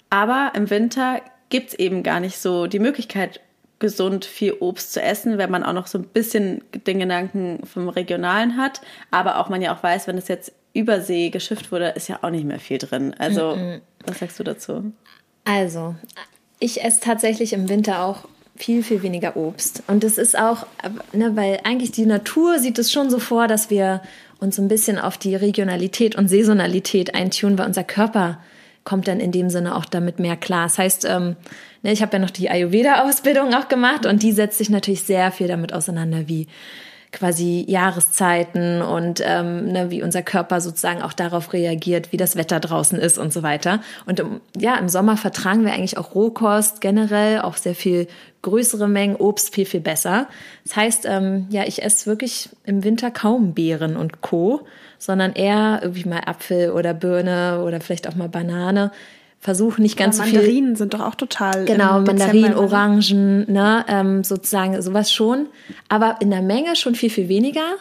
Aber 0.10 0.54
im 0.56 0.70
Winter 0.70 1.22
gibt 1.50 1.70
es 1.70 1.80
eben 1.80 2.04
gar 2.04 2.20
nicht 2.20 2.40
so 2.40 2.68
die 2.68 2.80
Möglichkeit, 2.80 3.42
gesund 3.80 4.26
viel 4.26 4.54
Obst 4.60 4.94
zu 4.94 5.02
essen, 5.02 5.38
wenn 5.38 5.50
man 5.50 5.64
auch 5.64 5.74
noch 5.74 5.88
so 5.88 5.98
ein 5.98 6.04
bisschen 6.04 6.62
den 6.86 7.00
Gedanken 7.00 7.66
vom 7.66 7.90
Regionalen 7.90 8.58
hat. 8.58 8.82
Aber 9.10 9.40
auch 9.40 9.50
man 9.50 9.62
ja 9.62 9.76
auch 9.76 9.82
weiß, 9.82 10.08
wenn 10.08 10.18
es 10.18 10.28
jetzt 10.28 10.52
übersee 10.74 11.30
geschifft 11.30 11.72
wurde, 11.72 11.90
ist 11.90 12.10
ja 12.10 12.20
auch 12.22 12.30
nicht 12.30 12.46
mehr 12.46 12.60
viel 12.60 12.78
drin. 12.78 13.16
Also, 13.18 13.56
mhm. 13.56 13.82
was 14.06 14.20
sagst 14.20 14.40
du 14.40 14.44
dazu? 14.44 14.92
Also, 15.46 15.96
ich 16.60 16.84
esse 16.84 17.00
tatsächlich 17.02 17.54
im 17.54 17.70
Winter 17.70 18.04
auch 18.04 18.28
viel, 18.60 18.84
viel 18.84 19.02
weniger 19.02 19.36
Obst. 19.38 19.84
Und 19.88 20.04
das 20.04 20.18
ist 20.18 20.38
auch, 20.38 20.68
ne, 21.14 21.36
weil 21.36 21.62
eigentlich 21.64 21.92
die 21.92 22.06
Natur 22.06 22.60
sieht 22.60 22.78
es 22.78 22.92
schon 22.92 23.10
so 23.10 23.18
vor, 23.18 23.48
dass 23.48 23.70
wir 23.70 24.02
uns 24.40 24.60
ein 24.60 24.68
bisschen 24.68 25.00
auf 25.00 25.18
die 25.18 25.36
Regionalität 25.36 26.16
und 26.16 26.28
Saisonalität 26.28 27.16
eintun, 27.16 27.58
weil 27.58 27.68
unser 27.68 27.84
Körper 27.84 28.40
kommt 28.84 29.08
dann 29.08 29.20
in 29.20 29.32
dem 29.32 29.50
Sinne 29.50 29.76
auch 29.76 29.86
damit 29.86 30.20
mehr 30.20 30.36
klar. 30.36 30.64
Das 30.64 30.78
heißt, 30.78 31.06
ähm, 31.06 31.36
ne, 31.84 31.92
ich 31.92 32.02
habe 32.02 32.14
ja 32.14 32.20
noch 32.20 32.30
die 32.30 32.50
Ayurveda-Ausbildung 32.50 33.54
auch 33.54 33.68
gemacht 33.68 34.06
und 34.06 34.24
die 34.24 34.32
setzt 34.32 34.58
sich 34.58 34.70
natürlich 34.70 35.04
sehr 35.04 35.32
viel 35.32 35.48
damit 35.48 35.74
auseinander, 35.74 36.28
wie 36.28 36.48
quasi 37.12 37.66
Jahreszeiten 37.68 38.82
und 38.82 39.22
ähm, 39.26 39.72
ne, 39.72 39.90
wie 39.90 40.04
unser 40.04 40.22
Körper 40.22 40.62
sozusagen 40.62 41.02
auch 41.02 41.14
darauf 41.14 41.54
reagiert, 41.54 42.12
wie 42.12 42.18
das 42.18 42.36
Wetter 42.36 42.60
draußen 42.60 43.00
ist 43.00 43.18
und 43.18 43.34
so 43.34 43.42
weiter. 43.42 43.82
Und 44.06 44.20
im, 44.20 44.42
ja, 44.56 44.76
im 44.78 44.90
Sommer 44.90 45.18
vertragen 45.18 45.66
wir 45.66 45.74
eigentlich 45.74 45.98
auch 45.98 46.14
Rohkost 46.14 46.82
generell, 46.82 47.42
auch 47.42 47.58
sehr 47.58 47.74
viel 47.74 48.08
größere 48.42 48.88
Mengen 48.88 49.16
Obst 49.16 49.54
viel, 49.54 49.66
viel 49.66 49.82
besser. 49.82 50.28
Das 50.64 50.76
heißt, 50.76 51.06
ähm, 51.08 51.48
ja, 51.50 51.64
ich 51.66 51.82
esse 51.84 52.06
wirklich 52.06 52.50
im 52.64 52.84
Winter 52.84 53.12
kaum 53.12 53.54
Beeren 53.54 53.98
und 53.98 54.22
Co., 54.22 54.62
sondern 55.02 55.34
eher 55.34 55.80
irgendwie 55.82 56.08
mal 56.08 56.22
Apfel 56.26 56.72
oder 56.72 56.94
Birne 56.94 57.64
oder 57.66 57.80
vielleicht 57.80 58.08
auch 58.08 58.16
mal 58.16 58.30
Banane 58.30 58.92
versuche 59.40 59.82
nicht 59.82 59.98
ganz 59.98 60.18
ja, 60.18 60.24
so 60.24 60.30
viel. 60.30 60.40
Mandarinen 60.40 60.76
sind 60.76 60.94
doch 60.94 61.02
auch 61.02 61.16
total. 61.16 61.66
Genau, 61.66 62.02
Mandarinen, 62.02 62.56
Orangen, 62.56 63.52
ne, 63.52 63.86
ähm, 63.88 64.24
sozusagen 64.24 64.82
sowas 64.82 65.14
schon. 65.14 65.48
Aber 65.88 66.18
in 66.20 66.30
der 66.30 66.42
Menge 66.42 66.76
schon 66.76 66.96
viel, 66.96 67.10
viel 67.10 67.30
weniger. 67.30 67.76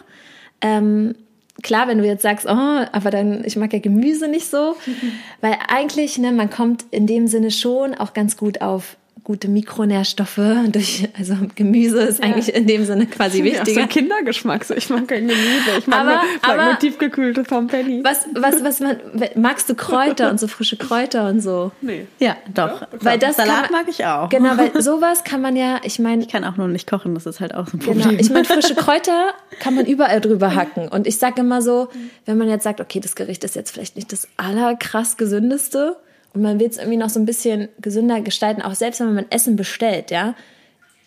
Ähm, 0.61 1.15
klar, 1.61 1.87
wenn 1.87 1.97
du 1.97 2.05
jetzt 2.05 2.23
sagst, 2.23 2.45
oh, 2.45 2.85
aber 2.91 3.11
dann, 3.11 3.43
ich 3.43 3.57
mag 3.57 3.73
ja 3.73 3.79
Gemüse 3.79 4.27
nicht 4.27 4.49
so, 4.49 4.75
weil 5.41 5.57
eigentlich, 5.67 6.17
ne, 6.17 6.31
man 6.31 6.49
kommt 6.49 6.85
in 6.91 7.07
dem 7.07 7.27
Sinne 7.27 7.51
schon 7.51 7.93
auch 7.93 8.13
ganz 8.13 8.37
gut 8.37 8.61
auf 8.61 8.95
gute 9.29 9.47
Mikronährstoffe 9.47 10.41
durch, 10.71 11.07
also 11.15 11.35
Gemüse 11.53 12.01
ist 12.01 12.17
ja. 12.17 12.25
eigentlich 12.25 12.51
in 12.51 12.65
dem 12.65 12.83
Sinne 12.83 13.05
quasi 13.05 13.43
wichtiger. 13.43 13.81
Ja, 13.81 13.83
so 13.83 13.87
Kindergeschmack, 13.87 14.65
so 14.65 14.73
ich 14.73 14.89
mag 14.89 15.07
kein 15.07 15.27
Gemüse, 15.27 15.77
ich 15.77 15.85
mag, 15.85 15.99
aber, 15.99 16.09
nur, 16.09 16.17
mag 16.17 16.49
aber, 16.49 16.65
nur 16.65 16.79
tiefgekühlte 16.79 17.45
vom 17.45 17.67
Penny. 17.67 18.03
Was, 18.03 18.25
was, 18.33 18.63
was 18.63 18.79
man, 18.79 18.97
magst 19.35 19.69
du 19.69 19.75
Kräuter 19.75 20.31
und 20.31 20.39
so 20.39 20.47
frische 20.47 20.77
Kräuter 20.77 21.29
und 21.29 21.41
so? 21.41 21.71
Nee. 21.81 22.07
Ja, 22.19 22.37
doch. 22.53 22.87
Weil 22.99 23.17
das 23.19 23.37
Salat 23.37 23.71
man, 23.71 23.81
mag 23.81 23.85
ich 23.87 24.05
auch. 24.05 24.29
Genau, 24.29 24.57
weil 24.57 24.81
sowas 24.81 25.23
kann 25.23 25.41
man 25.41 25.55
ja, 25.55 25.79
ich 25.83 25.97
meine. 25.99 26.23
Ich 26.23 26.27
kann 26.27 26.43
auch 26.43 26.57
nur 26.57 26.67
nicht 26.67 26.89
kochen, 26.89 27.13
das 27.13 27.25
ist 27.25 27.39
halt 27.39 27.53
auch 27.55 27.67
so 27.67 27.77
ein 27.77 27.79
genau. 27.79 27.91
Problem. 27.93 28.09
Genau, 28.09 28.21
ich 28.21 28.29
meine, 28.29 28.45
frische 28.45 28.75
Kräuter 28.75 29.33
kann 29.59 29.75
man 29.75 29.85
überall 29.85 30.21
drüber 30.21 30.55
hacken. 30.55 30.87
Und 30.87 31.07
ich 31.07 31.17
sage 31.17 31.41
immer 31.41 31.61
so, 31.61 31.87
wenn 32.25 32.37
man 32.37 32.49
jetzt 32.49 32.63
sagt, 32.63 32.81
okay, 32.81 32.99
das 32.99 33.15
Gericht 33.15 33.43
ist 33.43 33.55
jetzt 33.55 33.71
vielleicht 33.71 33.95
nicht 33.95 34.11
das 34.11 34.27
allerkrass 34.37 35.17
gesündeste, 35.17 35.97
und 36.33 36.41
man 36.41 36.59
will 36.59 36.67
es 36.67 36.77
irgendwie 36.77 36.97
noch 36.97 37.09
so 37.09 37.19
ein 37.19 37.25
bisschen 37.25 37.69
gesünder 37.81 38.21
gestalten, 38.21 38.61
auch 38.61 38.75
selbst 38.75 38.99
wenn 38.99 39.13
man 39.13 39.25
Essen 39.29 39.55
bestellt, 39.55 40.11
ja. 40.11 40.35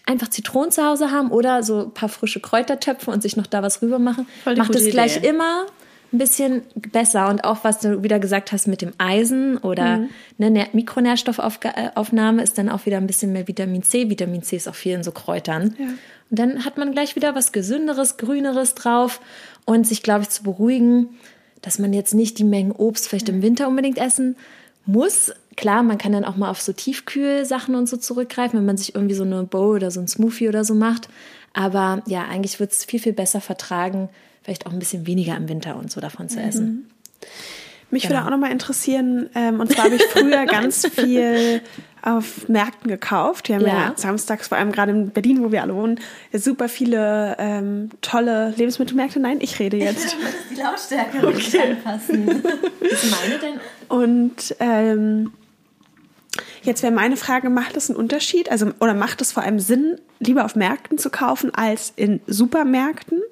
Einfach 0.05 0.29
Zitronen 0.29 0.73
zu 0.73 0.85
Hause 0.85 1.13
haben 1.13 1.31
oder 1.31 1.63
so 1.63 1.85
ein 1.85 1.95
paar 1.95 2.09
frische 2.09 2.41
Kräutertöpfe 2.41 3.11
und 3.11 3.23
sich 3.23 3.37
noch 3.37 3.47
da 3.47 3.63
was 3.63 3.83
rüber 3.83 4.01
machen, 4.01 4.27
macht 4.45 4.75
es 4.75 4.91
gleich 4.91 5.19
Idee. 5.19 5.29
immer 5.29 5.67
ein 6.13 6.19
bisschen 6.19 6.63
besser. 6.75 7.29
Und 7.29 7.45
auch 7.45 7.65
was 7.65 7.79
du 7.79 8.03
wieder 8.03 8.19
gesagt 8.19 8.53
hast 8.53 8.67
mit 8.67 8.83
dem 8.83 8.93
Eisen 8.99 9.59
oder 9.59 9.99
mhm. 9.99 10.09
ne, 10.39 10.67
Mikronährstoffaufnahme 10.73 12.43
ist 12.43 12.59
dann 12.59 12.69
auch 12.69 12.85
wieder 12.85 12.99
ein 12.99 13.07
bisschen 13.07 13.33
mehr 13.33 13.49
Vitamin 13.49 13.83
C. 13.83 14.11
Vitamin 14.11 14.43
C 14.43 14.57
ist 14.57 14.69
auch 14.69 14.75
viel 14.75 14.95
in 14.95 15.05
so 15.05 15.13
Kräutern. 15.13 15.75
Ja. 15.79 15.87
Und 16.31 16.39
dann 16.39 16.65
hat 16.65 16.79
man 16.79 16.93
gleich 16.93 17.17
wieder 17.17 17.35
was 17.35 17.53
Gesünderes, 17.53 18.17
Grüneres 18.17 18.75
drauf 18.75 19.21
und 19.65 19.87
sich, 19.87 20.03
glaube 20.03 20.23
ich, 20.23 20.31
zu 20.31 20.43
beruhigen, 20.43 21.11
dass 21.61 21.79
man 21.79 21.93
jetzt 21.93 22.13
nicht 22.13 22.39
die 22.39 22.45
Mengen 22.45 22.73
Obst 22.73 23.09
vielleicht 23.09 23.29
im 23.29 23.41
Winter 23.41 23.69
unbedingt 23.69 23.99
essen 23.99 24.37
muss. 24.87 25.33
Klar, 25.57 25.83
man 25.83 25.99
kann 25.99 26.13
dann 26.13 26.25
auch 26.25 26.37
mal 26.37 26.51
auf 26.51 26.61
so 26.61 26.73
Tiefkühlsachen 26.73 27.75
und 27.75 27.89
so 27.89 27.97
zurückgreifen, 27.97 28.59
wenn 28.59 28.67
man 28.67 28.77
sich 28.77 28.95
irgendwie 28.95 29.15
so 29.15 29.25
eine 29.25 29.43
Bowl 29.45 29.77
oder 29.77 29.91
so 29.91 30.01
ein 30.01 30.09
Smoothie 30.09 30.49
oder 30.49 30.65
so 30.65 30.75
macht. 30.75 31.09
Aber 31.53 32.03
ja, 32.07 32.25
eigentlich 32.25 32.59
wird 32.61 32.73
es 32.73 32.85
viel, 32.85 33.01
viel 33.01 33.13
besser 33.13 33.41
vertragen, 33.41 34.09
vielleicht 34.43 34.67
auch 34.67 34.73
ein 34.73 34.79
bisschen 34.79 35.07
weniger 35.07 35.37
im 35.37 35.49
Winter 35.49 35.77
und 35.77 35.91
so 35.91 36.01
davon 36.01 36.29
zu 36.29 36.41
essen. 36.41 36.67
Mhm. 36.67 36.85
Mich 37.91 38.05
genau. 38.05 38.15
würde 38.15 38.27
auch 38.27 38.31
nochmal 38.31 38.53
interessieren, 38.53 39.29
ähm, 39.35 39.61
und 39.61 39.71
zwar 39.71 39.85
habe 39.85 39.97
ich 39.97 40.03
früher 40.05 40.47
ganz 40.47 40.87
viel 40.89 41.61
auf 42.03 42.49
Märkten 42.49 42.91
gekauft. 42.91 43.49
Wir 43.49 43.57
haben 43.57 43.67
ja. 43.67 43.75
ja. 43.75 43.93
samstags, 43.97 44.49
vor 44.49 44.59
allem 44.59 44.73
gerade 44.73 44.93
in 44.93 45.11
Berlin, 45.11 45.43
wo 45.43 45.53
wir 45.53 45.63
alle 45.63 45.75
wohnen, 45.75 46.01
super 46.33 46.69
viele 46.69 47.37
ähm, 47.39 47.91
tolle 48.01 48.51
Lebensmittelmärkte. 48.57 49.21
Nein, 49.21 49.39
ich 49.41 49.59
rede 49.61 49.77
jetzt. 49.79 50.17
die 50.51 50.61
Lautstärke 50.61 51.27
okay. 51.27 51.77
anpassen. 51.77 52.27
Was 52.81 53.11
meine 53.11 53.39
denn? 53.39 53.61
Und 53.89 54.57
ähm, 54.59 55.33
jetzt 56.63 56.83
wäre 56.83 56.93
meine 56.93 57.17
Frage, 57.17 57.51
macht 57.51 57.77
es 57.77 57.89
einen 57.89 57.99
Unterschied? 57.99 58.51
Also, 58.51 58.73
oder 58.81 58.95
macht 58.95 59.21
es 59.21 59.31
vor 59.31 59.45
allem 59.45 59.61
Sinn, 59.61 60.01
lieber 60.19 60.45
auf 60.45 60.57
Märkten 60.57 60.99
zu 60.99 61.09
kaufen 61.09 61.55
als 61.55 61.93
in 61.95 62.21
Supermärkten? 62.27 63.23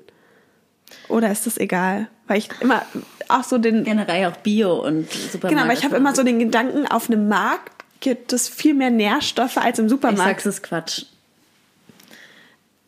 Oder 1.09 1.31
ist 1.33 1.47
das 1.47 1.59
egal? 1.59 2.09
Weil 2.29 2.39
ich 2.39 2.49
immer 2.61 2.83
auch 3.27 3.45
so 3.45 3.59
den. 3.59 3.83
Generell 3.83 4.27
auch 4.27 4.37
Bio 4.37 4.75
und 4.85 5.11
Supermarkt. 5.11 5.49
Genau, 5.49 5.63
aber 5.63 5.73
ich 5.73 5.85
habe 5.85 5.97
immer 5.97 6.15
so 6.15 6.23
den 6.23 6.39
Gedanken, 6.39 6.87
auf 6.87 7.09
einem 7.09 7.29
Markt 7.29 7.80
gibt 8.01 8.33
es 8.33 8.49
viel 8.49 8.75
mehr 8.75 8.91
Nährstoffe 8.91 9.59
als 9.59 9.79
im 9.79 9.89
Supermarkt. 9.89 10.39
Ich 10.39 10.45
sag's 10.45 10.47
ist 10.47 10.63
Quatsch. 10.63 11.05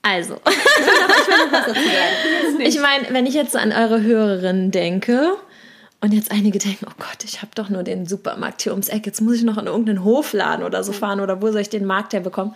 Also, 0.03 0.35
ich 2.59 2.81
meine, 2.81 3.07
wenn 3.11 3.27
ich 3.27 3.35
jetzt 3.35 3.55
an 3.55 3.71
eure 3.71 4.03
Hörerinnen 4.03 4.73
denke 4.73 5.37
und 6.01 6.13
jetzt 6.13 6.33
einige 6.33 6.59
denken, 6.59 6.87
oh 6.89 6.95
Gott, 6.99 7.25
ich 7.25 7.41
habe 7.41 7.53
doch 7.55 7.69
nur 7.69 7.85
den 7.85 8.07
Supermarkt 8.07 8.63
hier 8.63 8.73
ums 8.73 8.89
Eck, 8.89 9.07
jetzt 9.07 9.21
muss 9.21 9.37
ich 9.37 9.45
noch 9.45 9.59
in 9.59 9.67
irgendeinen 9.67 10.03
Hofladen 10.03 10.65
oder 10.65 10.83
so 10.83 10.93
fahren 10.93 11.21
oder 11.21 11.41
wo 11.41 11.53
soll 11.53 11.61
ich 11.61 11.71
den 11.71 11.85
Markt 11.85 12.13
herbekommen? 12.13 12.55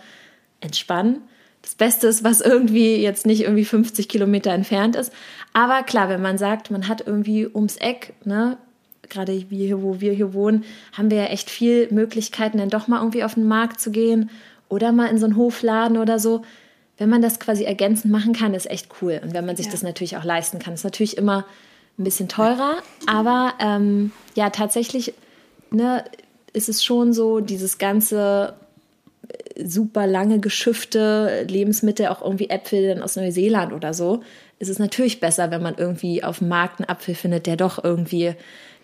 Entspannen. 0.59 1.21
Das 1.61 1.75
Beste 1.75 2.07
ist, 2.07 2.23
was 2.23 2.41
irgendwie 2.41 2.97
jetzt 2.97 3.25
nicht 3.25 3.41
irgendwie 3.41 3.65
50 3.65 4.09
Kilometer 4.09 4.51
entfernt 4.51 4.95
ist. 4.95 5.11
Aber 5.53 5.83
klar, 5.83 6.09
wenn 6.09 6.21
man 6.21 6.37
sagt, 6.37 6.69
man 6.69 6.87
hat 6.87 7.05
irgendwie 7.05 7.47
ums 7.47 7.77
Eck, 7.77 8.13
ne, 8.25 8.57
gerade 9.09 9.31
hier, 9.31 9.81
wo 9.81 9.99
wir 9.99 10.13
hier 10.13 10.33
wohnen, 10.33 10.63
haben 10.93 11.09
wir 11.09 11.17
ja 11.17 11.25
echt 11.25 11.49
viel 11.49 11.87
Möglichkeiten, 11.91 12.57
dann 12.57 12.69
doch 12.69 12.87
mal 12.87 12.99
irgendwie 12.99 13.23
auf 13.23 13.35
den 13.35 13.47
Markt 13.47 13.79
zu 13.79 13.91
gehen 13.91 14.29
oder 14.69 14.91
mal 14.91 15.07
in 15.07 15.17
so 15.17 15.25
einen 15.25 15.37
Hofladen 15.37 15.97
oder 15.97 16.19
so. 16.19 16.41
Wenn 16.97 17.09
man 17.09 17.21
das 17.21 17.39
quasi 17.39 17.63
ergänzend 17.63 18.11
machen 18.11 18.33
kann, 18.33 18.53
ist 18.53 18.69
echt 18.69 18.89
cool. 19.01 19.21
Und 19.23 19.33
wenn 19.33 19.45
man 19.45 19.55
sich 19.55 19.67
ja. 19.67 19.71
das 19.71 19.83
natürlich 19.83 20.17
auch 20.17 20.23
leisten 20.23 20.59
kann, 20.59 20.73
ist 20.73 20.83
natürlich 20.83 21.17
immer 21.17 21.45
ein 21.99 22.03
bisschen 22.03 22.29
teurer, 22.29 22.77
aber 23.07 23.53
ähm, 23.59 24.11
ja, 24.35 24.51
tatsächlich 24.51 25.13
ne, 25.71 26.03
ist 26.53 26.69
es 26.69 26.83
schon 26.83 27.13
so, 27.13 27.39
dieses 27.39 27.77
ganze 27.77 28.53
äh, 29.27 29.65
super 29.65 30.05
lange 30.05 30.39
geschiffte 30.39 31.45
Lebensmittel, 31.47 32.07
auch 32.07 32.21
irgendwie 32.21 32.49
Äpfel 32.49 32.87
dann 32.87 33.01
aus 33.01 33.15
Neuseeland 33.15 33.73
oder 33.73 33.93
so, 33.93 34.21
ist 34.59 34.69
es 34.69 34.79
natürlich 34.79 35.19
besser, 35.19 35.51
wenn 35.51 35.61
man 35.61 35.75
irgendwie 35.75 36.23
auf 36.23 36.39
dem 36.39 36.49
Markt 36.49 36.79
einen 36.79 36.89
Apfel 36.89 37.15
findet, 37.15 37.45
der 37.45 37.57
doch 37.57 37.83
irgendwie 37.83 38.33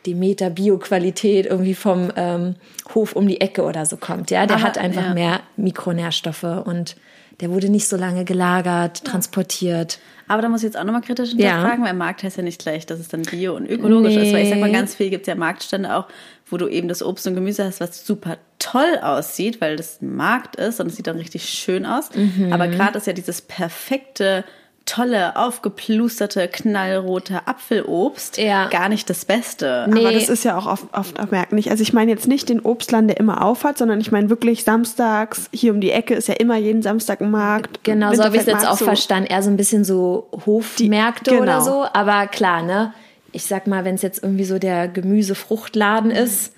Demeter 0.05 0.49
Bio-Qualität 0.49 1.45
irgendwie 1.45 1.75
vom 1.75 2.11
ähm, 2.15 2.55
Hof 2.93 3.15
um 3.15 3.27
die 3.27 3.41
Ecke 3.41 3.63
oder 3.63 3.85
so 3.85 3.97
kommt. 3.97 4.31
Ja, 4.31 4.45
der 4.45 4.57
Aber, 4.57 4.65
hat 4.65 4.77
einfach 4.77 5.07
ja. 5.07 5.13
mehr 5.13 5.39
Mikronährstoffe 5.55 6.43
und 6.43 6.95
der 7.39 7.49
wurde 7.49 7.69
nicht 7.69 7.87
so 7.87 7.97
lange 7.97 8.25
gelagert, 8.25 9.01
ja. 9.03 9.11
transportiert. 9.11 9.99
Aber 10.27 10.41
da 10.41 10.49
muss 10.49 10.61
ich 10.61 10.65
jetzt 10.65 10.77
auch 10.77 10.83
nochmal 10.83 11.01
kritisch 11.01 11.31
hinterfragen, 11.31 11.83
ja. 11.83 11.89
weil 11.89 11.93
Markt 11.93 12.23
heißt 12.23 12.37
ja 12.37 12.43
nicht 12.43 12.61
gleich, 12.61 12.85
dass 12.85 12.99
es 12.99 13.07
dann 13.07 13.23
bio 13.23 13.55
und 13.55 13.67
ökologisch 13.67 14.15
nee. 14.15 14.27
ist. 14.27 14.33
Weil 14.33 14.43
ich 14.43 14.49
sag 14.49 14.59
mal, 14.59 14.71
ganz 14.71 14.95
viel 14.95 15.09
gibt 15.09 15.23
es 15.23 15.27
ja 15.27 15.35
Marktstände 15.35 15.95
auch, 15.95 16.07
wo 16.45 16.57
du 16.57 16.67
eben 16.67 16.87
das 16.87 17.03
Obst 17.03 17.27
und 17.27 17.35
Gemüse 17.35 17.65
hast, 17.65 17.79
was 17.79 18.05
super 18.05 18.37
toll 18.59 18.99
aussieht, 19.01 19.59
weil 19.59 19.75
das 19.75 20.01
ein 20.01 20.15
Markt 20.15 20.55
ist 20.55 20.79
und 20.79 20.87
es 20.87 20.95
sieht 20.95 21.07
dann 21.07 21.17
richtig 21.17 21.49
schön 21.49 21.85
aus. 21.85 22.09
Mhm. 22.15 22.53
Aber 22.53 22.67
gerade 22.67 22.97
ist 22.97 23.07
ja 23.07 23.13
dieses 23.13 23.41
perfekte 23.41 24.45
tolle, 24.85 25.37
aufgeplusterte, 25.37 26.47
knallrote 26.47 27.47
Apfelobst 27.47 28.37
Ja. 28.37 28.67
gar 28.67 28.89
nicht 28.89 29.09
das 29.09 29.23
Beste. 29.25 29.85
Nee. 29.89 29.99
Aber 30.01 30.11
das 30.11 30.27
ist 30.29 30.43
ja 30.43 30.57
auch 30.57 30.65
oft, 30.65 30.85
oft 30.93 31.51
nicht. 31.51 31.71
Also 31.71 31.83
ich 31.83 31.93
meine 31.93 32.11
jetzt 32.11 32.27
nicht 32.27 32.49
den 32.49 32.59
Obstladen, 32.59 33.07
der 33.07 33.17
immer 33.17 33.43
aufhat, 33.43 33.77
sondern 33.77 34.01
ich 34.01 34.11
meine 34.11 34.29
wirklich 34.29 34.63
samstags, 34.63 35.49
hier 35.53 35.73
um 35.73 35.79
die 35.79 35.91
Ecke 35.91 36.15
ist 36.15 36.27
ja 36.27 36.33
immer 36.35 36.57
jeden 36.57 36.81
Samstag 36.81 37.21
ein 37.21 37.31
Markt. 37.31 37.83
Genau, 37.83 38.13
so 38.13 38.23
habe 38.23 38.35
ich 38.35 38.41
es 38.41 38.47
jetzt 38.47 38.67
auch 38.67 38.77
so. 38.77 38.85
verstanden. 38.85 39.27
Eher 39.29 39.41
so 39.41 39.49
ein 39.49 39.57
bisschen 39.57 39.85
so 39.85 40.27
Hofmärkte 40.45 41.31
Die- 41.31 41.37
oder 41.37 41.59
genau. 41.59 41.63
so. 41.65 41.85
Aber 41.93 42.27
klar, 42.27 42.61
ne? 42.61 42.93
Ich 43.31 43.45
sag 43.45 43.67
mal, 43.67 43.85
wenn 43.85 43.95
es 43.95 44.01
jetzt 44.01 44.21
irgendwie 44.21 44.43
so 44.45 44.59
der 44.59 44.87
Gemüse-Fruchtladen 44.87 46.11
ist, 46.11 46.53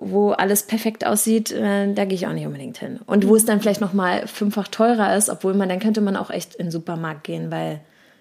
wo 0.00 0.30
alles 0.30 0.62
perfekt 0.62 1.04
aussieht, 1.06 1.50
äh, 1.50 1.92
da 1.92 2.04
gehe 2.04 2.14
ich 2.14 2.26
auch 2.26 2.32
nicht 2.32 2.46
unbedingt 2.46 2.78
hin. 2.78 3.00
Und 3.06 3.26
wo 3.26 3.36
es 3.36 3.44
dann 3.44 3.60
vielleicht 3.60 3.80
noch 3.80 3.92
mal 3.92 4.26
fünffach 4.26 4.68
teurer 4.68 5.16
ist, 5.16 5.28
obwohl 5.28 5.54
man, 5.54 5.68
dann 5.68 5.80
könnte 5.80 6.00
man 6.00 6.16
auch 6.16 6.30
echt 6.30 6.54
in 6.54 6.66
den 6.66 6.72
Supermarkt 6.72 7.24
gehen, 7.24 7.50
weil, 7.50 7.80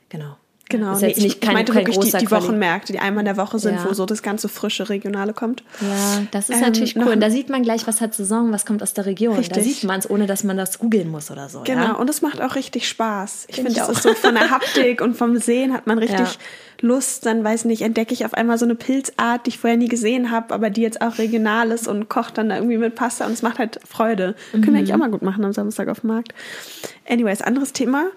genau. 0.09 0.35
Genau, 0.69 0.93
Ist 0.93 1.01
nee, 1.01 1.07
jetzt 1.07 1.17
ich, 1.19 1.23
nicht 1.23 1.35
ich 1.35 1.41
kein, 1.41 1.53
meinte 1.53 1.71
kein 1.71 1.87
wirklich 1.87 2.11
die, 2.11 2.17
die 2.17 2.29
Wochenmärkte, 2.29 2.91
die 2.91 2.99
einmal 2.99 3.21
in 3.21 3.25
der 3.25 3.37
Woche 3.37 3.57
sind, 3.57 3.75
Ja. 3.75 3.85
wo 3.87 3.93
so 3.93 4.05
das 4.05 4.21
ganze 4.21 4.49
frische 4.49 4.89
Regionale 4.89 5.33
kommt. 5.33 5.63
Ja, 5.79 6.23
das 6.31 6.49
ist 6.49 6.55
Ähm, 6.57 6.61
natürlich 6.61 6.95
cool. 6.97 7.07
Und 7.07 7.21
da 7.21 7.29
sieht 7.29 7.49
man 7.49 7.63
gleich, 7.63 7.87
was 7.87 8.01
hat 8.01 8.13
Saison, 8.13 8.51
was 8.51 8.65
kommt 8.65 8.83
aus 8.83 8.93
der 8.93 9.05
Region. 9.05 9.35
Da 9.35 9.39
Richtig. 9.39 9.63
sieht 9.63 9.83
man 9.85 9.99
es, 9.99 10.09
ohne 10.09 10.25
dass 10.27 10.43
man 10.43 10.57
das 10.57 10.79
googeln 10.79 11.09
muss 11.09 11.31
oder 11.31 11.47
so. 11.47 11.61
Genau, 11.63 11.81
Ja? 11.83 11.91
und 11.93 12.09
es 12.09 12.21
macht 12.21 12.41
auch 12.41 12.55
richtig 12.55 12.87
Spaß. 12.89 13.45
Ich 13.47 13.55
Find 13.55 13.67
finde, 13.67 13.71
ich 13.71 13.77
das 13.77 13.87
auch. 13.87 13.93
ist 13.93 14.03
so 14.03 14.13
von 14.13 14.35
der 14.35 14.49
Haptik 14.49 14.99
und 15.01 15.15
vom 15.15 15.37
Sehen 15.37 15.71
hat 15.73 15.87
man 15.87 15.99
richtig 15.99 16.19
Ja. 16.27 16.35
Lust. 16.81 17.25
Dann 17.25 17.43
weiß 17.45 17.63
nicht, 17.65 17.81
entdecke 17.81 18.13
ich 18.13 18.25
auf 18.25 18.33
einmal 18.33 18.57
so 18.57 18.65
eine 18.65 18.75
Pilzart, 18.75 19.45
die 19.45 19.51
ich 19.51 19.59
vorher 19.59 19.77
nie 19.77 19.87
gesehen 19.87 20.31
habe, 20.31 20.53
aber 20.53 20.69
die 20.69 20.81
jetzt 20.81 20.99
auch 21.01 21.17
regional 21.17 21.71
ist 21.71 21.87
und 21.87 22.09
kocht 22.09 22.37
dann 22.37 22.49
da 22.49 22.55
irgendwie 22.57 22.77
mit 22.77 22.93
Pasta 22.93 23.25
und 23.25 23.31
es 23.31 23.41
macht 23.41 23.57
halt 23.57 23.79
Freude. 23.87 24.35
Können 24.51 24.63
Mhm. 24.63 24.67
wir 24.67 24.77
eigentlich 24.79 24.93
auch 24.93 24.97
mal 24.97 25.09
gut 25.09 25.21
machen 25.21 25.45
am 25.45 25.53
Samstag 25.53 25.87
auf 25.87 26.01
dem 26.01 26.09
Markt. 26.09 26.33
Anyways, 27.07 27.41
anderes 27.41 27.71
Thema. 27.73 28.07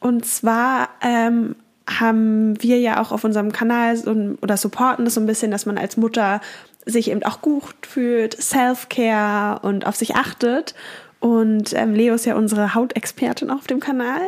Und 0.00 0.26
zwar 0.26 0.88
ähm, 1.02 1.54
haben 1.98 2.62
wir 2.62 2.78
ja 2.78 3.00
auch 3.00 3.12
auf 3.12 3.24
unserem 3.24 3.52
Kanal 3.52 3.96
so 3.96 4.14
oder 4.40 4.56
supporten 4.56 5.04
das 5.04 5.14
so 5.14 5.20
ein 5.20 5.26
bisschen, 5.26 5.50
dass 5.50 5.66
man 5.66 5.78
als 5.78 5.96
Mutter 5.96 6.40
sich 6.86 7.10
eben 7.10 7.22
auch 7.24 7.40
gut 7.40 7.74
fühlt, 7.82 8.40
Self-Care 8.40 9.60
und 9.60 9.86
auf 9.86 9.96
sich 9.96 10.14
achtet. 10.14 10.74
Und 11.20 11.74
ähm, 11.74 11.94
Leo 11.94 12.14
ist 12.14 12.24
ja 12.24 12.34
unsere 12.34 12.74
Hautexpertin 12.74 13.50
auf 13.50 13.66
dem 13.66 13.78
Kanal. 13.78 14.22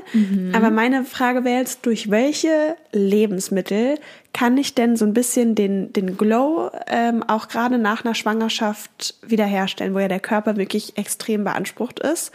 Aber 0.54 0.70
meine 0.70 1.04
Frage 1.04 1.42
wäre 1.42 1.60
jetzt, 1.60 1.86
durch 1.86 2.10
welche 2.10 2.76
Lebensmittel 2.92 3.98
kann 4.34 4.58
ich 4.58 4.74
denn 4.74 4.96
so 4.96 5.06
ein 5.06 5.14
bisschen 5.14 5.54
den, 5.54 5.94
den 5.94 6.18
Glow 6.18 6.70
ähm, 6.88 7.22
auch 7.22 7.48
gerade 7.48 7.78
nach 7.78 8.04
einer 8.04 8.14
Schwangerschaft 8.14 9.14
wiederherstellen, 9.22 9.94
wo 9.94 10.00
ja 10.00 10.08
der 10.08 10.20
Körper 10.20 10.56
wirklich 10.58 10.98
extrem 10.98 11.44
beansprucht 11.44 11.98
ist? 11.98 12.30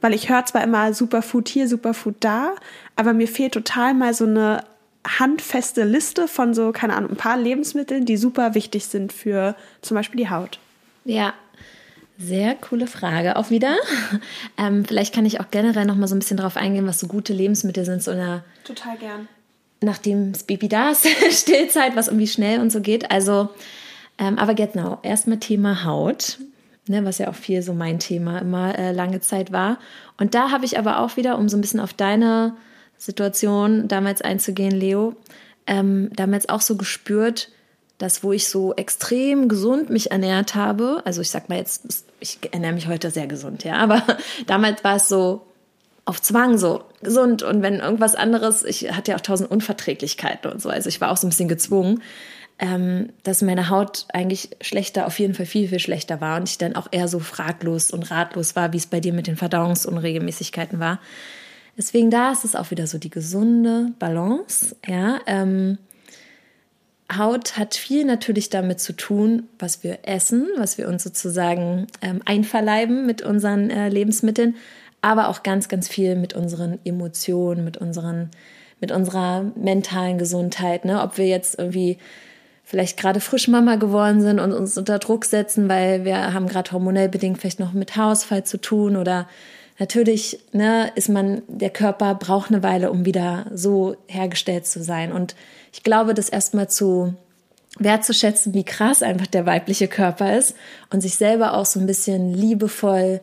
Weil 0.00 0.14
ich 0.14 0.28
höre 0.28 0.44
zwar 0.46 0.62
immer 0.62 0.92
Superfood 0.94 1.48
hier, 1.48 1.68
Superfood 1.68 2.16
da, 2.20 2.54
aber 2.96 3.12
mir 3.12 3.28
fehlt 3.28 3.54
total 3.54 3.94
mal 3.94 4.14
so 4.14 4.24
eine 4.24 4.64
handfeste 5.06 5.84
Liste 5.84 6.28
von 6.28 6.54
so, 6.54 6.72
keine 6.72 6.94
Ahnung, 6.94 7.10
ein 7.10 7.16
paar 7.16 7.38
Lebensmitteln, 7.38 8.04
die 8.04 8.16
super 8.16 8.54
wichtig 8.54 8.86
sind 8.86 9.12
für 9.12 9.54
zum 9.82 9.96
Beispiel 9.96 10.18
die 10.18 10.30
Haut. 10.30 10.58
Ja, 11.04 11.34
sehr 12.18 12.56
coole 12.56 12.88
Frage 12.88 13.36
auch 13.36 13.50
wieder. 13.50 13.76
Ähm, 14.60 14.84
vielleicht 14.84 15.14
kann 15.14 15.24
ich 15.24 15.38
auch 15.38 15.52
generell 15.52 15.84
noch 15.84 15.94
mal 15.94 16.08
so 16.08 16.16
ein 16.16 16.18
bisschen 16.18 16.36
drauf 16.36 16.56
eingehen, 16.56 16.84
was 16.84 16.98
so 16.98 17.06
gute 17.06 17.32
Lebensmittel 17.32 17.84
sind, 17.84 18.02
so 18.02 18.10
in 18.10 18.16
der, 18.16 18.42
Total 18.64 18.96
gern. 18.96 19.28
nachdem 19.80 20.32
das 20.32 20.42
Baby 20.42 20.68
da 20.68 20.90
ist, 20.90 21.06
Stillzeit, 21.30 21.94
was 21.94 22.08
irgendwie 22.08 22.26
schnell 22.26 22.58
und 22.58 22.72
so 22.72 22.80
geht. 22.80 23.12
Also, 23.12 23.50
ähm, 24.18 24.36
aber 24.36 24.54
genau, 24.54 24.98
erstmal 25.04 25.38
Thema 25.38 25.84
Haut, 25.84 26.38
ne, 26.88 27.04
was 27.04 27.18
ja 27.18 27.28
auch 27.28 27.34
viel 27.34 27.62
so 27.62 27.74
mein 27.74 27.98
Thema 27.98 28.38
immer 28.38 28.78
äh, 28.78 28.92
lange 28.92 29.20
Zeit 29.20 29.52
war. 29.52 29.78
Und 30.18 30.34
da 30.34 30.50
habe 30.50 30.64
ich 30.64 30.78
aber 30.78 31.00
auch 31.00 31.16
wieder, 31.16 31.38
um 31.38 31.48
so 31.48 31.56
ein 31.56 31.60
bisschen 31.60 31.80
auf 31.80 31.92
deine 31.92 32.54
Situation 32.96 33.88
damals 33.88 34.22
einzugehen, 34.22 34.72
Leo, 34.72 35.14
ähm, 35.66 36.10
damals 36.14 36.48
auch 36.48 36.60
so 36.60 36.76
gespürt, 36.76 37.50
dass 37.98 38.22
wo 38.22 38.32
ich 38.32 38.48
so 38.48 38.74
extrem 38.74 39.48
gesund 39.48 39.90
mich 39.90 40.10
ernährt 40.10 40.54
habe, 40.54 41.02
also 41.04 41.20
ich 41.20 41.30
sag 41.30 41.48
mal 41.48 41.58
jetzt, 41.58 42.04
ich 42.20 42.38
ernähre 42.52 42.72
mich 42.72 42.88
heute 42.88 43.10
sehr 43.10 43.26
gesund, 43.26 43.64
ja, 43.64 43.74
aber 43.74 44.02
damals 44.46 44.84
war 44.84 44.96
es 44.96 45.08
so 45.08 45.42
auf 46.04 46.22
Zwang 46.22 46.56
so 46.56 46.84
gesund 47.02 47.42
und 47.42 47.60
wenn 47.60 47.80
irgendwas 47.80 48.14
anderes, 48.14 48.64
ich 48.64 48.92
hatte 48.92 49.10
ja 49.10 49.16
auch 49.16 49.22
tausend 49.22 49.50
Unverträglichkeiten 49.50 50.50
und 50.50 50.62
so, 50.62 50.70
also 50.70 50.88
ich 50.88 51.00
war 51.00 51.10
auch 51.10 51.16
so 51.16 51.26
ein 51.26 51.30
bisschen 51.30 51.48
gezwungen, 51.48 52.02
ähm, 52.58 53.10
dass 53.22 53.42
meine 53.42 53.70
Haut 53.70 54.06
eigentlich 54.12 54.50
schlechter, 54.60 55.06
auf 55.06 55.18
jeden 55.18 55.34
Fall 55.34 55.46
viel, 55.46 55.68
viel 55.68 55.78
schlechter 55.78 56.20
war 56.20 56.38
und 56.38 56.48
ich 56.48 56.58
dann 56.58 56.74
auch 56.74 56.88
eher 56.90 57.08
so 57.08 57.20
fraglos 57.20 57.90
und 57.90 58.10
ratlos 58.10 58.56
war, 58.56 58.72
wie 58.72 58.78
es 58.78 58.86
bei 58.86 59.00
dir 59.00 59.12
mit 59.12 59.26
den 59.26 59.36
Verdauungsunregelmäßigkeiten 59.36 60.80
war. 60.80 61.00
Deswegen 61.76 62.10
da 62.10 62.32
ist 62.32 62.44
es 62.44 62.56
auch 62.56 62.72
wieder 62.72 62.88
so 62.88 62.98
die 62.98 63.10
gesunde 63.10 63.92
Balance, 63.98 64.74
ja. 64.86 65.20
Ähm, 65.26 65.78
Haut 67.16 67.56
hat 67.56 67.74
viel 67.74 68.04
natürlich 68.04 68.50
damit 68.50 68.80
zu 68.80 68.92
tun, 68.92 69.44
was 69.58 69.82
wir 69.82 70.00
essen, 70.02 70.46
was 70.58 70.76
wir 70.76 70.88
uns 70.88 71.02
sozusagen 71.02 71.86
ähm, 72.02 72.20
einverleiben 72.26 73.06
mit 73.06 73.22
unseren 73.22 73.70
äh, 73.70 73.88
Lebensmitteln, 73.88 74.56
aber 75.00 75.28
auch 75.28 75.42
ganz, 75.42 75.68
ganz 75.68 75.88
viel 75.88 76.16
mit 76.16 76.34
unseren 76.34 76.78
Emotionen, 76.84 77.64
mit 77.64 77.78
unseren, 77.78 78.30
mit 78.80 78.92
unserer 78.92 79.44
mentalen 79.54 80.18
Gesundheit. 80.18 80.84
Ne? 80.84 81.00
Ob 81.00 81.16
wir 81.16 81.26
jetzt 81.26 81.58
irgendwie 81.58 81.96
vielleicht 82.68 82.98
gerade 82.98 83.20
frisch 83.20 83.48
Mama 83.48 83.76
geworden 83.76 84.20
sind 84.20 84.38
und 84.38 84.52
uns 84.52 84.76
unter 84.76 84.98
Druck 84.98 85.24
setzen, 85.24 85.70
weil 85.70 86.04
wir 86.04 86.34
haben 86.34 86.48
gerade 86.48 86.70
hormonell 86.70 87.08
bedingt 87.08 87.38
vielleicht 87.38 87.60
noch 87.60 87.72
mit 87.72 87.96
Haarausfall 87.96 88.44
zu 88.44 88.60
tun 88.60 88.96
oder 88.96 89.26
natürlich 89.78 90.38
ne, 90.52 90.92
ist 90.94 91.08
man, 91.08 91.40
der 91.48 91.70
Körper 91.70 92.14
braucht 92.14 92.50
eine 92.50 92.62
Weile, 92.62 92.90
um 92.90 93.06
wieder 93.06 93.46
so 93.54 93.96
hergestellt 94.06 94.66
zu 94.66 94.82
sein. 94.82 95.12
Und 95.12 95.34
ich 95.72 95.82
glaube, 95.82 96.12
das 96.12 96.28
erstmal 96.28 96.68
zu 96.68 97.14
wertzuschätzen, 97.78 98.52
wie 98.52 98.64
krass 98.64 99.02
einfach 99.02 99.28
der 99.28 99.46
weibliche 99.46 99.88
Körper 99.88 100.36
ist 100.36 100.54
und 100.90 101.00
sich 101.00 101.14
selber 101.14 101.54
auch 101.54 101.64
so 101.64 101.80
ein 101.80 101.86
bisschen 101.86 102.34
liebevoll 102.34 103.22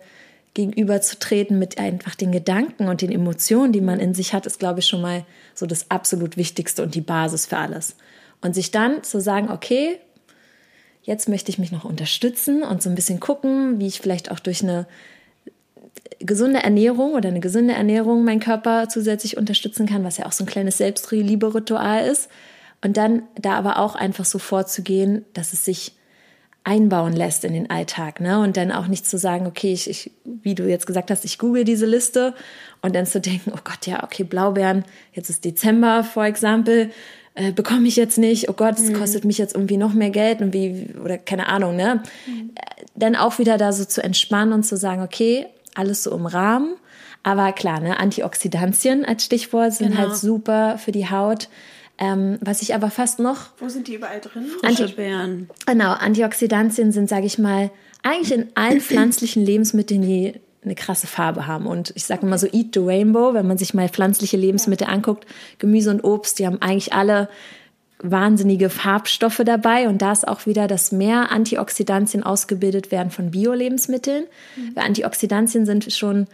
gegenüberzutreten 0.55 1.59
mit 1.59 1.77
einfach 1.77 2.15
den 2.15 2.31
Gedanken 2.31 2.87
und 2.87 3.03
den 3.03 3.11
Emotionen, 3.11 3.73
die 3.73 3.81
man 3.81 3.99
in 3.99 4.15
sich 4.15 4.33
hat, 4.33 4.47
ist, 4.47 4.57
glaube 4.57 4.79
ich, 4.79 4.87
schon 4.87 5.01
mal 5.01 5.23
so 5.53 5.67
das 5.67 5.91
absolut 5.91 6.35
Wichtigste 6.35 6.81
und 6.81 6.95
die 6.95 7.01
Basis 7.01 7.45
für 7.45 7.57
alles. 7.57 7.95
Und 8.41 8.53
sich 8.53 8.71
dann 8.71 9.03
zu 9.03 9.19
sagen, 9.19 9.49
okay, 9.49 9.99
jetzt 11.01 11.29
möchte 11.29 11.49
ich 11.49 11.59
mich 11.59 11.71
noch 11.71 11.85
unterstützen 11.85 12.63
und 12.63 12.81
so 12.81 12.89
ein 12.89 12.95
bisschen 12.95 13.19
gucken, 13.19 13.79
wie 13.79 13.87
ich 13.87 13.99
vielleicht 13.99 14.31
auch 14.31 14.39
durch 14.39 14.63
eine 14.63 14.87
gesunde 16.19 16.63
Ernährung 16.63 17.13
oder 17.13 17.29
eine 17.29 17.39
gesunde 17.39 17.73
Ernährung 17.73 18.23
meinen 18.23 18.39
Körper 18.39 18.89
zusätzlich 18.89 19.37
unterstützen 19.37 19.85
kann, 19.85 20.03
was 20.03 20.17
ja 20.17 20.25
auch 20.25 20.31
so 20.31 20.43
ein 20.43 20.47
kleines 20.47 20.77
Selbstliebe-Ritual 20.77 22.05
ist. 22.05 22.29
Und 22.83 22.97
dann 22.97 23.23
da 23.35 23.53
aber 23.53 23.79
auch 23.79 23.95
einfach 23.95 24.25
so 24.25 24.39
vorzugehen, 24.39 25.25
dass 25.33 25.53
es 25.53 25.65
sich 25.65 25.93
einbauen 26.63 27.13
lässt 27.13 27.45
in 27.45 27.53
den 27.53 27.69
Alltag, 27.69 28.19
ne? 28.19 28.39
Und 28.39 28.57
dann 28.57 28.71
auch 28.71 28.87
nicht 28.87 29.05
zu 29.05 29.19
sagen, 29.19 29.45
okay, 29.45 29.71
ich, 29.71 29.87
ich, 29.87 30.11
wie 30.23 30.55
du 30.55 30.67
jetzt 30.67 30.87
gesagt 30.87 31.11
hast, 31.11 31.23
ich 31.23 31.37
google 31.37 31.63
diese 31.63 31.85
Liste 31.85 32.33
und 32.81 32.95
dann 32.95 33.05
zu 33.05 33.21
denken, 33.21 33.51
oh 33.55 33.59
Gott, 33.63 33.85
ja, 33.85 34.03
okay, 34.03 34.23
Blaubeeren, 34.23 34.83
jetzt 35.13 35.29
ist 35.29 35.45
Dezember, 35.45 36.03
for 36.03 36.25
example, 36.25 36.89
äh, 37.35 37.51
bekomme 37.51 37.87
ich 37.87 37.95
jetzt 37.95 38.17
nicht, 38.17 38.49
oh 38.49 38.53
Gott, 38.53 38.77
es 38.79 38.93
kostet 38.93 39.25
mich 39.25 39.37
jetzt 39.37 39.53
irgendwie 39.53 39.77
noch 39.77 39.93
mehr 39.93 40.09
Geld 40.09 40.41
und 40.41 40.53
wie, 40.53 40.87
oder 41.03 41.17
keine 41.17 41.47
Ahnung, 41.47 41.75
ne? 41.75 42.01
Äh, 42.27 42.83
Dann 42.95 43.15
auch 43.15 43.39
wieder 43.39 43.57
da 43.57 43.71
so 43.73 43.85
zu 43.85 44.01
entspannen 44.03 44.53
und 44.53 44.63
zu 44.63 44.77
sagen, 44.77 45.01
okay, 45.03 45.45
alles 45.73 46.03
so 46.03 46.15
im 46.15 46.25
Rahmen. 46.25 46.75
Aber 47.23 47.51
klar, 47.53 47.79
ne, 47.79 47.99
Antioxidantien 47.99 49.03
als 49.03 49.25
Stichwort 49.25 49.73
sind 49.73 49.89
Genau. 49.91 49.99
halt 50.01 50.15
super 50.15 50.77
für 50.77 50.91
die 50.91 51.09
Haut. 51.09 51.49
Ähm, 51.97 52.37
was 52.41 52.61
ich 52.61 52.75
aber 52.75 52.89
fast 52.91 53.19
noch 53.19 53.47
Wo 53.57 53.69
sind 53.69 53.87
die 53.87 53.95
überall 53.95 54.19
drin? 54.19 54.45
Frische 54.61 54.89
Beeren. 54.95 55.49
Genau, 55.65 55.91
Antioxidantien 55.93 56.91
sind, 56.91 57.07
sage 57.09 57.25
ich 57.25 57.37
mal, 57.37 57.71
eigentlich 58.03 58.33
in 58.33 58.47
allen 58.55 58.81
pflanzlichen 58.81 59.45
Lebensmitteln, 59.45 60.01
die 60.01 60.33
eine 60.65 60.75
krasse 60.75 61.07
Farbe 61.07 61.47
haben. 61.47 61.65
Und 61.67 61.93
ich 61.95 62.05
sage 62.05 62.25
immer 62.25 62.37
so, 62.37 62.47
eat 62.47 62.73
the 62.73 62.81
rainbow, 62.81 63.33
wenn 63.33 63.47
man 63.47 63.57
sich 63.57 63.73
mal 63.73 63.89
pflanzliche 63.89 64.37
Lebensmittel 64.37 64.87
anguckt, 64.87 65.25
Gemüse 65.59 65.91
und 65.91 66.03
Obst, 66.03 66.39
die 66.39 66.45
haben 66.45 66.61
eigentlich 66.61 66.93
alle 66.93 67.29
wahnsinnige 67.99 68.69
Farbstoffe 68.69 69.41
dabei. 69.45 69.87
Und 69.87 70.01
da 70.01 70.11
ist 70.11 70.27
auch 70.27 70.45
wieder, 70.45 70.67
dass 70.67 70.91
mehr 70.91 71.31
Antioxidantien 71.31 72.23
ausgebildet 72.23 72.91
werden 72.91 73.09
von 73.09 73.31
Bio-Lebensmitteln. 73.31 74.25
Weil 74.73 74.85
Antioxidantien 74.85 75.65
sind 75.65 75.91
schon 75.93 76.27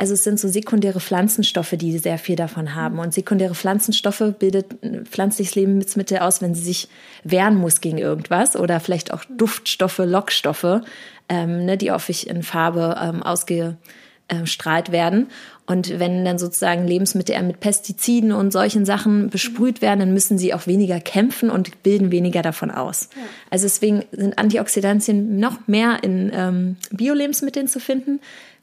also 0.00 0.14
es 0.14 0.24
sind 0.24 0.40
so 0.40 0.48
sekundäre 0.48 0.98
Pflanzenstoffe, 0.98 1.74
die 1.76 1.98
sehr 1.98 2.16
viel 2.16 2.34
davon 2.34 2.74
haben. 2.74 2.98
Und 2.98 3.12
sekundäre 3.12 3.54
Pflanzenstoffe 3.54 4.32
bildet 4.38 4.82
ein 4.82 5.04
pflanzliches 5.04 5.54
Lebensmittel 5.56 6.20
aus, 6.20 6.40
wenn 6.40 6.54
sie 6.54 6.62
sich 6.62 6.88
wehren 7.22 7.56
muss 7.56 7.82
gegen 7.82 7.98
irgendwas 7.98 8.56
oder 8.56 8.80
vielleicht 8.80 9.12
auch 9.12 9.26
Duftstoffe, 9.28 9.98
Lockstoffe, 9.98 10.80
ähm, 11.28 11.66
ne, 11.66 11.76
die 11.76 11.92
häufig 11.92 12.30
in 12.30 12.42
Farbe 12.42 12.98
ähm, 12.98 13.22
ausgestrahlt 13.22 14.90
werden. 14.90 15.26
Und 15.66 15.98
wenn 16.00 16.24
dann 16.24 16.38
sozusagen 16.38 16.88
Lebensmittel 16.88 17.34
eher 17.34 17.42
mit 17.42 17.60
Pestiziden 17.60 18.32
und 18.32 18.52
solchen 18.52 18.86
Sachen 18.86 19.28
besprüht 19.28 19.82
werden, 19.82 20.00
dann 20.00 20.14
müssen 20.14 20.38
sie 20.38 20.54
auch 20.54 20.66
weniger 20.66 20.98
kämpfen 20.98 21.50
und 21.50 21.82
bilden 21.82 22.10
weniger 22.10 22.40
davon 22.40 22.70
aus. 22.70 23.10
Also 23.50 23.66
deswegen 23.66 24.04
sind 24.12 24.38
Antioxidantien 24.38 25.38
noch 25.38 25.68
mehr 25.68 25.98
in 26.02 26.32
ähm, 26.34 26.76
Bio-Lebensmitteln 26.90 27.68
zu 27.68 27.80
finden. 27.80 28.20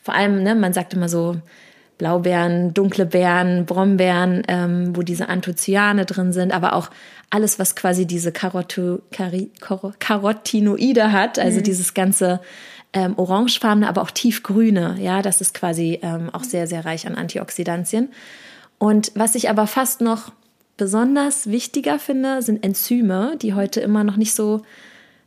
Vor 0.08 0.16
allem, 0.16 0.41
ne, 0.41 0.55
man 0.55 0.72
sagt 0.72 0.93
immer 0.93 1.10
so, 1.10 1.36
Blaubeeren, 1.97 2.74
dunkle 2.74 3.05
Beeren, 3.05 3.66
Brombeeren, 3.66 4.41
ähm, 4.47 4.95
wo 4.95 5.01
diese 5.01 5.28
Anthocyane 5.28 6.05
drin 6.05 6.32
sind, 6.32 6.53
aber 6.53 6.72
auch 6.72 6.89
alles, 7.30 7.60
was 7.60 7.76
quasi 7.76 8.05
diese 8.05 8.32
Karoto, 8.32 8.99
Kari, 9.12 9.51
Carotinoide 9.99 11.12
hat, 11.12 11.39
also 11.39 11.60
mhm. 11.60 11.64
dieses 11.64 11.93
ganze 11.93 12.39
ähm, 12.93 13.16
orangefarbene, 13.18 13.89
aber 13.89 14.01
auch 14.01 14.12
tiefgrüne. 14.12 14.95
Ja, 15.01 15.22
das 15.22 15.41
ist 15.41 15.53
quasi 15.53 15.99
ähm, 16.01 16.30
auch 16.32 16.45
sehr, 16.45 16.68
sehr 16.68 16.86
reich 16.86 17.05
an 17.05 17.16
Antioxidantien. 17.16 18.14
Und 18.78 19.12
was 19.16 19.36
ich 19.36 19.49
aber 19.49 19.68
fast 19.68 19.99
noch 19.99 20.32
besonders 20.78 21.49
wichtiger 21.49 21.99
finde, 21.99 22.41
sind 22.41 22.64
Enzyme, 22.64 23.36
die 23.41 23.55
heute 23.55 23.82
immer 23.82 24.05
noch 24.05 24.16
nicht 24.16 24.34
so 24.34 24.62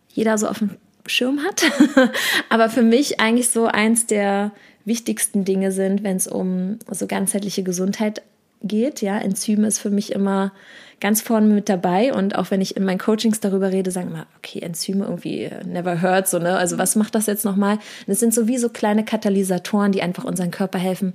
jeder 0.09 0.39
so 0.39 0.49
auf 0.49 0.61
dem 0.61 0.71
Schirm 1.07 1.41
hat. 1.45 1.65
aber 2.49 2.71
für 2.71 2.83
mich 2.83 3.21
eigentlich 3.21 3.51
so 3.51 3.67
eins 3.67 4.07
der 4.07 4.53
wichtigsten 4.85 5.45
Dinge 5.45 5.73
sind, 5.73 6.03
wenn 6.03 6.17
es 6.17 6.27
um 6.27 6.79
so 6.91 7.07
ganzheitliche 7.07 7.63
Gesundheit 7.63 8.23
geht. 8.63 9.03
Ja, 9.03 9.19
Enzyme 9.19 9.67
ist 9.67 9.79
für 9.79 9.91
mich 9.91 10.13
immer 10.13 10.53
ganz 11.01 11.23
vorne 11.23 11.47
mit 11.47 11.69
dabei 11.69 12.13
und 12.13 12.37
auch 12.37 12.51
wenn 12.51 12.61
ich 12.61 12.77
in 12.77 12.85
meinen 12.85 12.99
Coachings 12.99 13.41
darüber 13.41 13.73
rede, 13.73 13.91
sagen 13.91 14.13
wir, 14.13 14.27
okay, 14.37 14.61
Enzyme 14.61 15.05
irgendwie 15.05 15.51
never 15.65 16.03
heard, 16.03 16.29
so, 16.29 16.39
ne? 16.39 16.57
Also 16.57 16.77
was 16.77 16.95
macht 16.95 17.15
das 17.15 17.27
jetzt 17.27 17.45
nochmal? 17.45 17.79
Das 18.07 18.21
sind 18.21 18.35
so 18.35 18.49
wie 18.49 18.59
so 18.59 18.69
kleine 18.69 19.05
Katalysatoren, 19.05 19.93
die 19.93 20.03
einfach 20.03 20.25
unseren 20.25 20.51
Körper 20.51 20.79
helfen, 20.79 21.15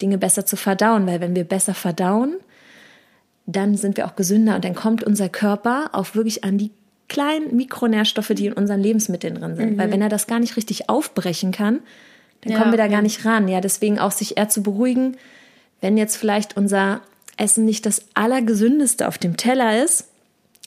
Dinge 0.00 0.18
besser 0.18 0.46
zu 0.46 0.56
verdauen, 0.56 1.06
weil 1.06 1.20
wenn 1.20 1.34
wir 1.34 1.44
besser 1.44 1.74
verdauen, 1.74 2.36
dann 3.46 3.76
sind 3.76 3.96
wir 3.96 4.06
auch 4.06 4.16
gesünder 4.16 4.54
und 4.54 4.64
dann 4.64 4.74
kommt 4.74 5.02
unser 5.04 5.28
Körper 5.28 5.90
auch 5.92 6.14
wirklich 6.14 6.44
an 6.44 6.56
die 6.56 6.70
kleinen 7.08 7.54
Mikronährstoffe, 7.54 8.32
die 8.34 8.46
in 8.46 8.52
unseren 8.52 8.80
Lebensmitteln 8.80 9.34
drin 9.34 9.56
sind. 9.56 9.72
Mhm. 9.72 9.78
Weil 9.78 9.90
wenn 9.90 10.02
er 10.02 10.08
das 10.08 10.26
gar 10.26 10.38
nicht 10.38 10.56
richtig 10.56 10.88
aufbrechen 10.88 11.52
kann, 11.52 11.80
dann 12.44 12.52
ja, 12.52 12.58
kommen 12.58 12.72
wir 12.72 12.78
da 12.78 12.88
gar 12.88 13.02
nicht 13.02 13.24
ran. 13.24 13.48
Ja, 13.48 13.60
deswegen 13.60 13.98
auch 13.98 14.12
sich 14.12 14.36
eher 14.36 14.48
zu 14.48 14.62
beruhigen, 14.62 15.16
wenn 15.80 15.96
jetzt 15.96 16.16
vielleicht 16.16 16.56
unser 16.56 17.00
Essen 17.36 17.64
nicht 17.64 17.86
das 17.86 18.06
Allergesündeste 18.14 19.08
auf 19.08 19.18
dem 19.18 19.36
Teller 19.36 19.82
ist, 19.82 20.08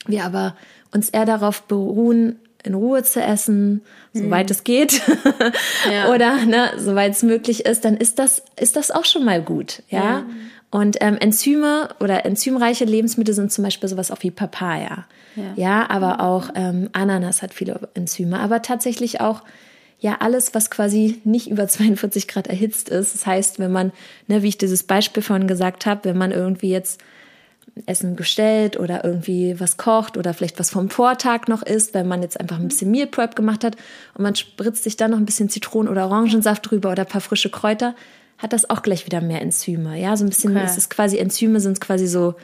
wir 0.06 0.24
aber 0.24 0.56
uns 0.92 1.10
eher 1.10 1.24
darauf 1.24 1.62
beruhen, 1.62 2.36
in 2.64 2.74
Ruhe 2.74 3.02
zu 3.02 3.22
essen, 3.22 3.82
soweit 4.12 4.46
mhm. 4.46 4.52
es 4.52 4.64
geht, 4.64 5.02
ja. 5.90 6.08
oder 6.14 6.44
ne, 6.44 6.72
soweit 6.76 7.12
es 7.12 7.22
möglich 7.22 7.66
ist, 7.66 7.84
dann 7.84 7.96
ist 7.96 8.18
das, 8.18 8.42
ist 8.58 8.76
das 8.76 8.90
auch 8.90 9.04
schon 9.04 9.24
mal 9.24 9.42
gut, 9.42 9.82
ja. 9.88 10.02
ja. 10.02 10.24
Und 10.70 10.98
ähm, 11.00 11.16
Enzyme 11.16 11.88
oder 11.98 12.26
enzymreiche 12.26 12.84
Lebensmittel 12.84 13.32
sind 13.32 13.50
zum 13.50 13.64
Beispiel 13.64 13.88
sowas 13.88 14.10
auch 14.10 14.22
wie 14.22 14.30
Papaya, 14.30 15.06
ja, 15.34 15.42
ja 15.56 15.90
aber 15.90 16.20
auch 16.20 16.50
ähm, 16.54 16.90
Ananas 16.92 17.42
hat 17.42 17.54
viele 17.54 17.88
Enzyme, 17.94 18.38
aber 18.38 18.60
tatsächlich 18.60 19.20
auch 19.20 19.42
ja 20.00 20.18
alles, 20.20 20.54
was 20.54 20.70
quasi 20.70 21.20
nicht 21.24 21.50
über 21.50 21.68
42 21.68 22.28
Grad 22.28 22.46
erhitzt 22.46 22.88
ist. 22.88 23.14
Das 23.14 23.26
heißt, 23.26 23.58
wenn 23.58 23.72
man, 23.72 23.92
ne, 24.26 24.42
wie 24.42 24.48
ich 24.48 24.58
dieses 24.58 24.82
Beispiel 24.82 25.22
vorhin 25.22 25.46
gesagt 25.46 25.86
habe, 25.86 26.04
wenn 26.04 26.18
man 26.18 26.32
irgendwie 26.32 26.70
jetzt 26.70 27.00
Essen 27.86 28.16
gestellt 28.16 28.78
oder 28.78 29.04
irgendwie 29.04 29.58
was 29.60 29.76
kocht 29.76 30.16
oder 30.16 30.34
vielleicht 30.34 30.58
was 30.58 30.70
vom 30.70 30.90
Vortag 30.90 31.46
noch 31.48 31.62
isst, 31.62 31.94
wenn 31.94 32.08
man 32.08 32.22
jetzt 32.22 32.40
einfach 32.40 32.58
ein 32.58 32.68
bisschen 32.68 32.90
Meal 32.90 33.06
Prep 33.06 33.36
gemacht 33.36 33.62
hat 33.62 33.76
und 34.14 34.22
man 34.22 34.34
spritzt 34.34 34.82
sich 34.82 34.96
dann 34.96 35.12
noch 35.12 35.18
ein 35.18 35.26
bisschen 35.26 35.48
Zitronen- 35.48 35.88
oder 35.88 36.06
Orangensaft 36.06 36.68
drüber 36.68 36.90
oder 36.90 37.04
ein 37.04 37.08
paar 37.08 37.20
frische 37.20 37.50
Kräuter, 37.50 37.94
hat 38.38 38.52
das 38.52 38.68
auch 38.70 38.82
gleich 38.82 39.06
wieder 39.06 39.20
mehr 39.20 39.42
Enzyme. 39.42 39.98
Ja, 39.98 40.16
so 40.16 40.24
ein 40.24 40.28
bisschen 40.28 40.56
okay. 40.56 40.64
ist 40.64 40.78
es 40.78 40.88
quasi, 40.88 41.18
Enzyme 41.18 41.60
sind 41.60 41.80
quasi 41.80 42.06
so 42.06 42.34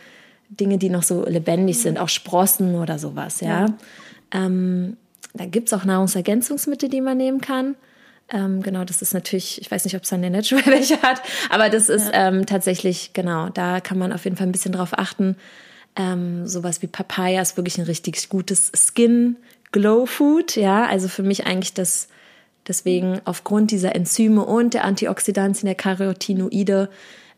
Dinge, 0.48 0.78
die 0.78 0.90
noch 0.90 1.02
so 1.02 1.24
lebendig 1.24 1.80
sind, 1.80 1.98
auch 1.98 2.08
Sprossen 2.08 2.74
oder 2.76 2.98
sowas, 2.98 3.40
ja. 3.40 3.66
ja. 3.66 3.74
Ähm, 4.32 4.96
da 5.32 5.46
gibt 5.46 5.68
es 5.68 5.72
auch 5.72 5.84
Nahrungsergänzungsmittel, 5.84 6.88
die 6.88 7.00
man 7.00 7.16
nehmen 7.16 7.40
kann. 7.40 7.76
Ähm, 8.30 8.62
genau, 8.62 8.84
das 8.84 9.02
ist 9.02 9.12
natürlich, 9.12 9.60
ich 9.60 9.70
weiß 9.70 9.84
nicht, 9.84 9.96
ob 9.96 10.06
Sunday 10.06 10.30
Natural 10.30 10.64
welche 10.66 11.00
hat, 11.02 11.22
aber 11.50 11.68
das 11.68 11.88
ist 11.88 12.06
ja. 12.06 12.28
ähm, 12.28 12.46
tatsächlich, 12.46 13.12
genau, 13.12 13.48
da 13.50 13.80
kann 13.80 13.98
man 13.98 14.12
auf 14.12 14.24
jeden 14.24 14.36
Fall 14.36 14.46
ein 14.46 14.52
bisschen 14.52 14.72
drauf 14.72 14.96
achten. 14.96 15.36
Ähm, 15.96 16.46
sowas 16.46 16.82
wie 16.82 16.86
Papaya 16.86 17.40
ist 17.40 17.56
wirklich 17.56 17.78
ein 17.78 17.84
richtig 17.84 18.28
gutes 18.28 18.72
Skin 18.74 19.36
Glow 19.72 20.06
Food, 20.06 20.56
ja, 20.56 20.86
also 20.86 21.08
für 21.08 21.22
mich 21.22 21.46
eigentlich 21.46 21.74
das, 21.74 22.08
deswegen 22.66 23.20
aufgrund 23.24 23.70
dieser 23.70 23.94
Enzyme 23.94 24.44
und 24.44 24.74
der 24.74 24.84
Antioxidantien, 24.84 25.66
der 25.66 25.74
Carotinoide, 25.74 26.88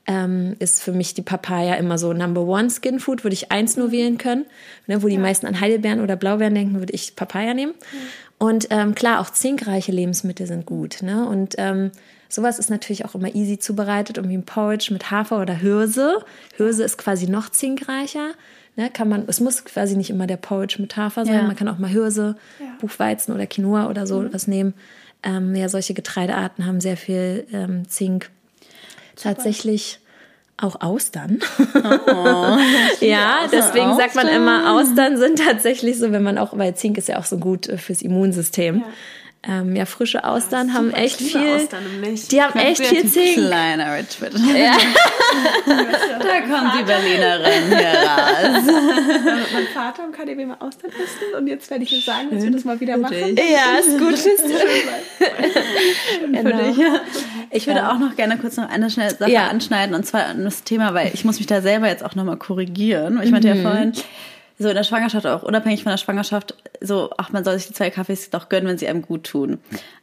ähm, 0.07 0.55
ist 0.59 0.83
für 0.83 0.93
mich 0.93 1.15
die 1.15 1.23
Papaya 1.23 1.75
immer 1.75 1.99
so 1.99 2.13
Number 2.13 2.43
One 2.43 2.69
Skin 2.71 3.01
Food, 3.01 3.25
würde 3.25 3.35
ich 3.35 3.51
eins 3.51 3.77
nur 3.77 3.91
wählen 3.91 4.19
können. 4.19 4.47
Ne, 4.87 5.03
wo 5.03 5.09
die 5.09 5.15
ja. 5.15 5.21
meisten 5.21 5.47
an 5.47 5.61
Heidelbeeren 5.61 6.01
oder 6.01 6.17
Blaubeeren 6.17 6.55
denken, 6.55 6.79
würde 6.79 6.93
ich 6.93 7.17
Papaya 7.17 7.55
nehmen. 7.55 7.75
Ja. 7.93 7.99
Und 8.39 8.69
ähm, 8.71 8.95
klar, 8.95 9.21
auch 9.21 9.31
zinkreiche 9.31 9.93
Lebensmittel 9.93 10.47
sind 10.47 10.67
gut. 10.67 11.03
Ne? 11.03 11.27
Und 11.27 11.55
ähm, 11.59 11.91
sowas 12.29 12.59
ist 12.59 12.71
natürlich 12.71 13.05
auch 13.05 13.15
immer 13.15 13.35
easy 13.35 13.59
zubereitet, 13.59 14.19
irgendwie 14.19 14.37
ein 14.37 14.45
Porridge 14.45 14.93
mit 14.93 15.11
Hafer 15.11 15.41
oder 15.41 15.55
Hirse. 15.55 16.19
Hirse 16.57 16.85
ist 16.85 16.99
quasi 16.99 17.29
noch 17.29 17.49
zinkreicher. 17.49 18.33
Ne? 18.77 18.91
Kann 18.91 19.09
man, 19.09 19.25
es 19.27 19.41
muss 19.41 19.65
quasi 19.65 19.97
nicht 19.97 20.11
immer 20.11 20.27
der 20.27 20.37
Porridge 20.37 20.77
mit 20.79 20.97
Hafer 20.97 21.25
sein. 21.25 21.35
Ja. 21.35 21.43
Man 21.43 21.57
kann 21.57 21.69
auch 21.69 21.79
mal 21.79 21.89
Hirse, 21.89 22.37
Buchweizen 22.81 23.35
oder 23.35 23.47
Quinoa 23.47 23.89
oder 23.89 24.07
so 24.07 24.21
mhm. 24.21 24.35
was 24.35 24.47
nehmen. 24.47 24.75
Ähm, 25.23 25.55
ja, 25.55 25.69
solche 25.71 25.95
Getreidearten 25.95 26.67
haben 26.67 26.81
sehr 26.81 26.99
viel 26.99 27.47
ähm, 27.53 27.89
Zink 27.89 28.31
tatsächlich 29.17 30.01
auch 30.59 30.81
Austern. 30.81 31.39
Oh, 31.75 32.57
ja, 33.01 33.47
deswegen 33.53 33.87
Austern. 33.87 33.97
sagt 33.97 34.15
man 34.15 34.29
immer, 34.29 34.73
Austern 34.73 35.19
sind 35.19 35.39
tatsächlich 35.39 35.99
so, 35.99 36.13
wenn 36.13 36.23
man 36.23 36.39
auch, 36.39 36.57
weil 36.57 36.75
Zink 36.75 36.97
ist 36.97 37.09
ja 37.09 37.19
auch 37.19 37.25
so 37.25 37.37
gut 37.39 37.69
äh, 37.69 37.77
fürs 37.77 38.03
Immunsystem. 38.03 38.79
Ja. 38.79 38.85
Ähm, 39.49 39.77
ja, 39.77 39.87
frische 39.87 40.25
Austern 40.25 40.67
ja, 40.69 40.75
haben 40.75 40.91
echt 40.91 41.19
viel. 41.19 41.69
Die 42.31 42.43
haben 42.43 42.59
echt 42.59 42.85
viel 42.85 43.07
Zink. 43.07 43.35
Kleiner 43.35 43.95
Richard. 43.95 44.35
Ja. 44.57 44.79
da 45.67 46.41
kommt 46.41 46.73
die 46.79 46.85
Berlinerin 46.85 47.69
hier 47.69 48.01
raus. 48.01 48.63
mein 49.53 49.67
Vater 49.75 50.05
im 50.05 50.13
KDW 50.13 50.47
mal 50.47 50.57
Austern 50.61 50.91
essen 50.91 51.35
und 51.37 51.47
jetzt 51.47 51.69
werde 51.71 51.85
ich 51.85 51.93
ihm 51.93 52.01
sagen, 52.01 52.31
dass 52.31 52.43
wir 52.43 52.51
das 52.51 52.65
mal 52.65 52.81
wieder 52.81 52.97
machen. 52.97 53.37
Ja, 53.37 53.79
ist 53.79 53.99
gut. 53.99 54.17
genau. 56.33 56.75
Ich 57.51 57.67
würde 57.67 57.91
auch 57.91 57.99
noch 57.99 58.17
gerne 58.17 58.39
kurz 58.39 58.57
noch 58.57 58.67
eine 58.69 58.91
schnelle 58.91 59.15
Sache 59.15 59.31
ja. 59.31 59.49
anschneiden 59.49 59.95
und 59.95 60.07
zwar 60.07 60.33
das 60.35 60.65
Thema, 60.65 60.95
weil 60.95 61.11
ich 61.13 61.25
muss 61.25 61.39
mich 61.39 61.47
da 61.47 61.61
selber 61.61 61.89
jetzt 61.89 62.05
auch 62.05 62.15
nochmal 62.15 62.37
korrigieren. 62.37 63.21
Ich 63.23 63.31
meinte 63.31 63.49
mhm. 63.49 63.57
ja 63.57 63.63
vorhin, 63.63 63.93
so 64.59 64.69
in 64.69 64.75
der 64.75 64.85
Schwangerschaft 64.85 65.27
auch 65.27 65.43
unabhängig 65.43 65.83
von 65.83 65.91
der 65.91 65.99
Schwangerschaft, 65.99 66.55
so, 66.81 67.11
ach, 67.19 67.31
man 67.31 67.45
soll 67.45 67.59
sich 67.59 67.69
die 67.69 67.75
zwei 67.75 67.91
Kaffees 67.91 68.31
doch 68.31 68.49
gönnen, 68.49 68.69
wenn 68.69 68.79
sie 68.79 68.89
einem 68.89 69.03
gut 69.03 69.25
tun. 69.25 69.59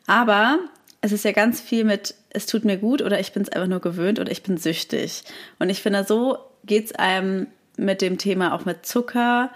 Aber 0.05 0.59
es 1.01 1.11
ist 1.11 1.25
ja 1.25 1.31
ganz 1.31 1.59
viel 1.59 1.83
mit, 1.83 2.15
es 2.29 2.45
tut 2.45 2.63
mir 2.63 2.77
gut 2.77 3.01
oder 3.01 3.19
ich 3.19 3.33
bin 3.33 3.43
es 3.43 3.49
einfach 3.49 3.67
nur 3.67 3.81
gewöhnt 3.81 4.19
oder 4.19 4.31
ich 4.31 4.43
bin 4.43 4.57
süchtig. 4.57 5.23
Und 5.59 5.69
ich 5.69 5.81
finde, 5.81 6.03
so 6.03 6.37
geht 6.65 6.85
es 6.85 6.95
einem 6.95 7.47
mit 7.77 8.01
dem 8.01 8.17
Thema 8.17 8.53
auch 8.53 8.65
mit 8.65 8.85
Zucker. 8.85 9.49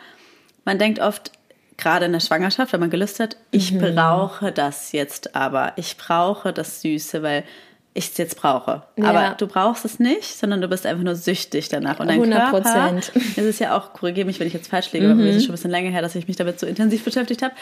Man 0.66 0.80
denkt 0.80 1.00
oft, 1.00 1.32
gerade 1.78 2.06
in 2.06 2.12
der 2.12 2.20
Schwangerschaft, 2.20 2.74
wenn 2.74 2.80
man 2.80 2.90
gelüstet 2.90 3.36
hat, 3.36 3.38
ich 3.52 3.72
mhm. 3.72 3.96
brauche 3.96 4.52
das 4.52 4.92
jetzt 4.92 5.36
aber. 5.36 5.74
Ich 5.76 5.98
brauche 5.98 6.52
das 6.52 6.82
Süße, 6.82 7.22
weil 7.22 7.44
ich 7.98 8.12
es 8.12 8.18
jetzt 8.18 8.38
brauche. 8.38 8.84
Ja. 8.96 9.06
Aber 9.06 9.36
du 9.38 9.48
brauchst 9.48 9.84
es 9.84 10.00
nicht, 10.00 10.38
sondern 10.38 10.62
du 10.62 10.68
bist 10.68 10.86
einfach 10.86 11.04
nur 11.04 11.16
süchtig 11.16 11.68
danach. 11.70 12.00
Und 12.00 12.08
dein 12.08 12.22
100 12.22 12.50
Körper, 12.52 12.96
es 12.96 13.38
ist 13.38 13.60
ja 13.60 13.76
auch, 13.76 13.94
korrigiere 13.94 14.26
mich, 14.26 14.40
wenn 14.40 14.48
ich 14.48 14.54
jetzt 14.54 14.68
falsch 14.68 14.92
liege, 14.94 15.08
mhm. 15.08 15.20
weil 15.20 15.28
es 15.28 15.38
ist 15.38 15.44
schon 15.44 15.52
ein 15.52 15.58
bisschen 15.58 15.72
länger 15.72 15.90
her, 15.90 16.02
dass 16.02 16.16
ich 16.16 16.28
mich 16.28 16.38
damit 16.38 16.60
so 16.60 16.68
intensiv 16.68 17.04
beschäftigt 17.04 17.42
habe. 17.42 17.54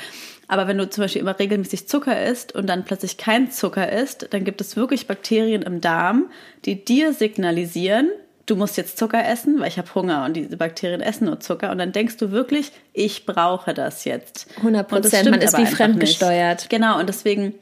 Aber 0.48 0.68
wenn 0.68 0.78
du 0.78 0.90
zum 0.90 1.04
Beispiel 1.04 1.22
immer 1.22 1.38
regelmäßig 1.38 1.88
Zucker 1.88 2.22
isst 2.26 2.54
und 2.54 2.68
dann 2.68 2.84
plötzlich 2.84 3.18
kein 3.18 3.50
Zucker 3.50 3.92
isst, 3.92 4.28
dann 4.32 4.44
gibt 4.44 4.62
es 4.62 4.76
wirklich 4.76 5.08
Bakterien 5.08 5.62
im 5.62 5.82
Darm, 5.82 6.30
die 6.66 6.84
dir 6.84 7.14
signalisieren, 7.14 8.10
du 8.46 8.56
musst 8.56 8.78
jetzt 8.78 8.98
Zucker 8.98 9.26
essen, 9.26 9.60
weil 9.60 9.70
ich 9.70 9.78
habe 9.78 9.94
Hunger 9.96 10.26
und 10.26 10.34
diese 10.34 10.58
Bakterien 10.58 11.02
essen 11.02 11.26
nur 11.26 11.40
Zucker. 11.40 11.72
Und 11.72 11.78
dann 11.78 11.92
denkst 11.92 12.18
du 12.18 12.32
wirklich, 12.32 12.72
ich 12.94 13.26
brauche 13.26 13.74
das 13.74 14.06
jetzt. 14.06 14.48
100 14.58 14.88
Prozent, 14.88 15.32
man 15.32 15.42
ist 15.42 15.58
wie 15.58 15.66
fremdgesteuert. 15.66 16.70
Genau, 16.70 17.00
und 17.00 17.08
deswegen 17.08 17.56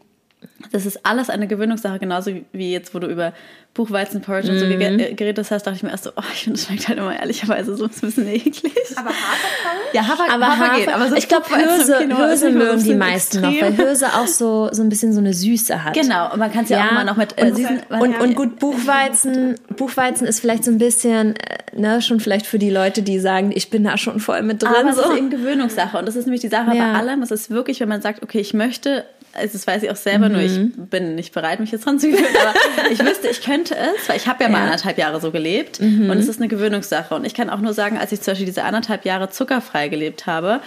das 0.71 0.85
ist 0.85 1.05
alles 1.05 1.29
eine 1.29 1.47
Gewöhnungssache, 1.47 1.99
genauso 1.99 2.31
wie 2.51 2.71
jetzt, 2.71 2.95
wo 2.95 2.99
du 2.99 3.07
über 3.07 3.33
Buchweizenporridge 3.73 4.49
mm. 4.49 4.51
und 4.51 4.59
so 4.59 4.65
mhm. 4.65 4.81
äh, 4.81 5.13
geredet 5.13 5.49
hast, 5.49 5.63
dachte 5.63 5.75
ich 5.75 5.83
mir 5.83 5.89
erst 5.89 6.03
so, 6.03 6.11
oh, 6.15 6.23
ich 6.31 6.43
finde, 6.43 6.59
das 6.59 6.67
schmeckt 6.67 6.87
halt 6.87 6.99
immer 6.99 7.17
ehrlicherweise 7.17 7.75
so 7.75 7.85
ein 7.85 7.89
bisschen 7.89 8.27
eklig. 8.27 8.73
Aber 8.95 9.09
Haferporridge? 9.09 9.93
Ja, 9.93 10.07
Hafer, 10.07 10.31
aber 10.31 10.47
Hafer, 10.47 10.59
Hafer 10.59 10.79
geht. 10.79 10.93
Aber 10.93 11.09
so 11.09 11.15
ich 11.15 11.27
glaube, 11.27 11.45
Hirse, 11.55 12.07
Hirse 12.15 12.51
mögen 12.51 12.83
die 12.83 12.93
meisten 12.93 13.43
extrem. 13.43 13.55
noch, 13.55 13.61
weil 13.61 13.73
Hirse 13.73 14.07
auch 14.13 14.27
so, 14.27 14.69
so 14.71 14.83
ein 14.83 14.89
bisschen 14.89 15.13
so 15.13 15.19
eine 15.19 15.33
Süße 15.33 15.83
hat. 15.83 15.95
Genau, 15.95 16.31
und 16.31 16.39
man 16.39 16.51
kann 16.51 16.65
es 16.65 16.69
ja, 16.69 16.77
ja, 16.77 16.87
auch 16.87 16.91
mal 16.91 17.03
noch 17.03 17.17
mit... 17.17 17.35
Äh, 17.37 17.47
und, 17.47 17.57
diesen, 17.57 17.79
und, 17.89 18.19
und, 18.19 18.35
gut, 18.35 18.59
Buchweizen, 18.59 19.55
Buchweizen 19.75 20.27
ist 20.27 20.39
vielleicht 20.39 20.65
so 20.65 20.71
ein 20.71 20.77
bisschen, 20.77 21.35
äh, 21.35 21.79
ne, 21.79 22.01
schon 22.03 22.19
vielleicht 22.19 22.45
für 22.45 22.59
die 22.59 22.69
Leute, 22.69 23.01
die 23.01 23.19
sagen, 23.19 23.51
ich 23.55 23.71
bin 23.71 23.83
da 23.83 23.97
schon 23.97 24.19
voll 24.19 24.43
mit 24.43 24.61
drin. 24.61 24.71
Aber 24.79 24.93
so. 24.93 25.01
es 25.01 25.09
ist 25.09 25.17
eben 25.17 25.29
Gewöhnungssache 25.31 25.97
und 25.97 26.07
das 26.07 26.15
ist 26.15 26.25
nämlich 26.25 26.41
die 26.41 26.49
Sache 26.49 26.75
ja. 26.75 26.93
bei 26.93 26.99
allem, 26.99 27.23
es 27.23 27.31
ist 27.31 27.49
wirklich, 27.49 27.79
wenn 27.79 27.89
man 27.89 28.01
sagt, 28.01 28.21
okay, 28.21 28.39
ich 28.39 28.53
möchte 28.53 29.03
also 29.33 29.53
das 29.53 29.65
weiß 29.65 29.83
ich 29.83 29.89
auch 29.89 29.95
selber, 29.95 30.27
mhm. 30.27 30.33
nur 30.33 30.41
ich 30.41 30.57
mhm. 30.57 30.87
bin 30.87 31.15
nicht 31.15 31.33
bereit, 31.33 31.59
mich 31.59 31.71
jetzt 31.71 31.85
dran 31.85 31.99
zu 31.99 32.09
gewöhnen. 32.09 32.27
Aber 32.39 32.91
ich 32.91 32.99
wüsste, 32.99 33.27
ich 33.29 33.41
könnte 33.41 33.75
es, 33.75 34.07
weil 34.07 34.17
ich 34.17 34.27
habe 34.27 34.43
ja 34.43 34.49
mal 34.49 34.61
anderthalb 34.61 34.97
Jahre 34.97 35.19
so 35.19 35.31
gelebt 35.31 35.79
mhm. 35.79 36.09
und 36.09 36.17
es 36.17 36.27
ist 36.27 36.39
eine 36.39 36.47
Gewöhnungssache. 36.47 37.15
Und 37.15 37.25
ich 37.25 37.33
kann 37.33 37.49
auch 37.49 37.59
nur 37.59 37.73
sagen, 37.73 37.97
als 37.97 38.11
ich 38.11 38.21
zum 38.21 38.31
Beispiel 38.31 38.45
diese 38.45 38.63
anderthalb 38.63 39.05
Jahre 39.05 39.29
zuckerfrei 39.29 39.87
gelebt 39.89 40.27
habe, 40.27 40.61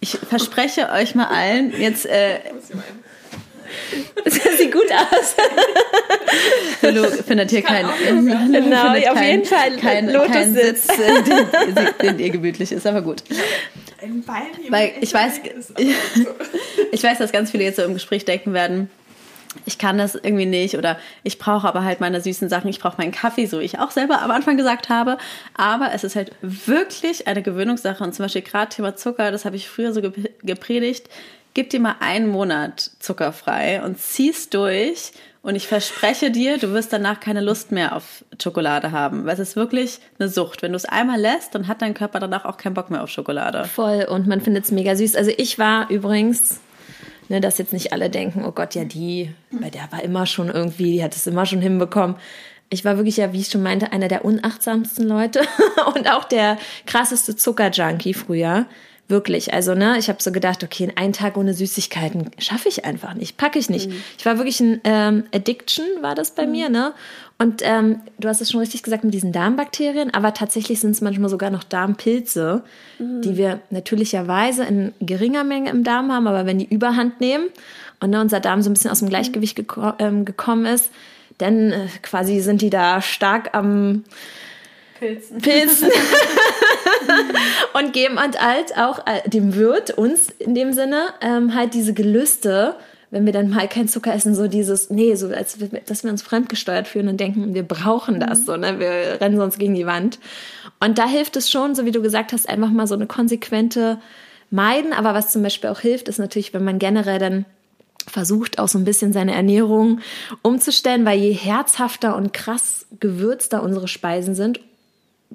ich 0.00 0.18
verspreche 0.18 0.90
euch 0.90 1.14
mal 1.14 1.28
allen, 1.28 1.72
jetzt 1.80 2.04
äh, 2.04 2.40
Das 4.24 4.34
sieht 4.58 4.72
gut 4.72 4.90
aus. 4.90 5.34
Lulu 6.82 7.08
findet 7.22 7.50
hier 7.50 7.62
keinen. 7.62 7.88
Genau, 8.52 8.92
findet 8.92 9.08
auf 9.10 9.20
jeden 9.22 9.44
Fall 9.44 9.76
kein, 9.76 10.08
Lotus 10.10 10.32
kein 10.32 10.54
Sitz. 10.54 10.86
Den, 10.96 11.88
den, 12.02 12.18
ihr 12.18 12.30
gemütlich 12.30 12.72
ist, 12.72 12.86
aber 12.86 13.02
gut. 13.02 13.22
Ein 14.02 14.22
Bein 14.22 14.42
Weil 14.70 14.92
ich 15.00 15.12
weiß, 15.12 15.40
ich 16.92 17.02
weiß, 17.02 17.18
dass 17.18 17.32
ganz 17.32 17.50
viele 17.50 17.64
jetzt 17.64 17.76
so 17.76 17.82
im 17.82 17.94
Gespräch 17.94 18.24
denken 18.24 18.52
werden, 18.54 18.90
ich 19.66 19.78
kann 19.78 19.98
das 19.98 20.14
irgendwie 20.16 20.46
nicht 20.46 20.76
oder 20.76 20.98
ich 21.22 21.38
brauche 21.38 21.66
aber 21.68 21.84
halt 21.84 22.00
meine 22.00 22.20
süßen 22.20 22.48
Sachen, 22.48 22.68
ich 22.68 22.80
brauche 22.80 22.96
meinen 22.98 23.12
Kaffee, 23.12 23.46
so 23.46 23.60
wie 23.60 23.64
ich 23.64 23.78
auch 23.78 23.90
selber 23.92 24.20
am 24.22 24.30
Anfang 24.30 24.56
gesagt 24.56 24.88
habe. 24.88 25.16
Aber 25.56 25.90
es 25.94 26.02
ist 26.02 26.16
halt 26.16 26.32
wirklich 26.42 27.28
eine 27.28 27.42
Gewöhnungssache 27.42 28.02
und 28.02 28.14
zum 28.14 28.24
Beispiel 28.24 28.42
gerade 28.42 28.70
Thema 28.74 28.96
Zucker, 28.96 29.30
das 29.30 29.44
habe 29.44 29.56
ich 29.56 29.68
früher 29.68 29.92
so 29.92 30.00
gep- 30.00 30.30
gepredigt. 30.42 31.08
Gib 31.54 31.70
dir 31.70 31.80
mal 31.80 31.96
einen 32.00 32.26
Monat 32.26 32.90
zuckerfrei 32.98 33.82
und 33.82 33.98
zieh's 33.98 34.50
durch 34.50 35.12
und 35.44 35.56
ich 35.56 35.68
verspreche 35.68 36.30
dir, 36.30 36.56
du 36.56 36.72
wirst 36.72 36.92
danach 36.92 37.20
keine 37.20 37.42
Lust 37.42 37.70
mehr 37.70 37.94
auf 37.94 38.24
Schokolade 38.42 38.92
haben, 38.92 39.26
weil 39.26 39.34
es 39.34 39.40
ist 39.40 39.56
wirklich 39.56 40.00
eine 40.18 40.30
Sucht. 40.30 40.62
Wenn 40.62 40.72
du 40.72 40.76
es 40.76 40.86
einmal 40.86 41.20
lässt, 41.20 41.54
dann 41.54 41.68
hat 41.68 41.82
dein 41.82 41.92
Körper 41.92 42.18
danach 42.18 42.46
auch 42.46 42.56
keinen 42.56 42.72
Bock 42.72 42.90
mehr 42.90 43.02
auf 43.02 43.10
Schokolade. 43.10 43.66
Voll 43.66 44.06
und 44.08 44.26
man 44.26 44.40
findet 44.40 44.64
es 44.64 44.72
mega 44.72 44.96
süß. 44.96 45.14
Also 45.14 45.30
ich 45.36 45.58
war 45.58 45.90
übrigens, 45.90 46.60
ne, 47.28 47.42
dass 47.42 47.58
jetzt 47.58 47.74
nicht 47.74 47.92
alle 47.92 48.08
denken, 48.08 48.42
oh 48.42 48.52
Gott, 48.52 48.74
ja 48.74 48.84
die, 48.84 49.34
bei 49.50 49.68
der 49.68 49.92
war 49.92 50.02
immer 50.02 50.24
schon 50.24 50.48
irgendwie, 50.48 50.92
die 50.92 51.04
hat 51.04 51.14
es 51.14 51.26
immer 51.26 51.44
schon 51.44 51.60
hinbekommen. 51.60 52.16
Ich 52.70 52.86
war 52.86 52.96
wirklich 52.96 53.18
ja, 53.18 53.34
wie 53.34 53.40
ich 53.40 53.48
schon 53.48 53.62
meinte, 53.62 53.92
einer 53.92 54.08
der 54.08 54.24
unachtsamsten 54.24 55.06
Leute 55.06 55.42
und 55.94 56.10
auch 56.10 56.24
der 56.24 56.56
krasseste 56.86 57.36
Zuckerjunkie 57.36 58.14
früher. 58.14 58.64
Wirklich, 59.06 59.52
also 59.52 59.74
ne, 59.74 59.98
ich 59.98 60.08
habe 60.08 60.22
so 60.22 60.32
gedacht, 60.32 60.64
okay, 60.64 60.90
einen 60.96 61.12
Tag 61.12 61.36
ohne 61.36 61.52
Süßigkeiten 61.52 62.30
schaffe 62.38 62.70
ich 62.70 62.86
einfach 62.86 63.12
nicht, 63.12 63.36
packe 63.36 63.58
ich 63.58 63.68
nicht. 63.68 63.90
Ich 64.16 64.24
war 64.24 64.38
wirklich 64.38 64.60
ein 64.60 64.80
ähm, 64.84 65.24
Addiction, 65.34 65.84
war 66.00 66.14
das 66.14 66.30
bei 66.30 66.46
mir, 66.46 66.70
ne? 66.70 66.94
Und 67.38 67.60
ähm, 67.64 68.00
du 68.18 68.28
hast 68.28 68.40
es 68.40 68.50
schon 68.50 68.60
richtig 68.60 68.82
gesagt 68.82 69.04
mit 69.04 69.12
diesen 69.12 69.32
Darmbakterien, 69.32 70.14
aber 70.14 70.32
tatsächlich 70.32 70.80
sind 70.80 70.92
es 70.92 71.02
manchmal 71.02 71.28
sogar 71.28 71.50
noch 71.50 71.64
Darmpilze, 71.64 72.62
die 72.98 73.36
wir 73.36 73.60
natürlicherweise 73.70 74.64
in 74.64 74.94
geringer 75.00 75.44
Menge 75.44 75.68
im 75.70 75.84
Darm 75.84 76.12
haben, 76.12 76.26
aber 76.26 76.46
wenn 76.46 76.58
die 76.58 76.72
Überhand 76.72 77.20
nehmen 77.20 77.48
und 78.00 78.10
ne, 78.10 78.20
unser 78.20 78.40
Darm 78.40 78.62
so 78.62 78.70
ein 78.70 78.72
bisschen 78.72 78.90
aus 78.90 79.00
dem 79.00 79.08
Gleichgewicht 79.08 79.56
geko 79.56 79.92
ähm, 79.98 80.24
gekommen 80.24 80.64
ist, 80.64 80.90
dann 81.38 81.72
äh, 81.72 81.88
quasi 82.02 82.40
sind 82.40 82.62
die 82.62 82.70
da 82.70 83.02
stark 83.02 83.50
am 83.52 84.04
Pilzen. 84.98 85.38
Pilzen 85.38 85.88
und 87.74 87.92
geben 87.92 88.18
halt 88.18 88.40
halt 88.40 88.76
auch 88.76 89.06
äh, 89.06 89.28
dem 89.28 89.54
Wirt, 89.54 89.90
uns 89.92 90.30
in 90.38 90.54
dem 90.54 90.72
Sinne, 90.72 91.06
ähm, 91.20 91.54
halt 91.54 91.74
diese 91.74 91.94
Gelüste, 91.94 92.76
wenn 93.10 93.26
wir 93.26 93.32
dann 93.32 93.50
mal 93.50 93.68
kein 93.68 93.88
Zucker 93.88 94.14
essen, 94.14 94.34
so 94.34 94.48
dieses, 94.48 94.90
nee, 94.90 95.14
so 95.14 95.28
als 95.28 95.56
dass 95.86 96.02
wir 96.02 96.10
uns 96.10 96.22
fremdgesteuert 96.22 96.88
fühlen 96.88 97.08
und 97.08 97.20
denken, 97.20 97.54
wir 97.54 97.62
brauchen 97.62 98.20
das, 98.20 98.44
so, 98.44 98.56
ne, 98.56 98.78
wir 98.80 99.20
rennen 99.20 99.36
sonst 99.36 99.58
gegen 99.58 99.74
die 99.74 99.86
Wand. 99.86 100.18
Und 100.80 100.98
da 100.98 101.06
hilft 101.06 101.36
es 101.36 101.50
schon, 101.50 101.74
so 101.74 101.84
wie 101.84 101.92
du 101.92 102.02
gesagt 102.02 102.32
hast, 102.32 102.48
einfach 102.48 102.70
mal 102.70 102.86
so 102.86 102.94
eine 102.94 103.06
konsequente 103.06 103.98
Meiden. 104.50 104.92
Aber 104.92 105.14
was 105.14 105.32
zum 105.32 105.42
Beispiel 105.42 105.70
auch 105.70 105.80
hilft, 105.80 106.08
ist 106.08 106.18
natürlich, 106.18 106.52
wenn 106.52 106.64
man 106.64 106.78
generell 106.78 107.18
dann 107.18 107.44
versucht, 108.06 108.58
auch 108.58 108.68
so 108.68 108.78
ein 108.78 108.84
bisschen 108.84 109.12
seine 109.12 109.34
Ernährung 109.34 110.00
umzustellen, 110.42 111.04
weil 111.04 111.18
je 111.18 111.32
herzhafter 111.32 112.16
und 112.16 112.32
krass 112.32 112.86
gewürzter 113.00 113.62
unsere 113.62 113.88
Speisen 113.88 114.34
sind, 114.34 114.60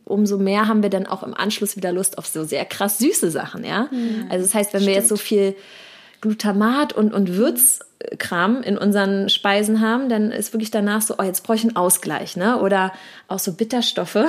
umso 0.05 0.37
mehr 0.37 0.67
haben 0.67 0.83
wir 0.83 0.89
dann 0.89 1.05
auch 1.05 1.23
im 1.23 1.33
Anschluss 1.33 1.75
wieder 1.75 1.91
Lust 1.91 2.17
auf 2.17 2.27
so 2.27 2.43
sehr 2.43 2.65
krass 2.65 2.97
süße 2.97 3.31
Sachen, 3.31 3.63
ja. 3.63 3.89
Also 4.29 4.45
das 4.45 4.53
heißt, 4.53 4.73
wenn 4.73 4.85
wir 4.85 4.93
jetzt 4.93 5.09
so 5.09 5.17
viel 5.17 5.55
Glutamat 6.21 6.91
und, 6.93 7.13
und 7.13 7.35
Würzkram 7.35 8.61
in 8.61 8.77
unseren 8.77 9.29
Speisen 9.29 9.79
haben, 9.79 10.09
dann 10.09 10.31
ist 10.31 10.53
wirklich 10.53 10.71
danach 10.71 11.01
so, 11.01 11.15
oh, 11.17 11.23
jetzt 11.23 11.43
brauche 11.43 11.55
ich 11.55 11.63
einen 11.63 11.77
Ausgleich, 11.77 12.35
ne? 12.35 12.59
Oder 12.59 12.91
auch 13.27 13.39
so 13.39 13.53
Bitterstoffe 13.53 14.25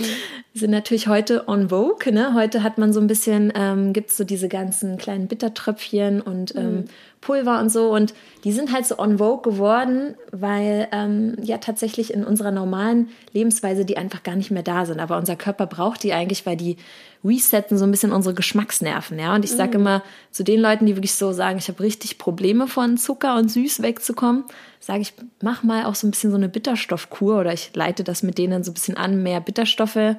sind 0.54 0.70
natürlich 0.70 1.06
heute 1.06 1.46
on 1.46 1.68
vogue, 1.68 2.12
ne? 2.12 2.34
Heute 2.34 2.64
hat 2.64 2.78
man 2.78 2.92
so 2.92 3.00
ein 3.00 3.06
bisschen, 3.06 3.52
ähm, 3.54 3.92
gibt's 3.92 4.16
so 4.16 4.24
diese 4.24 4.48
ganzen 4.48 4.98
kleinen 4.98 5.28
Bittertröpfchen 5.28 6.20
und 6.20 6.56
ähm, 6.56 6.86
Pulver 7.20 7.60
und 7.60 7.70
so 7.70 7.92
und 7.92 8.14
die 8.44 8.52
sind 8.52 8.72
halt 8.72 8.86
so 8.86 8.98
on 8.98 9.18
vogue 9.18 9.52
geworden, 9.52 10.14
weil 10.30 10.88
ähm, 10.92 11.36
ja 11.42 11.58
tatsächlich 11.58 12.12
in 12.12 12.24
unserer 12.24 12.50
normalen 12.50 13.08
Lebensweise 13.32 13.84
die 13.84 13.96
einfach 13.96 14.22
gar 14.22 14.36
nicht 14.36 14.50
mehr 14.50 14.62
da 14.62 14.86
sind. 14.86 15.00
Aber 15.00 15.18
unser 15.18 15.36
Körper 15.36 15.66
braucht 15.66 16.02
die 16.02 16.12
eigentlich, 16.12 16.46
weil 16.46 16.56
die 16.56 16.76
resetten 17.24 17.76
so 17.76 17.84
ein 17.84 17.90
bisschen 17.90 18.12
unsere 18.12 18.34
Geschmacksnerven, 18.34 19.18
ja. 19.18 19.34
Und 19.34 19.44
ich 19.44 19.50
sage 19.50 19.78
immer 19.78 20.02
zu 20.30 20.44
den 20.44 20.60
Leuten, 20.60 20.86
die 20.86 20.96
wirklich 20.96 21.14
so 21.14 21.32
sagen, 21.32 21.58
ich 21.58 21.68
habe 21.68 21.82
richtig 21.82 22.18
Probleme 22.18 22.68
von 22.68 22.96
Zucker 22.96 23.36
und 23.36 23.50
Süß 23.50 23.82
wegzukommen, 23.82 24.44
sage 24.78 25.00
ich, 25.00 25.14
mach 25.42 25.64
mal 25.64 25.86
auch 25.86 25.96
so 25.96 26.06
ein 26.06 26.12
bisschen 26.12 26.30
so 26.30 26.36
eine 26.36 26.48
Bitterstoffkur 26.48 27.40
oder 27.40 27.52
ich 27.52 27.72
leite 27.74 28.04
das 28.04 28.22
mit 28.22 28.38
denen 28.38 28.62
so 28.62 28.70
ein 28.70 28.74
bisschen 28.74 28.96
an, 28.96 29.22
mehr 29.22 29.40
Bitterstoffe 29.40 30.16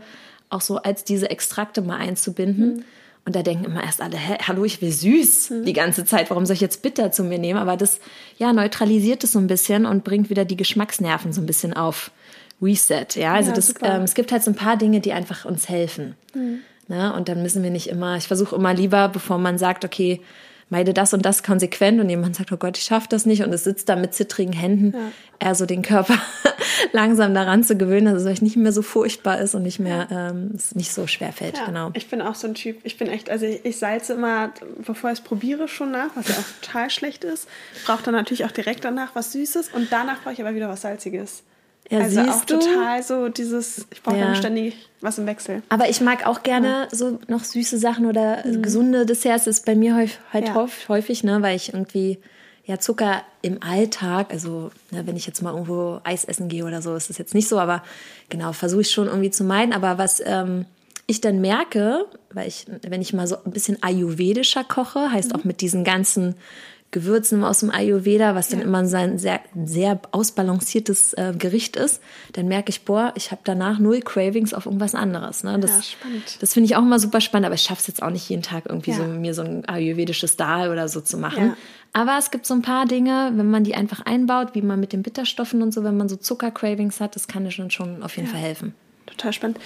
auch 0.49 0.61
so 0.61 0.77
als 0.77 1.03
diese 1.03 1.29
Extrakte 1.29 1.81
mal 1.81 1.97
einzubinden. 1.97 2.85
Und 3.25 3.35
da 3.35 3.43
denken 3.43 3.65
immer 3.65 3.83
erst 3.83 4.01
alle, 4.01 4.17
hä, 4.17 4.37
hallo, 4.47 4.65
ich 4.65 4.81
will 4.81 4.91
süß 4.91 5.53
die 5.65 5.73
ganze 5.73 6.03
Zeit, 6.05 6.29
warum 6.29 6.45
soll 6.45 6.55
ich 6.55 6.61
jetzt 6.61 6.81
bitter 6.81 7.11
zu 7.11 7.23
mir 7.23 7.37
nehmen? 7.37 7.59
Aber 7.59 7.77
das, 7.77 7.99
ja, 8.37 8.53
neutralisiert 8.53 9.23
es 9.23 9.33
so 9.33 9.39
ein 9.39 9.47
bisschen 9.47 9.85
und 9.85 10.03
bringt 10.03 10.29
wieder 10.29 10.45
die 10.45 10.57
Geschmacksnerven 10.57 11.31
so 11.31 11.41
ein 11.41 11.45
bisschen 11.45 11.73
auf 11.73 12.11
Reset, 12.61 13.05
ja. 13.15 13.33
Also 13.33 13.49
Ja, 13.49 13.55
das, 13.55 13.73
ähm, 13.83 14.01
es 14.03 14.15
gibt 14.15 14.31
halt 14.31 14.43
so 14.43 14.51
ein 14.51 14.55
paar 14.55 14.77
Dinge, 14.77 14.99
die 14.99 15.13
einfach 15.13 15.45
uns 15.45 15.69
helfen. 15.69 16.15
Ne? 16.87 17.13
Und 17.13 17.29
dann 17.29 17.43
müssen 17.43 17.61
wir 17.61 17.69
nicht 17.69 17.87
immer, 17.87 18.17
ich 18.17 18.27
versuche 18.27 18.55
immer 18.55 18.73
lieber, 18.73 19.09
bevor 19.09 19.37
man 19.37 19.57
sagt, 19.57 19.85
okay, 19.85 20.21
meide 20.69 20.93
das 20.93 21.13
und 21.13 21.25
das 21.25 21.43
konsequent 21.43 21.99
und 21.99 22.09
jemand 22.09 22.35
sagt, 22.35 22.51
oh 22.51 22.57
Gott, 22.57 22.77
ich 22.77 22.83
schaffe 22.83 23.07
das 23.09 23.25
nicht 23.25 23.43
und 23.43 23.51
es 23.53 23.63
sitzt 23.63 23.89
da 23.89 23.95
mit 23.95 24.13
zittrigen 24.13 24.53
Händen, 24.53 24.93
eher 25.39 25.55
so 25.55 25.65
den 25.65 25.81
Körper 25.81 26.15
langsam 26.91 27.33
daran 27.33 27.63
zu 27.63 27.75
gewöhnen, 27.75 28.05
dass 28.05 28.23
es 28.23 28.27
euch 28.27 28.41
nicht 28.41 28.55
mehr 28.55 28.71
so 28.71 28.81
furchtbar 28.81 29.39
ist 29.39 29.55
und 29.55 29.63
nicht 29.63 29.79
mehr, 29.79 30.07
ähm, 30.11 30.51
es 30.55 30.75
nicht 30.75 30.93
so 30.93 31.07
schwer 31.07 31.33
fällt, 31.33 31.57
Ja, 31.57 31.65
genau. 31.65 31.91
Ich 31.93 32.07
bin 32.09 32.21
auch 32.21 32.35
so 32.35 32.47
ein 32.47 32.53
Typ. 32.53 32.77
Ich 32.83 32.97
bin 32.97 33.07
echt, 33.07 33.29
also 33.29 33.45
ich, 33.45 33.65
ich 33.65 33.77
salze 33.77 34.13
immer, 34.13 34.51
bevor 34.85 35.11
ich 35.11 35.19
es 35.19 35.23
probiere, 35.23 35.67
schon 35.67 35.91
nach, 35.91 36.11
was 36.15 36.27
ja 36.27 36.35
auch 36.35 36.61
total 36.61 36.89
schlecht 36.89 37.23
ist. 37.23 37.47
Brauche 37.85 38.03
dann 38.03 38.13
natürlich 38.13 38.45
auch 38.45 38.51
direkt 38.51 38.85
danach 38.85 39.15
was 39.15 39.31
Süßes 39.31 39.69
und 39.73 39.91
danach 39.91 40.21
brauche 40.21 40.33
ich 40.33 40.41
aber 40.41 40.55
wieder 40.55 40.69
was 40.69 40.81
Salziges. 40.81 41.43
Ja, 41.89 41.99
also 41.99 42.21
siehst 42.21 42.29
auch 42.41 42.45
du? 42.45 42.59
total 42.59 43.01
so 43.03 43.29
dieses, 43.29 43.85
ich 43.91 44.01
brauche 44.03 44.17
Ja. 44.17 44.35
ständig 44.35 44.75
was 45.01 45.17
im 45.17 45.25
Wechsel. 45.25 45.63
Aber 45.69 45.89
ich 45.89 46.01
mag 46.01 46.27
auch 46.27 46.43
gerne 46.43 46.87
so 46.91 47.19
noch 47.27 47.43
süße 47.43 47.77
Sachen 47.79 48.05
oder 48.05 48.43
gesunde 48.61 49.05
Desserts. 49.05 49.45
Das 49.45 49.57
ist 49.59 49.65
bei 49.65 49.75
mir 49.75 49.95
häufig, 49.95 50.19
halt 50.31 50.43
Mhm. 50.45 50.49
Ja. 50.49 50.55
häufig, 50.55 50.89
häufig, 50.89 51.23
ne, 51.23 51.41
weil 51.41 51.55
ich 51.55 51.73
irgendwie 51.73 52.19
ja 52.65 52.77
Zucker 52.79 53.23
im 53.41 53.63
Alltag, 53.63 54.27
also 54.31 54.69
ne, 54.91 55.07
wenn 55.07 55.15
ich 55.15 55.25
jetzt 55.25 55.41
mal 55.41 55.51
irgendwo 55.53 55.99
Eis 56.03 56.25
essen 56.25 56.49
gehe 56.49 56.63
oder 56.65 56.81
so, 56.83 56.95
ist 56.95 57.09
das 57.09 57.17
jetzt 57.17 57.33
nicht 57.33 57.47
so, 57.47 57.57
aber 57.59 57.81
genau, 58.29 58.53
versuche 58.53 58.81
ich 58.81 58.91
schon 58.91 59.07
irgendwie 59.07 59.31
zu 59.31 59.43
meiden. 59.43 59.73
Aber 59.73 59.97
was 59.97 60.21
ähm, 60.23 60.65
ich 61.07 61.21
dann 61.21 61.41
merke, 61.41 62.05
weil 62.31 62.47
ich, 62.47 62.67
wenn 62.87 63.01
ich 63.01 63.13
mal 63.13 63.25
so 63.25 63.37
ein 63.43 63.51
bisschen 63.51 63.81
ayurvedischer 63.81 64.63
koche, 64.63 65.11
heißt 65.11 65.33
Mhm. 65.33 65.39
auch 65.39 65.43
mit 65.45 65.61
diesen 65.61 65.83
ganzen 65.83 66.35
Gewürzen 66.91 67.43
aus 67.43 67.59
dem 67.59 67.69
Ayurveda, 67.69 68.33
was 68.33 68.47
dann 68.49 68.59
Ja. 68.61 68.65
immer 68.65 68.83
sein 68.85 69.19
sehr, 69.19 69.41
sehr 69.65 69.99
ausbalanciertes 70.11 71.13
äh, 71.13 71.33
Gericht 71.37 71.75
ist, 71.75 72.01
dann 72.33 72.47
merke 72.47 72.69
ich, 72.71 72.83
boah, 72.83 73.13
ich 73.15 73.29
habe 73.31 73.41
danach 73.43 73.77
null 73.77 73.99
Cravings 74.01 74.55
auf 74.55 74.65
irgendwas 74.65 74.95
anderes. 74.95 75.43
Ne? 75.43 75.59
Das, 75.59 75.69
Ja, 75.71 75.81
spannend. 75.83 76.37
das 76.41 76.53
finde 76.53 76.65
ich 76.65 76.75
auch 76.75 76.81
immer 76.81 76.97
super 76.99 77.21
spannend, 77.21 77.45
aber 77.45 77.53
ich 77.55 77.61
schaffe 77.61 77.81
es 77.81 77.87
jetzt 77.87 78.01
auch 78.01 78.09
nicht 78.09 78.27
jeden 78.29 78.41
Tag 78.41 78.63
irgendwie 78.67 78.91
Ja. 78.91 78.97
so 78.97 79.03
mir 79.03 79.33
so 79.35 79.43
ein 79.43 79.65
ayurvedisches 79.69 80.35
Dal 80.35 80.71
oder 80.71 80.87
so 80.87 80.99
zu 81.01 81.17
machen. 81.17 81.47
Ja. 81.49 81.57
Aber 81.93 82.17
es 82.17 82.31
gibt 82.31 82.45
so 82.47 82.53
ein 82.55 82.61
paar 82.63 82.85
Dinge, 82.85 83.33
wenn 83.35 83.49
man 83.51 83.63
die 83.63 83.75
einfach 83.75 84.01
einbaut, 84.05 84.49
wie 84.55 84.61
man 84.63 84.79
mit 84.79 84.91
den 84.93 85.03
Bitterstoffen 85.03 85.61
und 85.61 85.73
so, 85.73 85.83
wenn 85.83 85.95
man 85.97 86.09
so 86.09 86.15
Zuckercravings 86.15 86.99
hat, 87.01 87.15
das 87.15 87.27
kann 87.27 87.43
dir 87.45 87.51
schon, 87.51 87.69
schon 87.71 88.01
auf 88.01 88.15
jeden 88.17 88.27
Fall 88.29 88.39
helfen. 88.41 88.73
Total 89.05 89.33
spannend. 89.33 89.59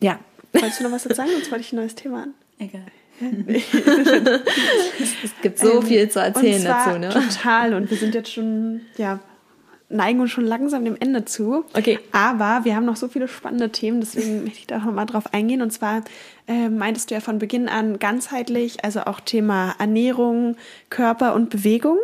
Ja. 0.00 0.18
Wolltest 0.52 0.80
du 0.80 0.84
noch 0.84 0.92
was 0.92 1.02
dazu 1.04 1.16
sagen? 1.16 1.30
Sonst 1.32 1.50
wollte 1.50 1.64
ich 1.64 1.72
ein 1.72 1.76
neues 1.76 1.94
Thema 1.94 2.22
an. 2.24 2.34
Egal. 2.58 2.82
Es 5.00 5.32
gibt 5.42 5.58
so 5.58 5.80
Ähm, 5.80 5.82
viel 5.82 6.08
zu 6.08 6.20
erzählen 6.20 6.64
dazu, 6.64 6.98
ne? 6.98 7.10
Total. 7.10 7.74
Und 7.74 7.90
wir 7.90 7.96
sind 7.96 8.14
jetzt 8.14 8.32
schon, 8.32 8.82
ja, 8.96 9.20
neigen 9.90 10.20
uns 10.20 10.30
schon 10.30 10.46
langsam 10.46 10.84
dem 10.84 10.96
Ende 10.98 11.24
zu. 11.24 11.64
Okay. 11.74 11.98
Aber 12.12 12.64
wir 12.64 12.76
haben 12.76 12.84
noch 12.84 12.96
so 12.96 13.08
viele 13.08 13.28
spannende 13.28 13.70
Themen, 13.70 14.00
deswegen 14.00 14.44
möchte 14.44 14.60
ich 14.60 14.66
da 14.66 14.78
noch 14.78 14.92
mal 14.92 15.04
drauf 15.04 15.34
eingehen. 15.34 15.62
Und 15.62 15.72
zwar 15.72 16.02
äh, 16.46 16.68
meintest 16.68 17.10
du 17.10 17.14
ja 17.14 17.20
von 17.20 17.38
Beginn 17.38 17.68
an 17.68 17.98
ganzheitlich, 17.98 18.84
also 18.84 19.00
auch 19.00 19.20
Thema 19.20 19.74
Ernährung, 19.78 20.56
Körper 20.88 21.34
und 21.34 21.50
Bewegung. 21.50 21.98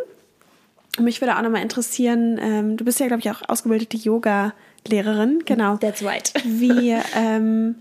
Und 0.97 1.05
mich 1.05 1.21
würde 1.21 1.37
auch 1.37 1.41
noch 1.41 1.49
mal 1.49 1.61
interessieren, 1.61 2.39
ähm, 2.41 2.77
du 2.77 2.83
bist 2.83 2.99
ja, 2.99 3.07
glaube 3.07 3.21
ich, 3.21 3.31
auch 3.31 3.47
ausgebildete 3.47 3.97
Yoga-Lehrerin, 3.97 5.43
genau. 5.45 5.77
That's 5.77 6.03
right. 6.03 6.33
Wie 6.43 6.91
ähm, 7.15 7.75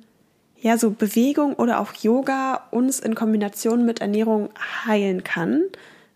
ja 0.60 0.78
so 0.78 0.90
Bewegung 0.90 1.54
oder 1.54 1.80
auch 1.80 1.94
Yoga 1.94 2.66
uns 2.70 3.00
in 3.00 3.14
Kombination 3.14 3.84
mit 3.84 4.00
Ernährung 4.00 4.50
heilen 4.86 5.24
kann. 5.24 5.64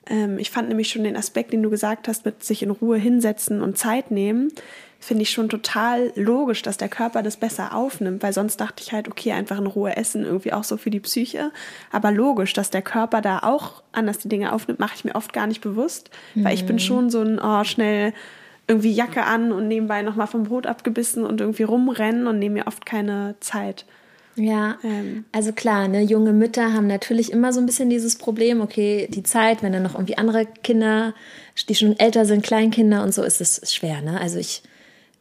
Ähm, 0.07 0.39
ich 0.39 0.51
fand 0.51 0.69
nämlich 0.69 0.89
schon 0.89 1.05
den 1.05 1.17
Aspekt, 1.17 1.53
den 1.53 1.63
du 1.63 1.71
gesagt 1.71 2.09
hast, 2.09 2.25
mit 2.25 2.43
sich 2.45 2.63
in 2.63 2.71
Ruhe 2.71 2.99
hinsetzen 2.99 3.63
und 3.63 3.79
Zeit 3.79 4.11
nehmen, 4.11 4.53
finde 4.99 5.23
ich 5.23 5.31
schon 5.31 5.49
total 5.49 6.13
logisch, 6.15 6.61
dass 6.61 6.77
der 6.77 6.91
Körper 6.91 7.23
das 7.23 7.39
besser 7.39 7.75
aufnimmt, 7.75 8.23
weil 8.23 8.35
sonst 8.35 8.59
dachte 8.59 8.83
ich 8.83 8.93
halt, 8.93 9.09
okay, 9.09 9.33
einfach 9.33 9.59
in 9.59 9.67
Ruhe 9.67 9.97
essen, 9.97 10.25
irgendwie 10.25 10.53
auch 10.53 10.65
so 10.65 10.77
für 10.77 10.91
die 10.91 11.01
Psyche. 11.01 11.53
Aber 11.91 12.13
logisch, 12.13 12.53
dass 12.53 12.69
der 12.69 12.83
Körper 12.83 13.23
da 13.23 13.39
auch 13.39 13.83
anders 13.93 14.19
die 14.19 14.29
Dinge 14.29 14.53
aufnimmt, 14.53 14.79
mache 14.79 14.95
ich 14.95 15.05
mir 15.05 15.15
oft 15.15 15.33
gar 15.33 15.47
nicht 15.47 15.63
bewusst, 15.63 16.11
mhm. 16.35 16.45
weil 16.45 16.55
ich 16.55 16.67
bin 16.67 16.77
mhm. 16.77 16.81
schon 16.81 17.11
so 17.11 17.23
ein, 17.23 17.41
oh, 17.43 17.65
schnell 17.65 18.13
irgendwie 18.69 18.93
Jacke 18.93 19.25
an 19.25 19.53
und 19.53 19.69
nebenbei 19.69 20.03
nochmal 20.03 20.27
vom 20.27 20.45
Brot 20.45 20.67
abgebissen 20.67 21.25
und 21.25 21.41
irgendwie 21.41 21.65
rumrennen 21.65 22.27
und 22.27 22.39
nehme 22.39 22.57
mir 22.57 22.67
oft 22.67 22.85
keine 22.85 23.37
Zeit. 23.41 23.87
Ja, 24.37 24.79
ähm. 24.85 25.25
also 25.33 25.53
klar, 25.53 25.89
ne, 25.89 26.03
junge 26.03 26.33
Mütter 26.33 26.73
haben 26.73 26.87
natürlich 26.87 27.33
immer 27.33 27.53
so 27.53 27.61
ein 27.61 27.67
bisschen 27.67 27.91
dieses 27.91 28.17
Problem, 28.17 28.61
okay, 28.61 29.09
die 29.11 29.23
Zeit, 29.23 29.63
wenn 29.63 29.73
dann 29.73 29.83
noch 29.83 29.95
irgendwie 29.95 30.19
andere 30.19 30.47
Kinder, 30.47 31.15
die 31.69 31.75
schon 31.75 31.99
älter 31.99 32.25
sind, 32.25 32.43
Kleinkinder 32.43 33.03
und 33.03 33.13
so, 33.13 33.23
ist 33.23 33.41
es 33.41 33.75
schwer, 33.75 34.01
ne? 34.03 34.21
Also 34.21 34.39
ich 34.39 34.63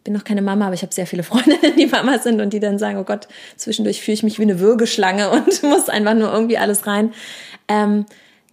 bin 0.03 0.13
noch 0.13 0.23
keine 0.23 0.41
Mama, 0.41 0.65
aber 0.65 0.75
ich 0.75 0.81
habe 0.81 0.93
sehr 0.93 1.07
viele 1.07 1.23
Freundinnen, 1.29 1.75
die 1.77 1.87
Mama 1.87 2.19
sind 2.19 2.39
und 2.41 2.53
die 2.53 2.59
dann 2.59 2.79
sagen, 2.79 2.97
oh 2.97 3.03
Gott, 3.03 3.27
zwischendurch 3.55 4.01
fühle 4.01 4.13
ich 4.13 4.23
mich 4.23 4.39
wie 4.39 4.43
eine 4.43 4.59
Würgeschlange 4.59 5.29
und 5.31 5.63
muss 5.63 5.89
einfach 5.89 6.13
nur 6.13 6.31
irgendwie 6.31 6.57
alles 6.57 6.87
rein. 6.87 7.13
Ähm, 7.67 8.05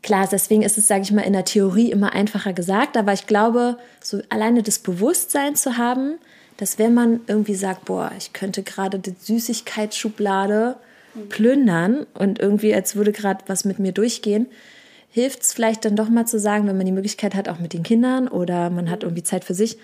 klar, 0.02 0.28
deswegen 0.30 0.62
ist 0.62 0.78
es, 0.78 0.86
sage 0.86 1.02
ich 1.02 1.12
mal, 1.12 1.22
in 1.22 1.32
der 1.32 1.44
Theorie 1.44 1.90
immer 1.90 2.12
einfacher 2.12 2.52
gesagt, 2.52 2.96
aber 2.96 3.12
ich 3.12 3.26
glaube, 3.26 3.78
so 4.02 4.20
alleine 4.30 4.62
das 4.62 4.78
Bewusstsein 4.78 5.54
zu 5.54 5.76
haben, 5.76 6.18
dass 6.56 6.78
wenn 6.78 6.94
man 6.94 7.20
irgendwie 7.26 7.54
sagt, 7.54 7.84
boah, 7.84 8.12
ich 8.16 8.32
könnte 8.32 8.62
gerade 8.62 8.98
die 8.98 9.14
Süßigkeitsschublade 9.18 10.76
plündern 11.28 12.06
und 12.14 12.38
irgendwie 12.38 12.74
als 12.74 12.96
würde 12.96 13.12
gerade 13.12 13.44
was 13.46 13.64
mit 13.64 13.78
mir 13.78 13.92
durchgehen, 13.92 14.46
hilft 15.10 15.42
es 15.42 15.52
vielleicht 15.52 15.84
dann 15.84 15.96
doch 15.96 16.08
mal 16.08 16.26
zu 16.26 16.38
sagen, 16.38 16.66
wenn 16.66 16.76
man 16.76 16.86
die 16.86 16.92
Möglichkeit 16.92 17.34
hat, 17.34 17.48
auch 17.48 17.58
mit 17.58 17.72
den 17.72 17.82
Kindern 17.82 18.28
oder 18.28 18.70
man 18.70 18.90
hat 18.90 19.02
irgendwie 19.02 19.22
Zeit 19.22 19.44
für 19.44 19.54
sich, 19.54 19.78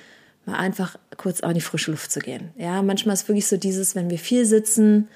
mal 0.45 0.57
einfach 0.57 0.97
kurz 1.17 1.43
auch 1.43 1.49
in 1.49 1.55
die 1.55 1.61
frische 1.61 1.91
Luft 1.91 2.13
zu 2.13 2.21
gehen. 2.21 2.51
Ja, 2.57 2.83
manchmal 2.83 3.15
ist 3.15 3.29
wirklich 3.29 3.47
so 3.47 3.57
dieses, 3.57 3.95
wenn 3.95 4.11
wir 4.11 4.19
viel 4.19 4.45
sitzen, 4.45 5.09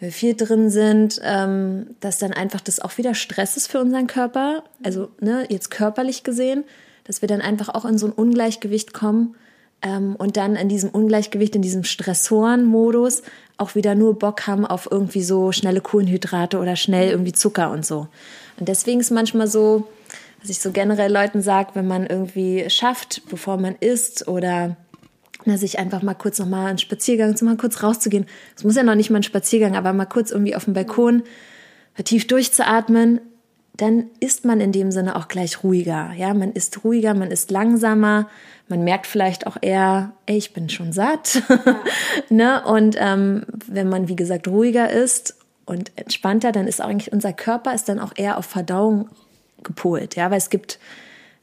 wenn 0.00 0.08
wir 0.08 0.12
viel 0.12 0.34
drin 0.34 0.70
sind, 0.70 1.20
ähm, 1.22 1.94
dass 2.00 2.18
dann 2.18 2.32
einfach 2.32 2.60
das 2.60 2.80
auch 2.80 2.98
wieder 2.98 3.14
Stress 3.14 3.56
ist 3.56 3.70
für 3.70 3.80
unseren 3.80 4.06
Körper. 4.06 4.64
Also 4.82 5.10
ne, 5.20 5.46
jetzt 5.48 5.70
körperlich 5.70 6.22
gesehen, 6.22 6.64
dass 7.04 7.22
wir 7.22 7.28
dann 7.28 7.40
einfach 7.40 7.68
auch 7.68 7.84
in 7.84 7.98
so 7.98 8.06
ein 8.06 8.12
Ungleichgewicht 8.12 8.92
kommen 8.94 9.36
ähm, 9.82 10.16
und 10.16 10.36
dann 10.36 10.56
in 10.56 10.68
diesem 10.68 10.90
Ungleichgewicht, 10.90 11.54
in 11.54 11.62
diesem 11.62 11.84
Stressoren-Modus 11.84 13.22
auch 13.58 13.74
wieder 13.74 13.94
nur 13.94 14.18
Bock 14.18 14.46
haben 14.46 14.66
auf 14.66 14.88
irgendwie 14.90 15.22
so 15.22 15.52
schnelle 15.52 15.80
Kohlenhydrate 15.80 16.58
oder 16.58 16.76
schnell 16.76 17.10
irgendwie 17.10 17.32
Zucker 17.32 17.70
und 17.70 17.86
so. 17.86 18.08
Und 18.58 18.68
deswegen 18.68 19.00
ist 19.00 19.10
manchmal 19.10 19.48
so, 19.48 19.88
was 20.40 20.50
ich 20.50 20.60
so 20.60 20.72
generell 20.72 21.12
Leuten 21.12 21.42
sage, 21.42 21.70
wenn 21.74 21.86
man 21.86 22.06
irgendwie 22.06 22.68
schafft, 22.68 23.22
bevor 23.28 23.56
man 23.56 23.76
isst 23.76 24.28
oder 24.28 24.76
na, 25.44 25.56
sich 25.56 25.78
einfach 25.78 26.02
mal 26.02 26.14
kurz 26.14 26.38
noch 26.38 26.48
mal 26.48 26.66
einen 26.66 26.78
Spaziergang, 26.78 27.36
so 27.36 27.44
mal 27.44 27.56
kurz 27.56 27.82
rauszugehen. 27.82 28.26
Es 28.56 28.64
muss 28.64 28.76
ja 28.76 28.82
noch 28.82 28.94
nicht 28.94 29.10
mal 29.10 29.20
ein 29.20 29.22
Spaziergang, 29.22 29.76
aber 29.76 29.92
mal 29.92 30.06
kurz 30.06 30.32
irgendwie 30.32 30.56
auf 30.56 30.64
dem 30.64 30.74
Balkon 30.74 31.22
tief 32.04 32.26
durchzuatmen, 32.26 33.20
dann 33.76 34.06
ist 34.20 34.44
man 34.44 34.60
in 34.60 34.72
dem 34.72 34.90
Sinne 34.90 35.16
auch 35.16 35.28
gleich 35.28 35.62
ruhiger. 35.62 36.12
Ja, 36.16 36.34
man 36.34 36.52
ist 36.52 36.84
ruhiger, 36.84 37.14
man 37.14 37.30
ist 37.30 37.50
langsamer, 37.50 38.28
man 38.68 38.84
merkt 38.84 39.06
vielleicht 39.06 39.46
auch 39.46 39.56
eher, 39.60 40.12
ey, 40.26 40.36
ich 40.36 40.52
bin 40.52 40.68
schon 40.68 40.92
satt. 40.92 41.42
Ja. 41.48 41.80
ne? 42.30 42.64
Und 42.64 42.96
ähm, 42.98 43.44
wenn 43.66 43.88
man, 43.88 44.08
wie 44.08 44.16
gesagt, 44.16 44.48
ruhiger 44.48 44.90
ist 44.90 45.36
und 45.66 45.92
entspannter, 45.96 46.52
dann 46.52 46.66
ist 46.66 46.80
eigentlich 46.80 47.12
unser 47.12 47.32
Körper 47.32 47.74
ist 47.74 47.88
dann 47.88 48.00
auch 48.00 48.12
eher 48.16 48.38
auf 48.38 48.46
Verdauung 48.46 49.08
gepolt. 49.62 50.16
Ja, 50.16 50.30
weil 50.30 50.38
es 50.38 50.50
gibt 50.50 50.78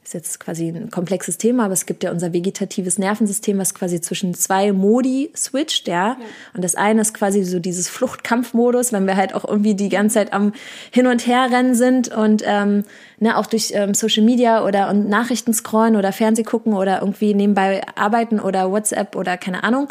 ist 0.04 0.12
jetzt 0.12 0.38
quasi 0.38 0.68
ein 0.68 0.90
komplexes 0.90 1.38
Thema, 1.38 1.64
aber 1.64 1.72
es 1.72 1.86
gibt 1.86 2.04
ja 2.04 2.10
unser 2.10 2.32
vegetatives 2.34 2.98
Nervensystem, 2.98 3.58
was 3.58 3.74
quasi 3.74 4.02
zwischen 4.02 4.34
zwei 4.34 4.72
Modi 4.72 5.30
switcht, 5.34 5.88
ja. 5.88 6.08
ja. 6.08 6.16
Und 6.52 6.62
das 6.62 6.74
eine 6.74 7.00
ist 7.00 7.14
quasi 7.14 7.42
so 7.42 7.58
dieses 7.58 7.88
Fluchtkampfmodus, 7.88 8.92
wenn 8.92 9.06
wir 9.06 9.16
halt 9.16 9.34
auch 9.34 9.46
irgendwie 9.46 9.74
die 9.74 9.88
ganze 9.88 10.14
Zeit 10.14 10.32
am 10.34 10.52
Hin 10.90 11.06
und 11.06 11.26
Her 11.26 11.48
rennen 11.50 11.74
sind 11.74 12.14
und 12.14 12.42
ähm, 12.46 12.84
ne, 13.18 13.38
auch 13.38 13.46
durch 13.46 13.72
ähm, 13.74 13.94
Social 13.94 14.24
Media 14.24 14.64
oder 14.64 14.90
und 14.90 15.08
Nachrichten 15.08 15.54
scrollen 15.54 15.96
oder 15.96 16.12
Fernseh 16.12 16.42
gucken 16.42 16.74
oder 16.74 17.00
irgendwie 17.00 17.32
nebenbei 17.32 17.80
arbeiten 17.94 18.40
oder 18.40 18.70
WhatsApp 18.70 19.16
oder 19.16 19.38
keine 19.38 19.64
Ahnung 19.64 19.88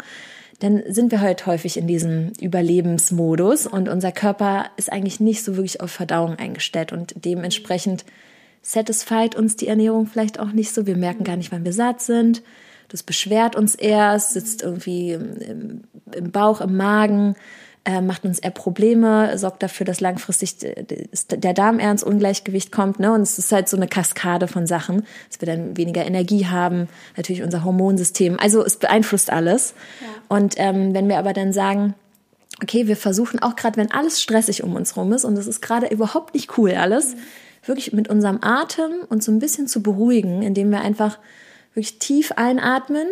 dann 0.60 0.82
sind 0.86 1.10
wir 1.10 1.20
halt 1.20 1.46
häufig 1.46 1.76
in 1.76 1.86
diesem 1.86 2.32
Überlebensmodus 2.40 3.66
und 3.66 3.88
unser 3.88 4.12
Körper 4.12 4.66
ist 4.76 4.90
eigentlich 4.90 5.20
nicht 5.20 5.44
so 5.44 5.56
wirklich 5.56 5.80
auf 5.80 5.90
Verdauung 5.90 6.36
eingestellt 6.36 6.92
und 6.92 7.12
dementsprechend 7.16 8.04
satisfied 8.64 9.36
uns 9.36 9.56
die 9.56 9.68
Ernährung 9.68 10.06
vielleicht 10.06 10.40
auch 10.40 10.50
nicht 10.50 10.74
so. 10.74 10.86
Wir 10.86 10.96
merken 10.96 11.22
gar 11.22 11.36
nicht, 11.36 11.52
wann 11.52 11.64
wir 11.64 11.72
satt 11.72 12.00
sind. 12.00 12.42
Das 12.88 13.02
beschwert 13.02 13.56
uns 13.56 13.74
erst, 13.74 14.32
sitzt 14.32 14.62
irgendwie 14.62 15.12
im, 15.12 15.82
im 16.12 16.30
Bauch, 16.30 16.60
im 16.60 16.76
Magen, 16.76 17.34
äh, 17.84 18.00
macht 18.00 18.24
uns 18.24 18.38
eher 18.38 18.50
Probleme, 18.50 19.36
sorgt 19.36 19.62
dafür, 19.62 19.84
dass 19.84 20.00
langfristig 20.00 20.56
der 20.58 21.54
Darm 21.54 21.78
eher 21.78 21.90
ins 21.90 22.02
Ungleichgewicht 22.02 22.72
kommt. 22.72 23.00
Ne? 23.00 23.12
Und 23.12 23.20
es 23.20 23.38
ist 23.38 23.52
halt 23.52 23.68
so 23.68 23.76
eine 23.76 23.88
Kaskade 23.88 24.48
von 24.48 24.66
Sachen, 24.66 25.04
dass 25.28 25.40
wir 25.40 25.46
dann 25.46 25.76
weniger 25.76 26.06
Energie 26.06 26.46
haben, 26.46 26.88
natürlich 27.16 27.42
unser 27.42 27.64
Hormonsystem. 27.64 28.38
Also 28.40 28.64
es 28.64 28.76
beeinflusst 28.76 29.30
alles. 29.30 29.74
Ja. 30.00 30.36
Und 30.36 30.54
ähm, 30.56 30.94
wenn 30.94 31.08
wir 31.08 31.18
aber 31.18 31.34
dann 31.34 31.52
sagen, 31.52 31.94
okay, 32.62 32.86
wir 32.86 32.96
versuchen 32.96 33.42
auch 33.42 33.56
gerade, 33.56 33.76
wenn 33.76 33.90
alles 33.90 34.22
stressig 34.22 34.62
um 34.62 34.74
uns 34.74 34.96
rum 34.96 35.12
ist 35.12 35.26
und 35.26 35.36
es 35.36 35.46
ist 35.46 35.60
gerade 35.60 35.88
überhaupt 35.88 36.32
nicht 36.32 36.56
cool 36.56 36.72
alles, 36.72 37.14
mhm 37.14 37.20
wirklich 37.66 37.92
mit 37.92 38.08
unserem 38.08 38.38
Atem 38.42 38.92
uns 39.08 39.24
so 39.24 39.32
ein 39.32 39.38
bisschen 39.38 39.68
zu 39.68 39.82
beruhigen, 39.82 40.42
indem 40.42 40.70
wir 40.70 40.80
einfach 40.80 41.18
wirklich 41.74 41.98
tief 41.98 42.32
einatmen. 42.32 43.06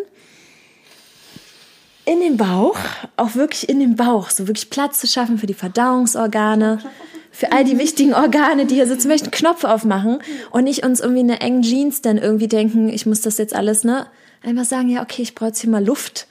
In 2.04 2.20
den 2.20 2.36
Bauch, 2.36 2.76
auch 3.16 3.34
wirklich 3.36 3.68
in 3.68 3.78
den 3.78 3.96
Bauch, 3.96 4.30
so 4.30 4.48
wirklich 4.48 4.70
Platz 4.70 5.00
zu 5.00 5.06
schaffen 5.06 5.38
für 5.38 5.46
die 5.46 5.54
Verdauungsorgane, 5.54 6.80
für 7.30 7.52
all 7.52 7.64
die 7.64 7.78
wichtigen 7.78 8.12
Organe, 8.12 8.66
die 8.66 8.74
hier 8.74 8.86
sitzen 8.86 9.08
möchten, 9.08 9.30
Knopf 9.30 9.64
aufmachen 9.64 10.18
und 10.50 10.64
nicht 10.64 10.84
uns 10.84 11.00
irgendwie 11.00 11.20
eine 11.20 11.40
engen 11.40 11.62
Jeans 11.62 12.02
dann 12.02 12.18
irgendwie 12.18 12.48
denken, 12.48 12.88
ich 12.88 13.06
muss 13.06 13.20
das 13.20 13.38
jetzt 13.38 13.54
alles, 13.54 13.84
ne? 13.84 14.06
Einfach 14.42 14.64
sagen, 14.64 14.88
ja, 14.88 15.02
okay, 15.02 15.22
ich 15.22 15.34
brauche 15.34 15.48
jetzt 15.48 15.60
hier 15.60 15.70
mal 15.70 15.84
Luft 15.84 16.26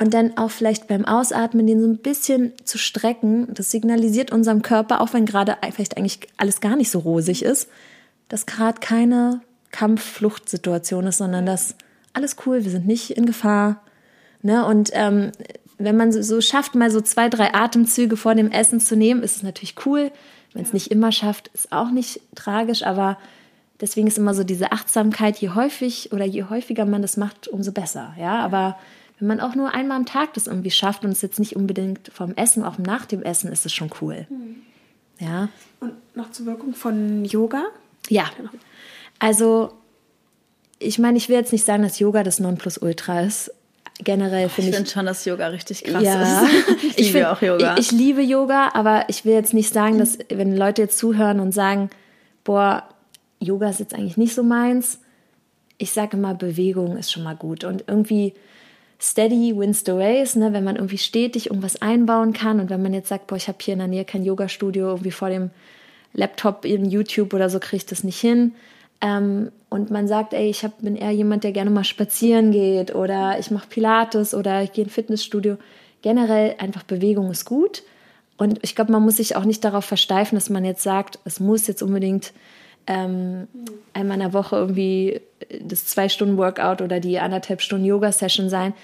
und 0.00 0.14
dann 0.14 0.36
auch 0.36 0.50
vielleicht 0.50 0.88
beim 0.88 1.04
Ausatmen 1.04 1.66
den 1.66 1.80
so 1.80 1.86
ein 1.86 1.98
bisschen 1.98 2.52
zu 2.64 2.78
strecken. 2.78 3.48
Das 3.52 3.70
signalisiert 3.70 4.32
unserem 4.32 4.62
Körper, 4.62 5.00
auch 5.00 5.12
wenn 5.12 5.26
gerade 5.26 5.56
vielleicht 5.72 5.96
eigentlich 5.96 6.20
alles 6.36 6.60
gar 6.60 6.76
nicht 6.76 6.90
so 6.90 7.00
rosig 7.00 7.42
ist, 7.42 7.68
dass 8.28 8.46
gerade 8.46 8.80
keine 8.80 9.40
Kampf-Flucht-Situation 9.70 11.06
ist, 11.06 11.18
sondern 11.18 11.46
dass 11.46 11.74
alles 12.12 12.36
cool, 12.46 12.64
wir 12.64 12.70
sind 12.70 12.86
nicht 12.86 13.10
in 13.10 13.26
Gefahr. 13.26 13.82
Ne? 14.42 14.64
Und 14.66 14.90
ähm, 14.92 15.32
wenn 15.78 15.96
man 15.96 16.12
so 16.12 16.40
schafft, 16.40 16.74
mal 16.74 16.90
so 16.90 17.00
zwei, 17.00 17.28
drei 17.28 17.54
Atemzüge 17.54 18.16
vor 18.16 18.34
dem 18.34 18.50
Essen 18.50 18.80
zu 18.80 18.96
nehmen, 18.96 19.22
ist 19.22 19.36
es 19.36 19.42
natürlich 19.42 19.74
cool. 19.86 20.10
Wenn 20.52 20.62
es 20.62 20.72
nicht 20.72 20.90
immer 20.90 21.12
schafft, 21.12 21.48
ist 21.54 21.72
auch 21.72 21.90
nicht 21.90 22.20
tragisch, 22.34 22.82
aber 22.82 23.18
deswegen 23.80 24.06
ist 24.06 24.18
immer 24.18 24.34
so 24.34 24.44
diese 24.44 24.70
Achtsamkeit, 24.70 25.38
je 25.38 25.50
häufig 25.50 26.12
oder 26.12 26.24
je 26.24 26.44
häufiger 26.44 26.84
man 26.84 27.02
das 27.02 27.16
macht, 27.16 27.48
umso 27.48 27.72
besser. 27.72 28.14
Ja, 28.18 28.40
aber 28.40 28.76
wenn 29.22 29.28
man 29.28 29.40
auch 29.40 29.54
nur 29.54 29.72
einmal 29.72 29.98
am 29.98 30.04
Tag 30.04 30.34
das 30.34 30.48
irgendwie 30.48 30.72
schafft 30.72 31.04
und 31.04 31.12
es 31.12 31.22
jetzt 31.22 31.38
nicht 31.38 31.54
unbedingt 31.54 32.10
vom 32.12 32.34
Essen, 32.34 32.64
auch 32.64 32.78
nach 32.78 33.06
dem 33.06 33.22
Essen, 33.22 33.52
ist 33.52 33.64
es 33.64 33.72
schon 33.72 33.88
cool. 34.00 34.26
Mhm. 34.28 34.56
Ja. 35.20 35.48
Und 35.78 35.92
noch 36.16 36.32
zur 36.32 36.46
Wirkung 36.46 36.74
von 36.74 37.24
Yoga? 37.24 37.66
Ja. 38.08 38.24
Also, 39.20 39.74
ich 40.80 40.98
meine, 40.98 41.18
ich 41.18 41.28
will 41.28 41.36
jetzt 41.36 41.52
nicht 41.52 41.64
sagen, 41.64 41.84
dass 41.84 42.00
Yoga 42.00 42.24
das 42.24 42.40
Nonplusultra 42.40 43.20
ist. 43.20 43.52
Generell 44.00 44.48
finde 44.48 44.70
ich. 44.70 44.74
Ich 44.74 44.74
finde 44.74 44.90
schon, 44.90 45.06
dass 45.06 45.24
Yoga 45.24 45.46
richtig 45.46 45.84
krass 45.84 46.02
ja. 46.02 46.42
ist. 46.42 46.50
Ich, 46.82 46.98
ich 46.98 47.12
liebe 47.12 47.18
find, 47.18 47.26
auch 47.26 47.42
Yoga. 47.42 47.74
Ich, 47.74 47.80
ich 47.80 47.92
liebe 47.92 48.22
Yoga, 48.22 48.70
aber 48.74 49.04
ich 49.06 49.24
will 49.24 49.34
jetzt 49.34 49.54
nicht 49.54 49.72
sagen, 49.72 49.98
dass, 49.98 50.18
wenn 50.30 50.56
Leute 50.56 50.82
jetzt 50.82 50.98
zuhören 50.98 51.38
und 51.38 51.52
sagen, 51.52 51.90
boah, 52.42 52.88
Yoga 53.38 53.70
ist 53.70 53.78
jetzt 53.78 53.94
eigentlich 53.94 54.16
nicht 54.16 54.34
so 54.34 54.42
meins. 54.42 54.98
Ich 55.78 55.92
sage 55.92 56.16
immer, 56.16 56.34
Bewegung 56.34 56.96
ist 56.96 57.12
schon 57.12 57.22
mal 57.22 57.36
gut. 57.36 57.62
Und 57.62 57.84
irgendwie 57.86 58.34
steady 59.02 59.52
wins 59.56 59.82
the 59.84 59.92
race, 59.92 60.36
ne? 60.36 60.52
wenn 60.52 60.64
man 60.64 60.76
irgendwie 60.76 60.98
stetig 60.98 61.46
irgendwas 61.46 61.82
einbauen 61.82 62.32
kann 62.32 62.60
und 62.60 62.70
wenn 62.70 62.82
man 62.82 62.94
jetzt 62.94 63.08
sagt, 63.08 63.26
boah, 63.26 63.36
ich 63.36 63.48
habe 63.48 63.58
hier 63.60 63.72
in 63.72 63.80
der 63.80 63.88
Nähe 63.88 64.04
kein 64.04 64.24
Yoga-Studio, 64.24 64.88
irgendwie 64.88 65.10
vor 65.10 65.28
dem 65.28 65.50
Laptop 66.12 66.64
in 66.64 66.88
YouTube 66.88 67.34
oder 67.34 67.50
so 67.50 67.58
kriege 67.58 67.78
ich 67.78 67.86
das 67.86 68.04
nicht 68.04 68.20
hin. 68.20 68.54
Ähm, 69.00 69.50
und 69.70 69.90
man 69.90 70.06
sagt, 70.06 70.34
ey, 70.34 70.48
ich 70.48 70.62
hab, 70.62 70.80
bin 70.82 70.94
eher 70.94 71.10
jemand, 71.10 71.42
der 71.42 71.50
gerne 71.50 71.70
mal 71.70 71.82
spazieren 71.82 72.52
geht 72.52 72.94
oder 72.94 73.38
ich 73.40 73.50
mache 73.50 73.66
Pilates 73.68 74.34
oder 74.34 74.62
ich 74.62 74.72
gehe 74.72 74.84
in 74.84 74.90
Fitnessstudio. 74.90 75.56
Generell 76.02 76.54
einfach 76.58 76.84
Bewegung 76.84 77.30
ist 77.30 77.44
gut. 77.44 77.82
Und 78.36 78.60
ich 78.62 78.76
glaube, 78.76 78.92
man 78.92 79.02
muss 79.02 79.16
sich 79.16 79.34
auch 79.34 79.44
nicht 79.44 79.64
darauf 79.64 79.84
versteifen, 79.84 80.36
dass 80.36 80.50
man 80.50 80.64
jetzt 80.64 80.82
sagt, 80.82 81.18
es 81.24 81.40
muss 81.40 81.66
jetzt 81.66 81.82
unbedingt 81.82 82.32
ähm, 82.86 83.48
einmal 83.92 84.16
in 84.16 84.22
der 84.22 84.32
Woche 84.32 84.56
irgendwie 84.56 85.20
das 85.60 85.86
zwei 85.86 86.08
Stunden 86.08 86.36
Workout 86.36 86.82
oder 86.82 87.00
die 87.00 87.18
anderthalb 87.18 87.60
Stunden 87.60 87.84
Yoga-Session 87.84 88.48
sein. 88.48 88.74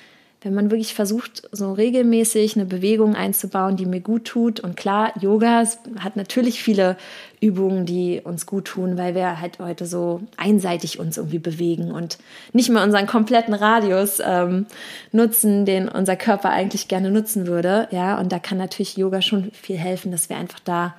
wenn 0.43 0.55
man 0.55 0.71
wirklich 0.71 0.95
versucht, 0.95 1.49
so 1.51 1.73
regelmäßig 1.73 2.55
eine 2.55 2.65
Bewegung 2.65 3.17
einzubauen, 3.17 3.77
die 3.77 3.87
mir 3.87 4.01
gut 4.01 4.25
tut. 4.25 4.61
Und 4.61 4.77
klar, 4.77 5.13
Yoga 5.21 5.65
hat 5.99 6.15
natürlich 6.15 6.63
viele 6.63 6.97
Übungen, 7.41 7.87
die 7.87 8.21
uns 8.23 8.47
gut 8.47 8.67
tun, 8.67 8.97
weil 8.97 9.17
wir 9.17 9.41
halt 9.41 9.59
heute 9.59 9.85
so 9.85 10.21
einseitig 10.37 11.01
uns 11.01 11.17
irgendwie 11.17 11.41
bewegen 11.41 11.91
und 11.91 12.19
nicht 12.53 12.71
mehr 12.71 12.85
unseren 12.85 13.09
kompletten 13.09 13.53
Radius 13.53 14.23
ähm, 14.25 14.67
nutzen, 15.11 15.65
den 15.65 15.89
unser 15.89 16.15
Körper 16.15 16.51
eigentlich 16.51 16.87
gerne 16.87 17.11
nutzen 17.11 17.49
würde. 17.49 17.89
Ja, 17.91 18.21
und 18.21 18.31
da 18.31 18.39
kann 18.39 18.59
natürlich 18.59 18.97
Yoga 18.97 19.23
schon 19.23 19.51
viel 19.51 19.77
helfen, 19.77 20.13
dass 20.13 20.29
wir 20.29 20.37
einfach 20.37 20.61
da 20.61 20.95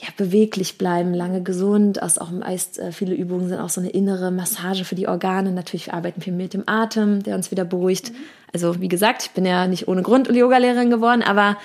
ja, 0.00 0.08
beweglich 0.16 0.78
bleiben, 0.78 1.12
lange 1.12 1.42
gesund. 1.42 2.02
Aus 2.02 2.18
auch 2.18 2.30
meist 2.30 2.78
äh, 2.78 2.92
viele 2.92 3.14
Übungen 3.14 3.48
sind 3.48 3.58
auch 3.58 3.68
so 3.68 3.80
eine 3.80 3.90
innere 3.90 4.30
Massage 4.30 4.84
für 4.84 4.94
die 4.94 5.08
Organe. 5.08 5.50
Natürlich 5.50 5.92
arbeiten 5.92 6.24
wir 6.24 6.32
mit 6.32 6.54
dem 6.54 6.62
Atem, 6.66 7.22
der 7.22 7.34
uns 7.34 7.50
wieder 7.50 7.64
beruhigt. 7.64 8.12
Mhm. 8.12 8.16
Also 8.52 8.80
wie 8.80 8.88
gesagt, 8.88 9.22
ich 9.24 9.30
bin 9.32 9.44
ja 9.44 9.66
nicht 9.66 9.88
ohne 9.88 10.02
Grund 10.02 10.28
Yogalehrerin 10.28 10.90
geworden, 10.90 11.22
aber 11.22 11.58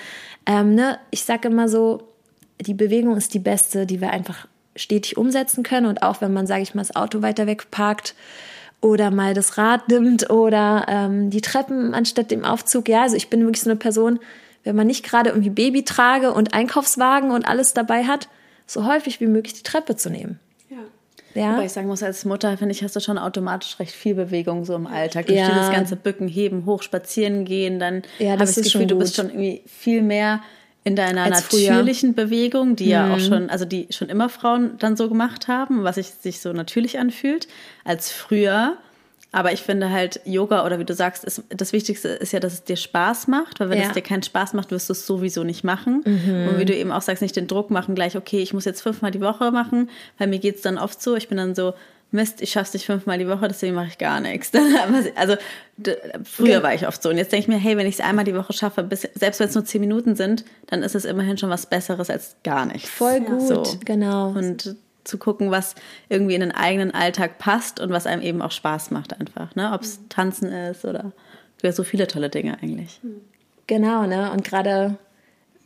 ähm, 0.46 0.74
ne, 0.74 0.98
ich 1.10 1.22
sage 1.22 1.48
immer 1.48 1.68
so, 1.68 2.02
die 2.60 2.74
Bewegung 2.74 3.16
ist 3.16 3.34
die 3.34 3.38
beste, 3.38 3.86
die 3.86 4.00
wir 4.00 4.10
einfach 4.10 4.48
stetig 4.74 5.16
umsetzen 5.16 5.62
können. 5.62 5.86
Und 5.86 6.02
auch 6.02 6.20
wenn 6.20 6.32
man, 6.32 6.46
sage 6.46 6.62
ich 6.62 6.74
mal, 6.74 6.82
das 6.82 6.96
Auto 6.96 7.22
weiter 7.22 7.46
weg 7.46 7.70
parkt 7.70 8.14
oder 8.80 9.12
mal 9.12 9.32
das 9.32 9.56
Rad 9.58 9.88
nimmt 9.88 10.28
oder 10.30 10.86
ähm, 10.88 11.30
die 11.30 11.40
Treppen 11.40 11.94
anstatt 11.94 12.32
dem 12.32 12.44
Aufzug. 12.44 12.88
Ja, 12.88 13.02
also 13.02 13.16
ich 13.16 13.30
bin 13.30 13.42
wirklich 13.42 13.62
so 13.62 13.70
eine 13.70 13.78
Person, 13.78 14.18
wenn 14.64 14.76
man 14.76 14.86
nicht 14.86 15.04
gerade 15.04 15.30
irgendwie 15.30 15.50
Babytrage 15.50 16.32
und 16.32 16.54
Einkaufswagen 16.54 17.30
und 17.30 17.46
alles 17.46 17.74
dabei 17.74 18.04
hat, 18.04 18.28
so 18.66 18.86
häufig 18.86 19.20
wie 19.20 19.26
möglich 19.26 19.54
die 19.54 19.62
Treppe 19.62 19.96
zu 19.96 20.10
nehmen. 20.10 20.40
Ja. 21.34 21.54
Aber 21.54 21.64
ich 21.64 21.72
sagen 21.72 21.88
muss, 21.88 22.02
als 22.02 22.24
Mutter, 22.24 22.56
finde 22.56 22.72
ich, 22.72 22.82
hast 22.82 22.94
du 22.94 23.00
schon 23.00 23.18
automatisch 23.18 23.78
recht 23.80 23.92
viel 23.92 24.14
Bewegung 24.14 24.64
so 24.64 24.74
im 24.74 24.86
Alltag. 24.86 25.26
Durch 25.26 25.38
ja. 25.38 25.48
das 25.48 25.70
ganze 25.70 25.96
Bücken, 25.96 26.28
Heben, 26.28 26.64
hoch, 26.64 26.82
spazieren 26.82 27.44
gehen, 27.44 27.78
dann 27.78 28.02
ja, 28.18 28.32
habe 28.32 28.44
ich 28.44 28.54
das 28.54 28.64
Gefühl, 28.64 28.86
du 28.86 28.96
bist 28.96 29.16
schon 29.16 29.30
irgendwie 29.30 29.62
viel 29.66 30.02
mehr 30.02 30.40
in 30.84 30.96
deiner 30.96 31.24
als 31.24 31.50
natürlichen 31.50 32.14
früher. 32.14 32.26
Bewegung, 32.26 32.76
die 32.76 32.84
mhm. 32.84 32.90
ja 32.90 33.12
auch 33.12 33.18
mhm. 33.18 33.24
schon, 33.24 33.50
also 33.50 33.64
die 33.64 33.88
schon 33.90 34.08
immer 34.08 34.28
Frauen 34.28 34.78
dann 34.78 34.96
so 34.96 35.08
gemacht 35.08 35.48
haben, 35.48 35.82
was 35.82 35.96
sich 35.96 36.40
so 36.40 36.52
natürlich 36.52 36.98
anfühlt, 36.98 37.48
als 37.84 38.12
früher. 38.12 38.76
Aber 39.34 39.52
ich 39.52 39.62
finde 39.62 39.90
halt, 39.90 40.20
Yoga 40.24 40.64
oder 40.64 40.78
wie 40.78 40.84
du 40.84 40.94
sagst, 40.94 41.24
ist, 41.24 41.42
das 41.48 41.72
Wichtigste 41.72 42.06
ist 42.06 42.32
ja, 42.32 42.38
dass 42.38 42.52
es 42.52 42.62
dir 42.62 42.76
Spaß 42.76 43.26
macht, 43.26 43.58
weil 43.58 43.68
wenn 43.68 43.80
ja. 43.80 43.88
es 43.88 43.92
dir 43.92 44.00
keinen 44.00 44.22
Spaß 44.22 44.52
macht, 44.52 44.70
wirst 44.70 44.88
du 44.88 44.92
es 44.92 45.08
sowieso 45.08 45.42
nicht 45.42 45.64
machen. 45.64 46.04
Mhm. 46.06 46.48
Und 46.50 46.58
wie 46.60 46.64
du 46.64 46.72
eben 46.72 46.92
auch 46.92 47.02
sagst, 47.02 47.20
nicht 47.20 47.34
den 47.34 47.48
Druck 47.48 47.68
machen, 47.68 47.96
gleich, 47.96 48.16
okay, 48.16 48.38
ich 48.38 48.54
muss 48.54 48.64
jetzt 48.64 48.82
fünfmal 48.82 49.10
die 49.10 49.20
Woche 49.20 49.50
machen, 49.50 49.90
weil 50.18 50.28
mir 50.28 50.38
geht 50.38 50.54
es 50.54 50.62
dann 50.62 50.78
oft 50.78 51.02
so, 51.02 51.16
ich 51.16 51.26
bin 51.26 51.36
dann 51.36 51.56
so, 51.56 51.74
Mist, 52.12 52.42
ich 52.42 52.52
schaff's 52.52 52.72
nicht 52.74 52.86
fünfmal 52.86 53.18
die 53.18 53.26
Woche, 53.26 53.48
deswegen 53.48 53.74
mache 53.74 53.88
ich 53.88 53.98
gar 53.98 54.20
nichts. 54.20 54.52
also 55.16 55.34
früher 56.22 56.62
war 56.62 56.72
ich 56.72 56.86
oft 56.86 57.02
so. 57.02 57.08
Und 57.08 57.18
jetzt 57.18 57.32
denke 57.32 57.42
ich 57.42 57.48
mir, 57.48 57.58
hey, 57.58 57.76
wenn 57.76 57.88
ich 57.88 57.94
es 57.94 58.00
einmal 58.00 58.24
die 58.24 58.36
Woche 58.36 58.52
schaffe, 58.52 58.84
bis, 58.84 59.02
selbst 59.14 59.40
wenn 59.40 59.48
es 59.48 59.56
nur 59.56 59.64
zehn 59.64 59.80
Minuten 59.80 60.14
sind, 60.14 60.44
dann 60.68 60.84
ist 60.84 60.94
es 60.94 61.04
immerhin 61.04 61.38
schon 61.38 61.50
was 61.50 61.66
Besseres 61.66 62.10
als 62.10 62.36
gar 62.44 62.66
nichts. 62.66 62.88
Voll 62.88 63.20
gut, 63.20 63.48
so. 63.48 63.78
genau. 63.84 64.28
Und 64.28 64.76
zu 65.04 65.18
gucken, 65.18 65.50
was 65.50 65.74
irgendwie 66.08 66.34
in 66.34 66.40
den 66.40 66.52
eigenen 66.52 66.92
Alltag 66.92 67.38
passt 67.38 67.80
und 67.80 67.90
was 67.90 68.06
einem 68.06 68.22
eben 68.22 68.42
auch 68.42 68.50
Spaß 68.50 68.90
macht 68.90 69.18
einfach. 69.18 69.54
Ne? 69.54 69.72
Ob 69.72 69.82
es 69.82 70.00
mhm. 70.00 70.08
Tanzen 70.08 70.52
ist 70.52 70.84
oder 70.84 71.12
ja, 71.62 71.72
so 71.72 71.84
viele 71.84 72.06
tolle 72.06 72.30
Dinge 72.30 72.58
eigentlich. 72.62 73.00
Mhm. 73.02 73.20
Genau, 73.66 74.06
ne? 74.06 74.30
Und 74.32 74.44
gerade 74.44 74.98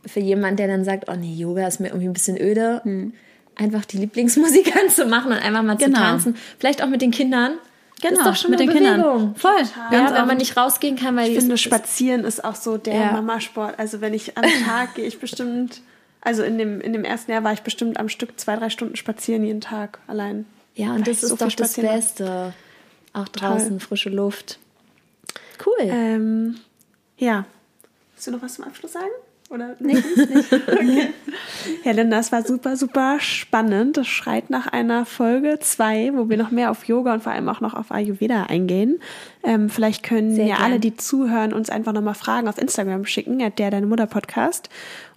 für 0.05 0.19
jemanden, 0.19 0.57
der 0.57 0.67
dann 0.67 0.85
sagt, 0.85 1.09
oh 1.09 1.15
nee, 1.15 1.33
Yoga 1.33 1.67
ist 1.67 1.79
mir 1.79 1.87
irgendwie 1.87 2.07
ein 2.07 2.13
bisschen 2.13 2.39
öde, 2.39 2.81
mhm. 2.83 3.13
einfach 3.55 3.85
die 3.85 3.97
Lieblingsmusik 3.97 4.75
anzumachen 4.75 5.31
und 5.31 5.37
einfach 5.37 5.63
mal 5.63 5.75
genau. 5.75 5.97
zu 5.97 6.03
tanzen. 6.03 6.35
Vielleicht 6.57 6.81
auch 6.81 6.87
mit 6.87 7.01
den 7.01 7.11
Kindern. 7.11 7.53
Genau, 8.01 8.19
ist 8.19 8.25
doch 8.25 8.35
schon 8.37 8.51
mit 8.51 8.61
den 8.61 8.69
Bewegung. 8.69 8.93
Kindern. 8.93 9.35
Voll. 9.35 9.61
Ja, 9.91 10.13
wenn 10.13 10.25
man 10.25 10.37
nicht 10.37 10.55
rausgehen 10.55 10.95
kann, 10.95 11.17
weil 11.17 11.31
ich 11.31 11.39
finde, 11.39 11.57
Spazieren 11.57 12.23
ist 12.23 12.45
auch 12.45 12.55
so 12.55 12.77
der 12.77 12.93
ja. 12.93 13.11
Mamasport. 13.11 13.77
Also 13.77 13.99
wenn 13.99 14.13
ich 14.13 14.37
am 14.37 14.45
Tag 14.65 14.95
gehe, 14.95 15.05
ich 15.05 15.19
bestimmt 15.19 15.81
also 16.21 16.43
in 16.43 16.57
dem, 16.57 16.81
in 16.81 16.93
dem 16.93 17.03
ersten 17.03 17.31
Jahr 17.31 17.43
war 17.43 17.53
ich 17.53 17.61
bestimmt 17.61 17.99
am 17.99 18.09
Stück 18.09 18.39
zwei, 18.39 18.55
drei 18.55 18.69
Stunden 18.69 18.95
spazieren 18.95 19.43
jeden 19.43 19.61
Tag 19.61 19.99
allein. 20.07 20.45
Ja, 20.75 20.93
und 20.93 21.07
das 21.07 21.23
ist 21.23 21.29
so 21.29 21.35
doch 21.35 21.51
das 21.51 21.73
Beste. 21.73 22.53
Auch 23.13 23.27
draußen, 23.27 23.69
Toll. 23.69 23.79
frische 23.79 24.09
Luft. 24.09 24.59
Cool. 25.65 25.87
Ähm, 25.89 26.55
ja. 27.17 27.45
Willst 28.13 28.27
du 28.27 28.31
noch 28.31 28.41
was 28.41 28.55
zum 28.55 28.65
Abschluss 28.65 28.93
sagen? 28.93 29.09
Oder? 29.49 29.75
Nee, 29.79 29.93
nicht. 29.93 30.53
okay. 30.67 31.07
Ja, 31.83 31.91
Linda, 31.91 32.19
es 32.19 32.31
war 32.31 32.45
super, 32.45 32.77
super 32.77 33.19
spannend. 33.19 33.97
Das 33.97 34.07
schreit 34.07 34.49
nach 34.49 34.67
einer 34.67 35.05
Folge 35.05 35.57
2, 35.59 36.11
wo 36.13 36.29
wir 36.29 36.37
noch 36.37 36.51
mehr 36.51 36.69
auf 36.69 36.85
Yoga 36.85 37.13
und 37.13 37.23
vor 37.23 37.31
allem 37.31 37.49
auch 37.49 37.59
noch 37.59 37.73
auf 37.73 37.91
Ayurveda 37.91 38.43
eingehen. 38.43 38.99
Ähm, 39.43 39.69
vielleicht 39.69 40.03
können 40.03 40.35
Sehr 40.35 40.45
ja 40.45 40.55
gern. 40.57 40.65
alle, 40.65 40.79
die 40.79 40.95
zuhören, 40.95 41.53
uns 41.53 41.69
einfach 41.69 41.93
nochmal 41.93 42.13
Fragen 42.13 42.47
auf 42.47 42.59
Instagram 42.59 43.05
schicken, 43.05 43.39
der 43.39 43.71
Deine 43.71 43.87
Mutter 43.87 44.05
Podcast. 44.05 44.69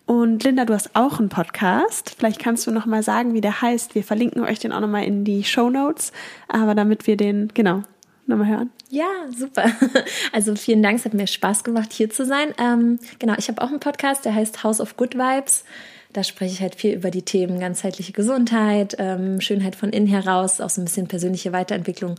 Und 0.06 0.42
Linda, 0.44 0.64
du 0.64 0.74
hast 0.74 0.90
auch 0.94 1.18
einen 1.18 1.28
Podcast. 1.28 2.14
Vielleicht 2.18 2.40
kannst 2.40 2.66
du 2.66 2.70
noch 2.70 2.86
mal 2.86 3.02
sagen, 3.02 3.34
wie 3.34 3.40
der 3.40 3.62
heißt. 3.62 3.94
Wir 3.94 4.02
verlinken 4.02 4.42
euch 4.42 4.58
den 4.58 4.72
auch 4.72 4.80
noch 4.80 4.88
mal 4.88 5.04
in 5.04 5.24
die 5.24 5.44
Show 5.44 5.70
Notes. 5.70 6.12
Aber 6.48 6.74
damit 6.74 7.06
wir 7.06 7.16
den, 7.16 7.48
genau, 7.54 7.82
noch 8.26 8.36
mal 8.36 8.46
hören. 8.46 8.70
Ja, 8.90 9.08
super. 9.36 9.64
Also 10.32 10.54
vielen 10.54 10.82
Dank, 10.82 10.98
es 10.98 11.04
hat 11.04 11.14
mir 11.14 11.26
Spaß 11.26 11.64
gemacht, 11.64 11.92
hier 11.92 12.10
zu 12.10 12.24
sein. 12.24 12.54
Ähm, 12.58 12.98
genau, 13.18 13.34
ich 13.38 13.48
habe 13.48 13.60
auch 13.62 13.68
einen 13.68 13.80
Podcast, 13.80 14.24
der 14.24 14.34
heißt 14.34 14.64
House 14.64 14.80
of 14.80 14.96
Good 14.96 15.14
Vibes. 15.14 15.64
Da 16.12 16.24
spreche 16.24 16.52
ich 16.52 16.60
halt 16.60 16.74
viel 16.74 16.94
über 16.94 17.10
die 17.10 17.22
Themen 17.22 17.58
ganzheitliche 17.58 18.12
Gesundheit, 18.12 18.96
ähm, 18.98 19.40
Schönheit 19.40 19.76
von 19.76 19.90
innen 19.90 20.06
heraus, 20.06 20.60
auch 20.60 20.68
so 20.68 20.80
ein 20.80 20.84
bisschen 20.84 21.08
persönliche 21.08 21.52
Weiterentwicklung. 21.52 22.16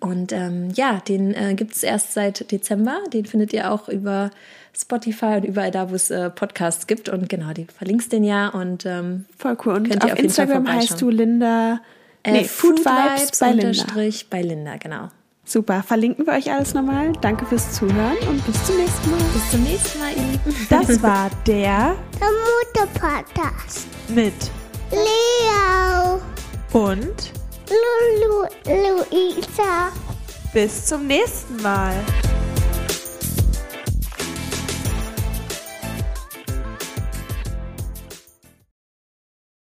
Und 0.00 0.32
ähm, 0.32 0.70
ja, 0.74 1.00
den 1.06 1.34
äh, 1.34 1.54
gibt 1.54 1.74
es 1.74 1.82
erst 1.82 2.12
seit 2.12 2.50
Dezember. 2.50 2.98
Den 3.12 3.24
findet 3.24 3.52
ihr 3.52 3.72
auch 3.72 3.88
über 3.88 4.30
Spotify 4.76 5.36
und 5.36 5.44
überall 5.44 5.70
da, 5.70 5.90
wo 5.90 5.94
es 5.94 6.10
äh, 6.10 6.30
Podcasts 6.30 6.86
gibt. 6.86 7.08
Und 7.08 7.28
genau, 7.28 7.52
die 7.52 7.66
verlinkst 7.66 8.12
den 8.12 8.24
ja 8.24 8.48
und 8.48 8.84
ähm, 8.84 9.26
voll 9.36 9.56
cool. 9.64 9.74
Und 9.74 9.88
könnt 9.88 10.04
ihr 10.04 10.12
auf, 10.12 10.18
auf 10.18 10.18
Instagram 10.18 10.70
heißt 10.70 11.00
du 11.00 11.10
Linda 11.10 11.80
äh, 12.24 12.32
nee, 12.32 12.44
Food, 12.44 12.80
Food 12.80 12.86
Vibes, 12.86 13.22
Vibes 13.22 13.38
bei 13.38 13.52
Linda. 13.52 14.12
bei 14.30 14.42
Linda, 14.42 14.76
genau. 14.76 15.08
Super, 15.44 15.82
verlinken 15.82 16.26
wir 16.26 16.34
euch 16.34 16.52
alles 16.52 16.72
nochmal. 16.72 17.12
Danke 17.20 17.46
fürs 17.46 17.72
Zuhören 17.72 18.16
und 18.28 18.46
bis 18.46 18.64
zum 18.64 18.76
nächsten 18.76 19.10
Mal. 19.10 19.18
Bis 19.32 19.50
zum 19.50 19.62
nächsten 19.64 19.98
Mal, 19.98 20.10
ihr 20.12 20.32
Lieben. 20.32 20.66
Das 20.70 21.02
war 21.02 21.30
der, 21.46 21.96
der 22.20 22.84
Mutter-Podcast 22.84 23.86
mit 24.08 24.32
Leo 24.92 26.20
und 26.72 27.41
Lulu 27.72 28.46
Luisa. 28.66 29.92
Bis 30.52 30.86
zum 30.86 31.06
nächsten 31.06 31.56
Mal. 31.62 31.94